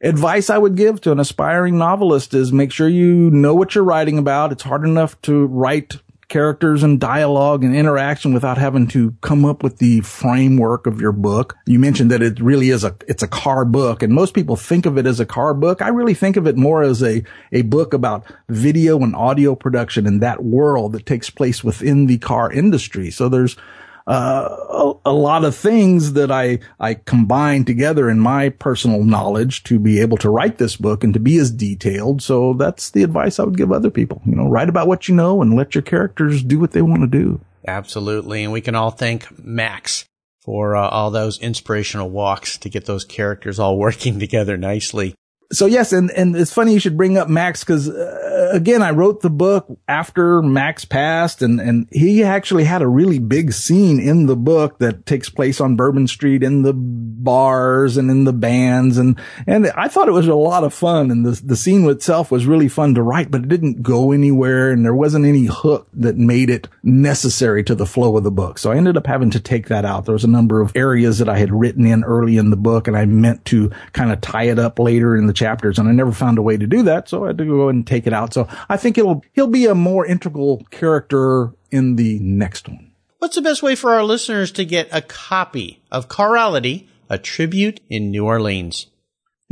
advice 0.00 0.50
I 0.50 0.58
would 0.58 0.76
give 0.76 1.00
to 1.00 1.10
an 1.10 1.18
aspiring 1.18 1.78
novelist 1.78 2.32
is 2.32 2.52
make 2.52 2.70
sure 2.70 2.88
you 2.88 3.28
know 3.32 3.56
what 3.56 3.74
you're 3.74 3.82
writing 3.82 4.18
about. 4.18 4.52
It's 4.52 4.62
hard 4.62 4.84
enough 4.84 5.20
to 5.22 5.46
write 5.46 5.96
characters 6.32 6.82
and 6.82 6.98
dialogue 6.98 7.62
and 7.62 7.76
interaction 7.76 8.32
without 8.32 8.56
having 8.56 8.86
to 8.86 9.14
come 9.20 9.44
up 9.44 9.62
with 9.62 9.76
the 9.76 10.00
framework 10.00 10.86
of 10.86 10.98
your 10.98 11.12
book. 11.12 11.58
You 11.66 11.78
mentioned 11.78 12.10
that 12.10 12.22
it 12.22 12.40
really 12.40 12.70
is 12.70 12.84
a, 12.84 12.96
it's 13.06 13.22
a 13.22 13.28
car 13.28 13.66
book 13.66 14.02
and 14.02 14.14
most 14.14 14.32
people 14.32 14.56
think 14.56 14.86
of 14.86 14.96
it 14.96 15.06
as 15.06 15.20
a 15.20 15.26
car 15.26 15.52
book. 15.52 15.82
I 15.82 15.88
really 15.88 16.14
think 16.14 16.38
of 16.38 16.46
it 16.46 16.56
more 16.56 16.82
as 16.82 17.02
a, 17.02 17.22
a 17.52 17.60
book 17.60 17.92
about 17.92 18.24
video 18.48 18.98
and 19.02 19.14
audio 19.14 19.54
production 19.54 20.06
in 20.06 20.20
that 20.20 20.42
world 20.42 20.94
that 20.94 21.04
takes 21.04 21.28
place 21.28 21.62
within 21.62 22.06
the 22.06 22.16
car 22.16 22.50
industry. 22.50 23.10
So 23.10 23.28
there's, 23.28 23.58
uh, 24.06 24.48
a, 24.68 24.92
a 25.06 25.12
lot 25.12 25.44
of 25.44 25.54
things 25.54 26.14
that 26.14 26.30
I, 26.30 26.58
I 26.80 26.94
combine 26.94 27.64
together 27.64 28.10
in 28.10 28.18
my 28.18 28.48
personal 28.48 29.04
knowledge 29.04 29.62
to 29.64 29.78
be 29.78 30.00
able 30.00 30.16
to 30.18 30.30
write 30.30 30.58
this 30.58 30.76
book 30.76 31.04
and 31.04 31.14
to 31.14 31.20
be 31.20 31.38
as 31.38 31.50
detailed. 31.50 32.22
So 32.22 32.54
that's 32.54 32.90
the 32.90 33.02
advice 33.02 33.38
I 33.38 33.44
would 33.44 33.56
give 33.56 33.72
other 33.72 33.90
people. 33.90 34.20
You 34.24 34.36
know, 34.36 34.48
write 34.48 34.68
about 34.68 34.88
what 34.88 35.08
you 35.08 35.14
know 35.14 35.42
and 35.42 35.54
let 35.54 35.74
your 35.74 35.82
characters 35.82 36.42
do 36.42 36.58
what 36.58 36.72
they 36.72 36.82
want 36.82 37.02
to 37.02 37.06
do. 37.06 37.40
Absolutely. 37.66 38.42
And 38.42 38.52
we 38.52 38.60
can 38.60 38.74
all 38.74 38.90
thank 38.90 39.38
Max 39.38 40.04
for 40.40 40.74
uh, 40.74 40.88
all 40.88 41.10
those 41.10 41.38
inspirational 41.38 42.10
walks 42.10 42.58
to 42.58 42.68
get 42.68 42.86
those 42.86 43.04
characters 43.04 43.58
all 43.58 43.78
working 43.78 44.18
together 44.18 44.56
nicely. 44.56 45.14
So 45.52 45.66
yes, 45.66 45.92
and, 45.92 46.10
and 46.12 46.34
it's 46.34 46.52
funny 46.52 46.72
you 46.72 46.80
should 46.80 46.96
bring 46.96 47.18
up 47.18 47.28
Max 47.28 47.62
because 47.62 47.88
uh, 47.88 48.48
again, 48.52 48.82
I 48.82 48.90
wrote 48.90 49.20
the 49.20 49.30
book 49.30 49.66
after 49.86 50.40
Max 50.42 50.84
passed 50.84 51.42
and, 51.42 51.60
and 51.60 51.88
he 51.92 52.22
actually 52.24 52.64
had 52.64 52.82
a 52.82 52.88
really 52.88 53.18
big 53.18 53.52
scene 53.52 54.00
in 54.00 54.26
the 54.26 54.36
book 54.36 54.78
that 54.78 55.06
takes 55.06 55.28
place 55.28 55.60
on 55.60 55.76
Bourbon 55.76 56.06
Street 56.06 56.42
in 56.42 56.62
the 56.62 56.72
bars 56.74 57.96
and 57.96 58.10
in 58.10 58.24
the 58.24 58.32
bands. 58.32 58.98
And, 58.98 59.18
and 59.46 59.68
I 59.76 59.88
thought 59.88 60.08
it 60.08 60.12
was 60.12 60.26
a 60.26 60.34
lot 60.34 60.64
of 60.64 60.72
fun. 60.72 61.10
And 61.10 61.24
the, 61.24 61.40
the 61.44 61.56
scene 61.56 61.88
itself 61.88 62.30
was 62.30 62.46
really 62.46 62.68
fun 62.68 62.94
to 62.94 63.02
write, 63.02 63.30
but 63.30 63.42
it 63.42 63.48
didn't 63.48 63.82
go 63.82 64.12
anywhere. 64.12 64.70
And 64.70 64.84
there 64.84 64.94
wasn't 64.94 65.26
any 65.26 65.46
hook 65.46 65.88
that 65.94 66.16
made 66.16 66.50
it 66.50 66.68
necessary 66.82 67.62
to 67.64 67.74
the 67.74 67.86
flow 67.86 68.16
of 68.16 68.24
the 68.24 68.30
book. 68.30 68.58
So 68.58 68.72
I 68.72 68.76
ended 68.76 68.96
up 68.96 69.06
having 69.06 69.30
to 69.30 69.40
take 69.40 69.68
that 69.68 69.84
out. 69.84 70.04
There 70.04 70.14
was 70.14 70.24
a 70.24 70.28
number 70.28 70.60
of 70.60 70.72
areas 70.74 71.18
that 71.18 71.28
I 71.28 71.38
had 71.38 71.52
written 71.52 71.86
in 71.86 72.04
early 72.04 72.36
in 72.36 72.50
the 72.50 72.56
book 72.56 72.88
and 72.88 72.96
I 72.96 73.04
meant 73.06 73.44
to 73.46 73.70
kind 73.92 74.12
of 74.12 74.20
tie 74.20 74.44
it 74.44 74.58
up 74.58 74.78
later 74.78 75.16
in 75.16 75.26
the 75.26 75.32
chapters 75.42 75.78
and 75.78 75.88
I 75.88 75.92
never 75.92 76.12
found 76.12 76.38
a 76.38 76.42
way 76.42 76.56
to 76.56 76.66
do 76.66 76.82
that. 76.84 77.08
So 77.08 77.24
I 77.24 77.28
had 77.28 77.38
to 77.38 77.44
go 77.44 77.68
and 77.68 77.84
take 77.84 78.06
it 78.06 78.12
out. 78.12 78.32
So 78.32 78.48
I 78.68 78.76
think 78.76 78.96
it'll, 78.96 79.24
he'll 79.32 79.48
be 79.48 79.66
a 79.66 79.74
more 79.74 80.06
integral 80.06 80.64
character 80.70 81.52
in 81.70 81.96
the 81.96 82.20
next 82.20 82.68
one. 82.68 82.92
What's 83.18 83.34
the 83.34 83.42
best 83.42 83.62
way 83.62 83.74
for 83.74 83.92
our 83.92 84.04
listeners 84.04 84.52
to 84.52 84.64
get 84.64 84.88
a 84.92 85.02
copy 85.02 85.82
of 85.90 86.08
Carality, 86.08 86.88
a 87.08 87.18
tribute 87.18 87.80
in 87.88 88.10
New 88.10 88.24
Orleans? 88.24 88.86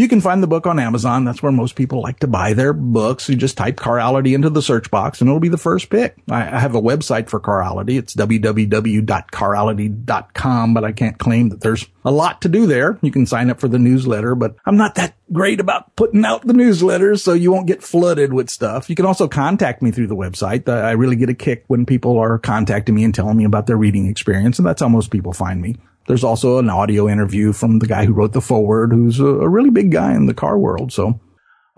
You 0.00 0.08
can 0.08 0.22
find 0.22 0.42
the 0.42 0.46
book 0.46 0.66
on 0.66 0.78
Amazon. 0.78 1.26
That's 1.26 1.42
where 1.42 1.52
most 1.52 1.76
people 1.76 2.00
like 2.00 2.20
to 2.20 2.26
buy 2.26 2.54
their 2.54 2.72
books. 2.72 3.28
You 3.28 3.36
just 3.36 3.58
type 3.58 3.76
Carality 3.76 4.34
into 4.34 4.48
the 4.48 4.62
search 4.62 4.90
box 4.90 5.20
and 5.20 5.28
it'll 5.28 5.40
be 5.40 5.50
the 5.50 5.58
first 5.58 5.90
pick. 5.90 6.16
I, 6.30 6.58
have 6.58 6.74
a 6.74 6.80
website 6.80 7.28
for 7.28 7.38
Carality. 7.38 7.98
It's 7.98 8.16
www.carality.com, 8.16 10.72
but 10.72 10.84
I 10.84 10.92
can't 10.92 11.18
claim 11.18 11.50
that 11.50 11.60
there's 11.60 11.86
a 12.02 12.10
lot 12.10 12.40
to 12.40 12.48
do 12.48 12.66
there. 12.66 12.98
You 13.02 13.10
can 13.10 13.26
sign 13.26 13.50
up 13.50 13.60
for 13.60 13.68
the 13.68 13.78
newsletter, 13.78 14.34
but 14.34 14.56
I'm 14.64 14.78
not 14.78 14.94
that 14.94 15.16
great 15.30 15.60
about 15.60 15.94
putting 15.96 16.24
out 16.24 16.46
the 16.46 16.54
newsletters, 16.54 17.20
so 17.20 17.34
you 17.34 17.52
won't 17.52 17.66
get 17.66 17.82
flooded 17.82 18.32
with 18.32 18.48
stuff. 18.48 18.88
You 18.88 18.96
can 18.96 19.04
also 19.04 19.28
contact 19.28 19.82
me 19.82 19.90
through 19.90 20.06
the 20.06 20.16
website. 20.16 20.66
I 20.66 20.92
really 20.92 21.16
get 21.16 21.28
a 21.28 21.34
kick 21.34 21.64
when 21.66 21.84
people 21.84 22.18
are 22.18 22.38
contacting 22.38 22.94
me 22.94 23.04
and 23.04 23.14
telling 23.14 23.36
me 23.36 23.44
about 23.44 23.66
their 23.66 23.76
reading 23.76 24.06
experience, 24.06 24.58
and 24.58 24.66
that's 24.66 24.80
how 24.80 24.88
most 24.88 25.10
people 25.10 25.34
find 25.34 25.60
me. 25.60 25.76
There's 26.06 26.24
also 26.24 26.58
an 26.58 26.70
audio 26.70 27.08
interview 27.08 27.52
from 27.52 27.78
the 27.78 27.86
guy 27.86 28.04
who 28.04 28.12
wrote 28.12 28.32
the 28.32 28.40
foreword, 28.40 28.92
who's 28.92 29.20
a, 29.20 29.26
a 29.26 29.48
really 29.48 29.70
big 29.70 29.92
guy 29.92 30.14
in 30.14 30.26
the 30.26 30.34
car 30.34 30.58
world. 30.58 30.92
So 30.92 31.20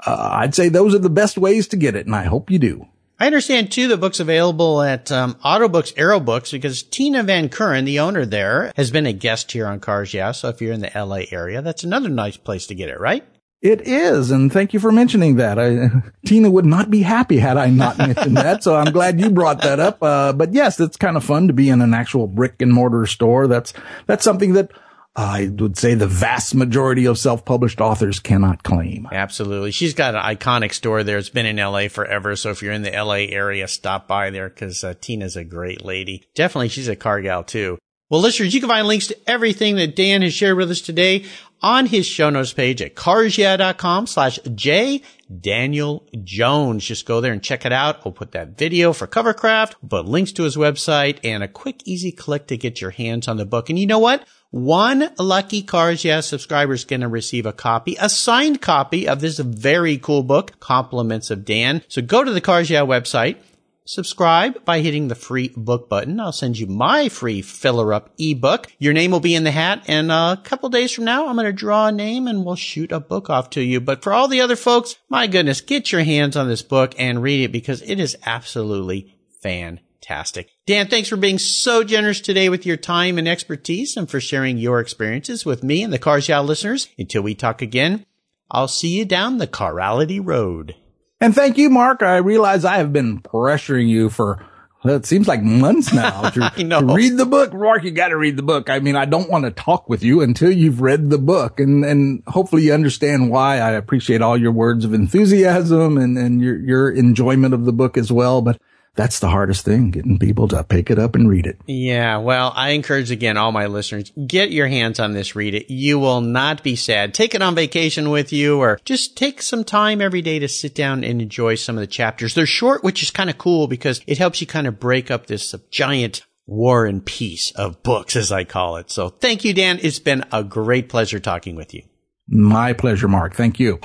uh, 0.06 0.28
I'd 0.32 0.54
say 0.54 0.68
those 0.68 0.94
are 0.94 0.98
the 0.98 1.10
best 1.10 1.36
ways 1.38 1.68
to 1.68 1.76
get 1.76 1.94
it, 1.94 2.06
and 2.06 2.14
I 2.14 2.24
hope 2.24 2.50
you 2.50 2.58
do. 2.58 2.88
I 3.20 3.26
understand 3.26 3.70
too 3.70 3.86
the 3.86 3.96
book's 3.96 4.18
available 4.18 4.82
at 4.82 5.12
um, 5.12 5.34
Autobooks 5.44 5.94
Aerobooks 5.94 6.50
because 6.50 6.82
Tina 6.82 7.22
Van 7.22 7.48
Kuren, 7.48 7.84
the 7.84 8.00
owner 8.00 8.26
there, 8.26 8.72
has 8.74 8.90
been 8.90 9.06
a 9.06 9.12
guest 9.12 9.52
here 9.52 9.66
on 9.66 9.78
Cars 9.78 10.12
Yeah. 10.12 10.32
So 10.32 10.48
if 10.48 10.60
you're 10.60 10.72
in 10.72 10.80
the 10.80 10.90
LA 10.92 11.22
area, 11.30 11.62
that's 11.62 11.84
another 11.84 12.08
nice 12.08 12.36
place 12.36 12.66
to 12.66 12.74
get 12.74 12.88
it, 12.88 12.98
right? 12.98 13.24
It 13.62 13.86
is, 13.86 14.32
and 14.32 14.52
thank 14.52 14.74
you 14.74 14.80
for 14.80 14.90
mentioning 14.90 15.36
that. 15.36 15.56
I, 15.56 15.88
Tina 16.26 16.50
would 16.50 16.66
not 16.66 16.90
be 16.90 17.02
happy 17.02 17.38
had 17.38 17.56
I 17.56 17.70
not 17.70 17.96
mentioned 17.96 18.36
that, 18.36 18.64
so 18.64 18.74
I'm 18.74 18.92
glad 18.92 19.20
you 19.20 19.30
brought 19.30 19.62
that 19.62 19.78
up. 19.78 20.02
Uh, 20.02 20.32
but 20.32 20.52
yes, 20.52 20.80
it's 20.80 20.96
kind 20.96 21.16
of 21.16 21.24
fun 21.24 21.46
to 21.46 21.52
be 21.52 21.68
in 21.68 21.80
an 21.80 21.94
actual 21.94 22.26
brick 22.26 22.60
and 22.60 22.72
mortar 22.72 23.06
store. 23.06 23.46
That's 23.46 23.72
that's 24.06 24.24
something 24.24 24.54
that 24.54 24.72
I 25.14 25.48
would 25.58 25.78
say 25.78 25.94
the 25.94 26.08
vast 26.08 26.56
majority 26.56 27.04
of 27.04 27.18
self-published 27.18 27.80
authors 27.80 28.18
cannot 28.18 28.64
claim. 28.64 29.06
Absolutely. 29.12 29.70
She's 29.70 29.94
got 29.94 30.16
an 30.16 30.22
iconic 30.22 30.72
store 30.72 31.04
there. 31.04 31.18
It's 31.18 31.28
been 31.28 31.46
in 31.46 31.56
LA 31.56 31.88
forever. 31.88 32.34
So 32.34 32.50
if 32.50 32.62
you're 32.62 32.72
in 32.72 32.82
the 32.82 32.90
LA 32.90 33.26
area, 33.28 33.68
stop 33.68 34.08
by 34.08 34.30
there 34.30 34.48
because 34.48 34.82
uh, 34.82 34.94
Tina's 35.00 35.36
a 35.36 35.44
great 35.44 35.84
lady. 35.84 36.24
Definitely, 36.34 36.70
she's 36.70 36.88
a 36.88 36.96
car 36.96 37.20
gal 37.20 37.44
too. 37.44 37.78
Well, 38.12 38.20
listeners, 38.20 38.52
you 38.52 38.60
can 38.60 38.68
find 38.68 38.86
links 38.86 39.06
to 39.06 39.16
everything 39.26 39.76
that 39.76 39.96
Dan 39.96 40.20
has 40.20 40.34
shared 40.34 40.58
with 40.58 40.70
us 40.70 40.82
today 40.82 41.24
on 41.62 41.86
his 41.86 42.04
show 42.04 42.28
notes 42.28 42.52
page 42.52 42.82
at 42.82 42.94
carsyeah.com 42.94 44.06
slash 44.06 44.38
J 44.54 45.00
Daniel 45.40 46.06
Jones. 46.22 46.84
Just 46.84 47.06
go 47.06 47.22
there 47.22 47.32
and 47.32 47.42
check 47.42 47.64
it 47.64 47.72
out. 47.72 48.04
We'll 48.04 48.12
put 48.12 48.32
that 48.32 48.58
video 48.58 48.92
for 48.92 49.06
Covercraft, 49.06 49.76
put 49.88 50.04
links 50.04 50.32
to 50.32 50.42
his 50.42 50.58
website 50.58 51.20
and 51.24 51.42
a 51.42 51.48
quick, 51.48 51.80
easy 51.86 52.12
click 52.12 52.48
to 52.48 52.58
get 52.58 52.82
your 52.82 52.90
hands 52.90 53.28
on 53.28 53.38
the 53.38 53.46
book. 53.46 53.70
And 53.70 53.78
you 53.78 53.86
know 53.86 53.98
what? 53.98 54.28
One 54.50 55.08
lucky 55.18 55.62
Cars 55.62 56.04
Yeah 56.04 56.20
subscriber 56.20 56.74
is 56.74 56.84
going 56.84 57.00
to 57.00 57.08
receive 57.08 57.46
a 57.46 57.52
copy, 57.54 57.96
a 57.98 58.10
signed 58.10 58.60
copy 58.60 59.08
of 59.08 59.22
this 59.22 59.38
very 59.38 59.96
cool 59.96 60.22
book, 60.22 60.60
Compliments 60.60 61.30
of 61.30 61.46
Dan. 61.46 61.80
So 61.88 62.02
go 62.02 62.22
to 62.22 62.30
the 62.30 62.42
Cars 62.42 62.68
Yeah 62.68 62.82
website, 62.82 63.38
subscribe 63.84 64.64
by 64.64 64.80
hitting 64.80 65.08
the 65.08 65.14
free 65.14 65.52
book 65.56 65.88
button. 65.88 66.20
I'll 66.20 66.32
send 66.32 66.58
you 66.58 66.66
my 66.66 67.08
free 67.08 67.42
filler 67.42 67.92
up 67.92 68.10
ebook. 68.18 68.68
Your 68.78 68.92
name 68.92 69.10
will 69.10 69.20
be 69.20 69.34
in 69.34 69.44
the 69.44 69.50
hat 69.50 69.84
and 69.86 70.10
a 70.10 70.40
couple 70.42 70.68
days 70.68 70.92
from 70.92 71.04
now, 71.04 71.28
I'm 71.28 71.36
going 71.36 71.46
to 71.46 71.52
draw 71.52 71.88
a 71.88 71.92
name 71.92 72.26
and 72.26 72.44
we'll 72.44 72.56
shoot 72.56 72.92
a 72.92 73.00
book 73.00 73.30
off 73.30 73.50
to 73.50 73.62
you. 73.62 73.80
But 73.80 74.02
for 74.02 74.12
all 74.12 74.28
the 74.28 74.40
other 74.40 74.56
folks, 74.56 74.96
my 75.08 75.26
goodness, 75.26 75.60
get 75.60 75.92
your 75.92 76.04
hands 76.04 76.36
on 76.36 76.48
this 76.48 76.62
book 76.62 76.94
and 76.98 77.22
read 77.22 77.44
it 77.44 77.52
because 77.52 77.82
it 77.82 77.98
is 77.98 78.16
absolutely 78.24 79.16
fantastic. 79.42 80.50
Dan, 80.66 80.88
thanks 80.88 81.08
for 81.08 81.16
being 81.16 81.38
so 81.38 81.82
generous 81.84 82.20
today 82.20 82.48
with 82.48 82.66
your 82.66 82.76
time 82.76 83.18
and 83.18 83.28
expertise 83.28 83.96
and 83.96 84.08
for 84.08 84.20
sharing 84.20 84.58
your 84.58 84.80
experiences 84.80 85.44
with 85.44 85.62
me 85.62 85.82
and 85.82 85.92
the 85.92 85.98
Cars 85.98 86.28
listeners. 86.28 86.88
Until 86.98 87.22
we 87.22 87.34
talk 87.34 87.62
again, 87.62 88.06
I'll 88.50 88.68
see 88.68 88.96
you 88.96 89.04
down 89.04 89.38
the 89.38 89.46
Carality 89.46 90.20
Road. 90.20 90.76
And 91.22 91.32
thank 91.32 91.56
you, 91.56 91.70
Mark. 91.70 92.02
I 92.02 92.16
realize 92.16 92.64
I 92.64 92.78
have 92.78 92.92
been 92.92 93.20
pressuring 93.20 93.88
you 93.88 94.10
for 94.10 94.44
well, 94.82 94.96
it 94.96 95.06
seems 95.06 95.28
like 95.28 95.40
months 95.40 95.92
now 95.92 96.30
to, 96.30 96.50
to 96.50 96.84
read 96.84 97.16
the 97.16 97.26
book. 97.26 97.52
Rourke, 97.52 97.84
you 97.84 97.92
got 97.92 98.08
to 98.08 98.16
read 98.16 98.36
the 98.36 98.42
book. 98.42 98.68
I 98.68 98.80
mean, 98.80 98.96
I 98.96 99.04
don't 99.04 99.30
want 99.30 99.44
to 99.44 99.52
talk 99.52 99.88
with 99.88 100.02
you 100.02 100.20
until 100.20 100.50
you've 100.50 100.80
read 100.80 101.10
the 101.10 101.18
book 101.18 101.60
and, 101.60 101.84
and 101.84 102.24
hopefully 102.26 102.62
you 102.62 102.74
understand 102.74 103.30
why 103.30 103.58
I 103.58 103.70
appreciate 103.70 104.20
all 104.20 104.36
your 104.36 104.50
words 104.50 104.84
of 104.84 104.94
enthusiasm 104.94 105.96
and, 105.96 106.18
and 106.18 106.40
your, 106.42 106.58
your 106.58 106.90
enjoyment 106.90 107.54
of 107.54 107.66
the 107.66 107.72
book 107.72 107.96
as 107.96 108.10
well. 108.10 108.42
But 108.42 108.60
that's 108.94 109.20
the 109.20 109.28
hardest 109.28 109.64
thing, 109.64 109.90
getting 109.90 110.18
people 110.18 110.48
to 110.48 110.62
pick 110.64 110.90
it 110.90 110.98
up 110.98 111.14
and 111.14 111.28
read 111.28 111.46
it. 111.46 111.58
Yeah, 111.66 112.18
well, 112.18 112.52
I 112.54 112.70
encourage 112.70 113.10
again 113.10 113.36
all 113.36 113.52
my 113.52 113.66
listeners, 113.66 114.12
get 114.26 114.50
your 114.50 114.68
hands 114.68 115.00
on 115.00 115.12
this, 115.12 115.34
read 115.34 115.54
it. 115.54 115.72
You 115.72 115.98
will 115.98 116.20
not 116.20 116.62
be 116.62 116.76
sad. 116.76 117.14
Take 117.14 117.34
it 117.34 117.42
on 117.42 117.54
vacation 117.54 118.10
with 118.10 118.32
you 118.32 118.60
or 118.60 118.78
just 118.84 119.16
take 119.16 119.40
some 119.40 119.64
time 119.64 120.00
every 120.00 120.20
day 120.20 120.38
to 120.38 120.48
sit 120.48 120.74
down 120.74 121.04
and 121.04 121.22
enjoy 121.22 121.54
some 121.54 121.76
of 121.76 121.80
the 121.80 121.86
chapters. 121.86 122.34
They're 122.34 122.46
short, 122.46 122.84
which 122.84 123.02
is 123.02 123.10
kind 123.10 123.30
of 123.30 123.38
cool 123.38 123.66
because 123.66 124.02
it 124.06 124.18
helps 124.18 124.40
you 124.40 124.46
kind 124.46 124.66
of 124.66 124.78
break 124.78 125.10
up 125.10 125.26
this 125.26 125.54
giant 125.70 126.26
war 126.46 126.86
and 126.86 127.04
peace 127.04 127.50
of 127.52 127.82
books, 127.82 128.14
as 128.14 128.30
I 128.30 128.44
call 128.44 128.76
it. 128.76 128.90
So 128.90 129.08
thank 129.08 129.44
you, 129.44 129.54
Dan. 129.54 129.78
It's 129.80 130.00
been 130.00 130.24
a 130.32 130.44
great 130.44 130.88
pleasure 130.88 131.20
talking 131.20 131.56
with 131.56 131.72
you. 131.72 131.82
My 132.28 132.72
pleasure, 132.72 133.08
Mark. 133.08 133.34
Thank 133.34 133.58
you. 133.58 133.80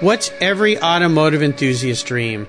What's 0.00 0.32
every 0.40 0.82
automotive 0.82 1.42
enthusiast 1.44 2.06
dream? 2.06 2.48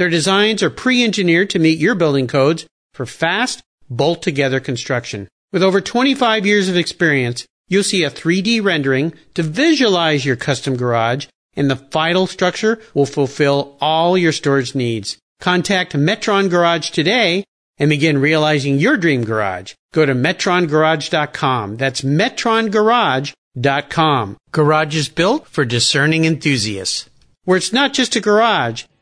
Their 0.00 0.08
designs 0.08 0.62
are 0.62 0.70
pre-engineered 0.70 1.50
to 1.50 1.58
meet 1.58 1.78
your 1.78 1.94
building 1.94 2.26
codes 2.26 2.64
for 2.94 3.04
fast, 3.04 3.60
bolt-together 3.90 4.58
construction. 4.58 5.28
With 5.52 5.62
over 5.62 5.82
25 5.82 6.46
years 6.46 6.70
of 6.70 6.76
experience, 6.78 7.44
you'll 7.68 7.82
see 7.82 8.04
a 8.04 8.10
3D 8.10 8.64
rendering 8.64 9.12
to 9.34 9.42
visualize 9.42 10.24
your 10.24 10.36
custom 10.36 10.78
garage 10.78 11.26
and 11.54 11.70
the 11.70 11.76
final 11.76 12.26
structure 12.26 12.80
will 12.94 13.04
fulfill 13.04 13.76
all 13.78 14.16
your 14.16 14.32
storage 14.32 14.74
needs. 14.74 15.18
Contact 15.38 15.92
Metron 15.92 16.48
Garage 16.48 16.88
today 16.88 17.44
and 17.76 17.90
begin 17.90 18.22
realizing 18.22 18.78
your 18.78 18.96
dream 18.96 19.22
garage. 19.22 19.74
Go 19.92 20.06
to 20.06 20.14
metrongarage.com. 20.14 21.76
That's 21.76 22.00
metrongarage.com. 22.00 24.36
Garage 24.50 24.96
is 24.96 25.10
built 25.10 25.46
for 25.46 25.66
discerning 25.66 26.24
enthusiasts. 26.24 27.10
Where 27.44 27.58
it's 27.58 27.74
not 27.74 27.92
just 27.92 28.16
a 28.16 28.20
garage, 28.20 28.84